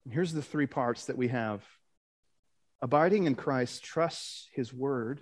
Here's 0.08 0.32
the 0.32 0.42
three 0.42 0.66
parts 0.66 1.04
that 1.06 1.16
we 1.16 1.28
have 1.28 1.62
Abiding 2.82 3.26
in 3.26 3.34
Christ 3.34 3.84
trusts 3.84 4.48
his 4.54 4.72
word. 4.72 5.20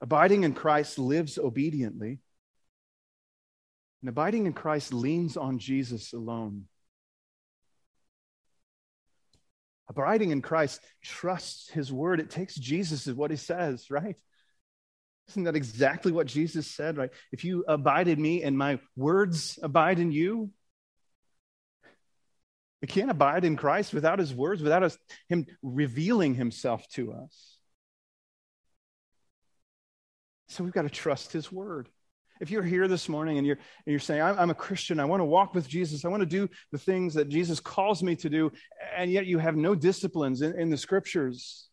Abiding 0.00 0.44
in 0.44 0.52
Christ 0.52 0.98
lives 0.98 1.38
obediently. 1.38 2.18
And 4.02 4.08
abiding 4.08 4.46
in 4.46 4.52
Christ 4.52 4.92
leans 4.92 5.36
on 5.36 5.58
Jesus 5.58 6.12
alone. 6.12 6.64
Abiding 9.88 10.30
in 10.30 10.40
Christ 10.40 10.80
trusts 11.02 11.68
his 11.70 11.92
word. 11.92 12.20
It 12.20 12.30
takes 12.30 12.54
Jesus 12.54 13.06
is 13.06 13.14
what 13.14 13.30
he 13.30 13.36
says, 13.36 13.90
right? 13.90 14.16
Isn't 15.28 15.44
that 15.44 15.56
exactly 15.56 16.12
what 16.12 16.26
Jesus 16.26 16.66
said, 16.66 16.96
right? 16.96 17.10
If 17.30 17.44
you 17.44 17.64
abide 17.68 18.08
in 18.08 18.20
me 18.20 18.42
and 18.42 18.56
my 18.56 18.80
words 18.96 19.58
abide 19.62 19.98
in 19.98 20.10
you, 20.10 20.50
we 22.80 22.88
can't 22.88 23.10
abide 23.10 23.44
in 23.44 23.56
Christ 23.56 23.92
without 23.92 24.18
his 24.18 24.34
words, 24.34 24.62
without 24.62 24.82
us, 24.82 24.96
him 25.28 25.46
revealing 25.62 26.34
himself 26.34 26.86
to 26.90 27.12
us. 27.12 27.58
So 30.48 30.64
we've 30.64 30.72
got 30.72 30.82
to 30.82 30.90
trust 30.90 31.32
his 31.32 31.52
word. 31.52 31.88
If 32.40 32.50
you're 32.50 32.62
here 32.62 32.88
this 32.88 33.08
morning 33.08 33.36
and 33.36 33.46
you're, 33.46 33.56
and 33.56 33.92
you're 33.92 34.00
saying, 34.00 34.22
I'm, 34.22 34.38
I'm 34.38 34.50
a 34.50 34.54
Christian, 34.54 34.98
I 34.98 35.04
want 35.04 35.20
to 35.20 35.26
walk 35.26 35.54
with 35.54 35.68
Jesus, 35.68 36.04
I 36.04 36.08
want 36.08 36.22
to 36.22 36.26
do 36.26 36.48
the 36.72 36.78
things 36.78 37.12
that 37.14 37.28
Jesus 37.28 37.60
calls 37.60 38.02
me 38.02 38.16
to 38.16 38.30
do, 38.30 38.50
and 38.96 39.12
yet 39.12 39.26
you 39.26 39.38
have 39.38 39.56
no 39.56 39.74
disciplines 39.74 40.40
in, 40.40 40.58
in 40.58 40.70
the 40.70 40.76
scriptures, 40.78 41.68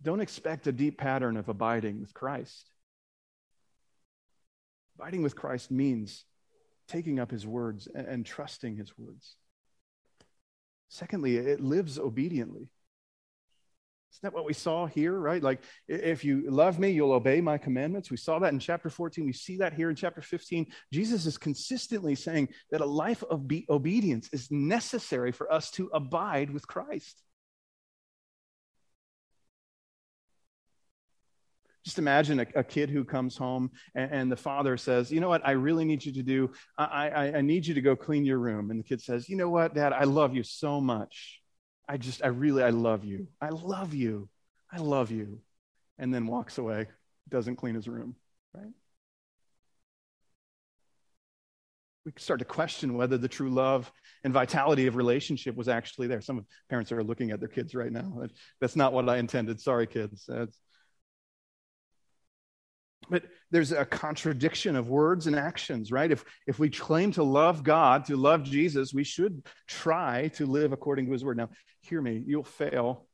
don't 0.00 0.20
expect 0.20 0.68
a 0.68 0.72
deep 0.72 0.96
pattern 0.96 1.36
of 1.36 1.48
abiding 1.48 2.00
with 2.00 2.14
Christ. 2.14 2.70
Abiding 4.98 5.22
with 5.22 5.34
Christ 5.34 5.72
means 5.72 6.24
taking 6.88 7.18
up 7.18 7.30
his 7.30 7.46
words 7.46 7.88
and, 7.94 8.06
and 8.06 8.26
trusting 8.26 8.76
his 8.76 8.96
words. 8.98 9.36
Secondly, 10.88 11.36
it 11.36 11.60
lives 11.60 11.98
obediently. 11.98 12.68
Isn't 14.14 14.22
that 14.22 14.34
what 14.34 14.44
we 14.44 14.52
saw 14.52 14.86
here, 14.86 15.18
right? 15.18 15.42
Like, 15.42 15.60
if 15.88 16.24
you 16.24 16.48
love 16.48 16.78
me, 16.78 16.90
you'll 16.90 17.10
obey 17.10 17.40
my 17.40 17.58
commandments. 17.58 18.12
We 18.12 18.16
saw 18.16 18.38
that 18.38 18.52
in 18.52 18.60
chapter 18.60 18.88
14. 18.88 19.26
We 19.26 19.32
see 19.32 19.56
that 19.56 19.74
here 19.74 19.90
in 19.90 19.96
chapter 19.96 20.20
15. 20.20 20.66
Jesus 20.92 21.26
is 21.26 21.36
consistently 21.36 22.14
saying 22.14 22.50
that 22.70 22.80
a 22.80 22.86
life 22.86 23.24
of 23.24 23.48
be- 23.48 23.66
obedience 23.68 24.28
is 24.32 24.52
necessary 24.52 25.32
for 25.32 25.52
us 25.52 25.72
to 25.72 25.90
abide 25.92 26.50
with 26.50 26.64
Christ. 26.68 27.20
Just 31.84 31.98
imagine 31.98 32.40
a, 32.40 32.46
a 32.56 32.64
kid 32.64 32.88
who 32.88 33.04
comes 33.04 33.36
home 33.36 33.70
and, 33.94 34.10
and, 34.10 34.32
the 34.32 34.36
father 34.36 34.76
says, 34.76 35.12
You 35.12 35.20
know 35.20 35.28
what? 35.28 35.46
I 35.46 35.52
really 35.52 35.84
need 35.84 36.04
you 36.04 36.12
to 36.12 36.22
do, 36.22 36.50
I, 36.78 37.08
I, 37.08 37.24
I 37.36 37.40
need 37.42 37.66
you 37.66 37.74
to 37.74 37.82
go 37.82 37.94
clean 37.94 38.24
your 38.24 38.38
room. 38.38 38.70
And 38.70 38.80
the 38.80 38.84
kid 38.84 39.02
says, 39.02 39.28
You 39.28 39.36
know 39.36 39.50
what, 39.50 39.74
dad? 39.74 39.92
I 39.92 40.04
love 40.04 40.34
you 40.34 40.42
so 40.42 40.80
much. 40.80 41.40
I 41.86 41.98
just, 41.98 42.24
I 42.24 42.28
really, 42.28 42.62
I 42.62 42.70
love 42.70 43.04
you. 43.04 43.28
I 43.40 43.50
love 43.50 43.92
you. 43.92 44.28
I 44.72 44.78
love 44.78 45.10
you. 45.10 45.40
And 45.98 46.12
then 46.12 46.26
walks 46.26 46.56
away, 46.58 46.88
doesn't 47.28 47.56
clean 47.56 47.74
his 47.74 47.86
room, 47.86 48.16
right? 48.54 48.72
we 52.04 52.12
start 52.18 52.38
to 52.38 52.44
question 52.44 52.94
whether 52.94 53.16
the 53.16 53.28
true 53.28 53.50
love 53.50 53.90
and 54.24 54.32
vitality 54.32 54.86
of 54.86 54.96
relationship 54.96 55.56
was 55.56 55.68
actually 55.68 56.06
there. 56.06 56.20
Some 56.20 56.44
parents 56.68 56.92
are 56.92 57.02
looking 57.02 57.30
at 57.30 57.40
their 57.40 57.48
kids 57.48 57.74
right 57.74 57.90
now. 57.90 58.26
That's 58.60 58.76
not 58.76 58.92
what 58.92 59.08
I 59.08 59.16
intended. 59.16 59.60
Sorry, 59.60 59.86
kids. 59.86 60.24
That's, 60.28 60.58
but 63.08 63.24
there's 63.50 63.72
a 63.72 63.84
contradiction 63.84 64.76
of 64.76 64.88
words 64.88 65.26
and 65.26 65.36
actions, 65.36 65.92
right? 65.92 66.10
If, 66.10 66.24
if 66.46 66.58
we 66.58 66.70
claim 66.70 67.12
to 67.12 67.22
love 67.22 67.62
God, 67.62 68.06
to 68.06 68.16
love 68.16 68.42
Jesus, 68.42 68.92
we 68.94 69.04
should 69.04 69.46
try 69.66 70.28
to 70.34 70.46
live 70.46 70.72
according 70.72 71.06
to 71.06 71.12
his 71.12 71.24
word. 71.24 71.36
Now, 71.36 71.50
hear 71.82 72.00
me, 72.00 72.22
you'll 72.26 72.44
fail. 72.44 73.06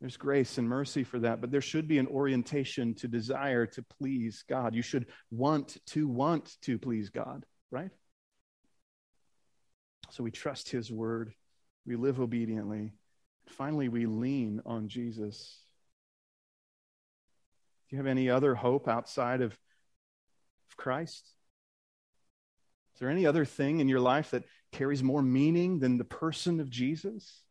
There's 0.00 0.16
grace 0.16 0.56
and 0.56 0.68
mercy 0.68 1.04
for 1.04 1.18
that, 1.20 1.40
but 1.40 1.50
there 1.50 1.60
should 1.60 1.86
be 1.86 1.98
an 1.98 2.06
orientation 2.06 2.94
to 2.96 3.08
desire 3.08 3.66
to 3.66 3.84
please 3.98 4.44
God. 4.48 4.74
You 4.74 4.82
should 4.82 5.06
want 5.30 5.76
to 5.88 6.08
want 6.08 6.56
to 6.62 6.78
please 6.78 7.10
God, 7.10 7.44
right? 7.70 7.90
So 10.10 10.24
we 10.24 10.30
trust 10.30 10.70
his 10.70 10.90
word, 10.90 11.32
we 11.86 11.96
live 11.96 12.20
obediently. 12.20 12.92
Finally, 13.48 13.88
we 13.88 14.06
lean 14.06 14.60
on 14.64 14.88
Jesus. 14.88 15.58
Do 17.90 17.96
you 17.96 17.98
have 17.98 18.06
any 18.06 18.30
other 18.30 18.54
hope 18.54 18.86
outside 18.86 19.40
of, 19.40 19.50
of 19.50 20.76
Christ? 20.76 21.28
Is 22.94 23.00
there 23.00 23.10
any 23.10 23.26
other 23.26 23.44
thing 23.44 23.80
in 23.80 23.88
your 23.88 23.98
life 23.98 24.30
that 24.30 24.44
carries 24.70 25.02
more 25.02 25.22
meaning 25.22 25.80
than 25.80 25.98
the 25.98 26.04
person 26.04 26.60
of 26.60 26.70
Jesus? 26.70 27.42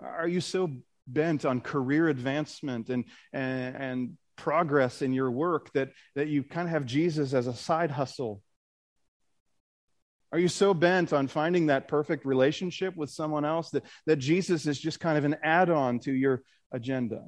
Are 0.00 0.28
you 0.28 0.40
so 0.40 0.70
bent 1.08 1.44
on 1.44 1.60
career 1.60 2.08
advancement 2.08 2.88
and, 2.88 3.04
and, 3.32 3.76
and 3.76 4.18
progress 4.36 5.02
in 5.02 5.12
your 5.12 5.30
work 5.30 5.72
that, 5.72 5.90
that 6.14 6.28
you 6.28 6.44
kind 6.44 6.68
of 6.68 6.72
have 6.72 6.86
Jesus 6.86 7.34
as 7.34 7.48
a 7.48 7.54
side 7.54 7.90
hustle? 7.90 8.42
Are 10.30 10.38
you 10.38 10.48
so 10.48 10.72
bent 10.72 11.12
on 11.12 11.26
finding 11.26 11.66
that 11.66 11.88
perfect 11.88 12.24
relationship 12.24 12.96
with 12.96 13.10
someone 13.10 13.44
else 13.44 13.70
that, 13.70 13.84
that 14.06 14.16
Jesus 14.16 14.66
is 14.66 14.78
just 14.78 15.00
kind 15.00 15.18
of 15.18 15.24
an 15.24 15.36
add 15.42 15.68
on 15.68 15.98
to 16.00 16.12
your 16.12 16.42
agenda? 16.70 17.24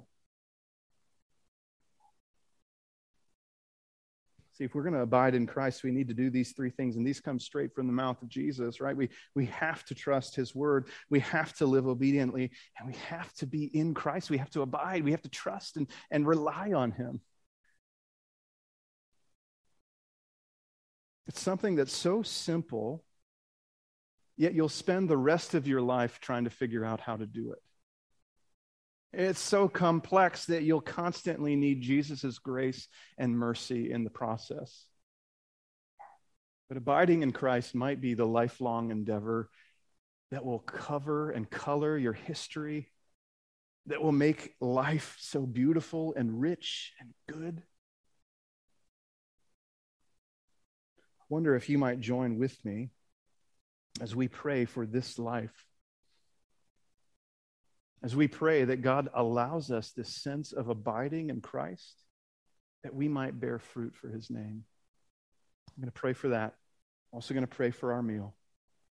See, 4.55 4.63
if 4.63 4.73
we're 4.73 4.85
going 4.85 4.95
to 4.95 5.01
abide 5.01 5.35
in 5.35 5.49
Christ, 5.49 5.83
we 5.83 5.91
need 5.91 6.07
to 6.07 6.15
do 6.15 6.31
these 6.31 6.53
three 6.53 6.71
things, 6.71 6.95
and 6.95 7.05
these 7.05 7.21
come 7.21 7.41
straight 7.41 7.75
from 7.75 7.89
the 7.89 7.93
mouth 7.93 8.23
of 8.23 8.29
Jesus, 8.29 8.81
right? 8.81 8.97
We, 8.97 9.09
we 9.35 9.47
have 9.47 9.85
to 9.87 9.97
trust 9.97 10.37
his 10.37 10.55
word, 10.55 10.87
we 11.11 11.19
have 11.21 11.53
to 11.57 11.67
live 11.67 11.89
obediently, 11.89 12.53
and 12.79 12.87
we 12.87 12.95
have 13.09 13.33
to 13.35 13.47
be 13.47 13.65
in 13.65 13.95
Christ. 13.95 14.31
We 14.31 14.39
have 14.39 14.51
to 14.51 14.63
abide, 14.63 15.03
we 15.03 15.11
have 15.11 15.23
to 15.23 15.29
trust 15.29 15.77
and, 15.77 15.91
and 16.13 16.25
rely 16.25 16.73
on 16.73 16.93
him. 16.93 17.21
It's 21.27 21.41
something 21.41 21.75
that's 21.75 21.97
so 21.97 22.23
simple, 22.23 23.03
yet 24.37 24.55
you'll 24.55 24.69
spend 24.69 25.09
the 25.09 25.17
rest 25.17 25.55
of 25.55 25.67
your 25.67 25.81
life 25.81 26.21
trying 26.21 26.45
to 26.45 26.51
figure 26.51 26.85
out 26.85 27.01
how 27.01 27.17
to 27.17 27.27
do 27.27 27.51
it. 27.51 27.63
It's 29.17 29.41
so 29.41 29.69
complex 29.69 30.47
that 30.47 30.65
you'll 30.65 30.81
constantly 30.81 31.55
need 31.55 31.81
Jesus' 31.81 32.39
grace 32.39 32.89
and 33.17 33.39
mercy 33.39 33.93
in 33.93 34.03
the 34.03 34.11
process. 34.11 34.87
But 36.69 36.79
abiding 36.79 37.23
in 37.23 37.33
Christ 37.33 37.75
might 37.75 38.01
be 38.01 38.15
the 38.15 38.27
lifelong 38.27 38.91
endeavor 38.91 39.51
that 40.31 40.45
will 40.45 40.59
cover 40.59 41.31
and 41.31 41.49
color 41.49 41.97
your 41.97 42.12
history, 42.12 42.91
that 43.87 44.03
will 44.03 44.12
make 44.12 44.55
life 44.61 45.17
so 45.21 45.47
beautiful 45.47 46.15
and 46.17 46.41
rich 46.41 46.93
and 46.99 47.15
good. 47.29 47.62
I 51.21 51.25
wonder 51.29 51.55
if 51.55 51.69
you 51.69 51.79
might 51.79 52.01
join 52.01 52.39
with 52.39 52.65
me 52.65 52.91
as 54.01 54.17
we 54.17 54.27
pray 54.27 54.65
for 54.65 54.87
this 54.87 55.19
life 55.21 55.67
as 58.05 58.15
we 58.15 58.29
pray 58.29 58.65
that 58.65 58.83
God 58.83 59.09
allows 59.15 59.71
us 59.71 59.91
this 59.91 60.15
sense 60.15 60.53
of 60.53 60.69
abiding 60.69 61.31
in 61.31 61.41
Christ, 61.41 62.05
that 62.83 62.95
we 62.95 63.09
might 63.09 63.41
bear 63.41 63.59
fruit 63.59 63.95
for 63.97 64.09
his 64.09 64.29
name. 64.29 64.65
I'm 65.71 65.81
going 65.81 65.87
to 65.87 65.93
pray 65.93 66.13
for 66.13 66.29
that. 66.29 66.53
I'm 66.53 67.17
also 67.17 67.33
going 67.33 67.47
to 67.47 67.57
pray 67.57 67.71
for 67.71 67.95
our 67.95 68.03
meal. 68.03 68.35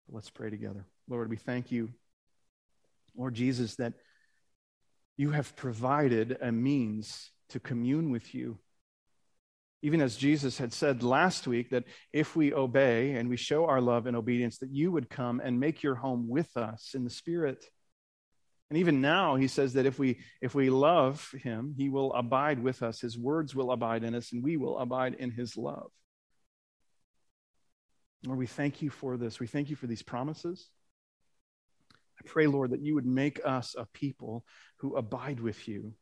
Let's 0.10 0.30
pray 0.30 0.50
together. 0.50 0.86
Lord, 1.08 1.30
we 1.30 1.38
thank 1.38 1.72
you, 1.72 1.90
Lord 3.16 3.34
Jesus, 3.34 3.78
that 3.78 3.94
you 5.16 5.32
have 5.32 5.56
provided 5.56 6.38
a 6.42 6.52
means 6.52 7.32
to 7.50 7.62
commune 7.62 8.12
with 8.12 8.36
you. 8.36 8.58
Even 9.82 10.02
as 10.02 10.18
Jesus 10.18 10.58
had 10.58 10.74
said 10.74 11.02
last 11.02 11.48
week, 11.48 11.70
that 11.70 11.86
if 12.12 12.36
we 12.36 12.54
obey 12.54 13.12
and 13.14 13.30
we 13.30 13.38
show 13.38 13.68
our 13.68 13.80
love 13.80 14.06
and 14.06 14.18
obedience, 14.18 14.58
that 14.58 14.74
you 14.74 14.92
would 14.92 15.10
come 15.10 15.40
and 15.42 15.62
make 15.62 15.82
your 15.82 15.96
home 15.96 16.28
with 16.28 16.58
us 16.58 16.92
in 16.94 17.06
the 17.06 17.10
Spirit. 17.10 17.66
And 18.70 18.80
even 18.80 19.00
now, 19.00 19.36
he 19.36 19.48
says 19.48 19.74
that 19.74 19.86
if 19.86 19.98
we, 19.98 20.20
if 20.42 20.54
we 20.54 20.70
love 20.70 21.34
him, 21.42 21.74
he 21.78 21.88
will 21.88 22.14
abide 22.14 22.62
with 22.62 22.84
us. 22.84 23.00
His 23.00 23.18
words 23.18 23.56
will 23.56 23.72
abide 23.72 24.04
in 24.04 24.14
us, 24.14 24.34
and 24.34 24.44
we 24.44 24.58
will 24.58 24.78
abide 24.78 25.16
in 25.16 25.32
his 25.32 25.56
love. 25.56 25.90
Lord, 28.26 28.40
we 28.40 28.48
thank 28.48 28.82
you 28.82 28.90
for 28.90 29.16
this. 29.16 29.40
We 29.40 29.48
thank 29.48 29.70
you 29.70 29.78
for 29.78 29.88
these 29.88 30.02
promises. 30.02 30.70
I 32.20 32.28
pray, 32.28 32.48
Lord, 32.48 32.72
that 32.72 32.82
you 32.82 32.96
would 32.96 33.06
make 33.06 33.40
us 33.46 33.74
a 33.78 33.86
people 33.86 34.44
who 34.80 34.98
abide 34.98 35.40
with 35.40 35.66
you, 35.68 35.94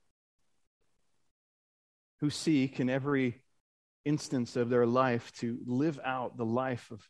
who 2.21 2.31
seek 2.31 2.79
in 2.79 2.89
every 2.89 3.43
instance 4.05 4.55
of 4.55 4.69
their 4.69 4.87
life 4.87 5.31
to 5.33 5.59
live 5.67 5.99
out 6.03 6.37
the 6.37 6.45
life 6.45 6.89
of 6.89 7.07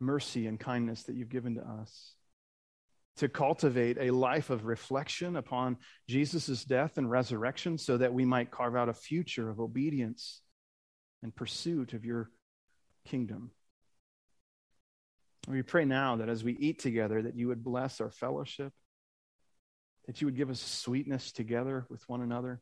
mercy 0.00 0.46
and 0.46 0.60
kindness 0.60 1.04
that 1.04 1.14
you've 1.14 1.30
given 1.30 1.54
to 1.54 1.62
us 1.62 2.14
to 3.16 3.28
cultivate 3.28 3.96
a 3.98 4.10
life 4.10 4.50
of 4.50 4.64
reflection 4.64 5.36
upon 5.36 5.76
Jesus' 6.08 6.64
death 6.64 6.98
and 6.98 7.10
resurrection 7.10 7.78
so 7.78 7.96
that 7.96 8.12
we 8.12 8.24
might 8.24 8.50
carve 8.50 8.74
out 8.74 8.88
a 8.88 8.94
future 8.94 9.48
of 9.48 9.60
obedience 9.60 10.40
and 11.22 11.34
pursuit 11.34 11.92
of 11.92 12.04
your 12.04 12.30
kingdom. 13.04 13.50
We 15.46 15.62
pray 15.62 15.84
now 15.84 16.16
that 16.16 16.28
as 16.28 16.42
we 16.42 16.54
eat 16.54 16.80
together, 16.80 17.22
that 17.22 17.36
you 17.36 17.48
would 17.48 17.62
bless 17.62 18.00
our 18.00 18.10
fellowship, 18.10 18.72
that 20.06 20.20
you 20.20 20.26
would 20.26 20.36
give 20.36 20.50
us 20.50 20.60
sweetness 20.60 21.32
together 21.32 21.86
with 21.88 22.02
one 22.08 22.22
another. 22.22 22.60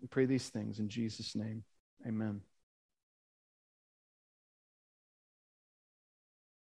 We 0.00 0.08
pray 0.08 0.26
these 0.26 0.48
things 0.48 0.78
in 0.78 0.88
Jesus' 0.88 1.34
name. 1.34 1.64
Amen. 2.06 2.42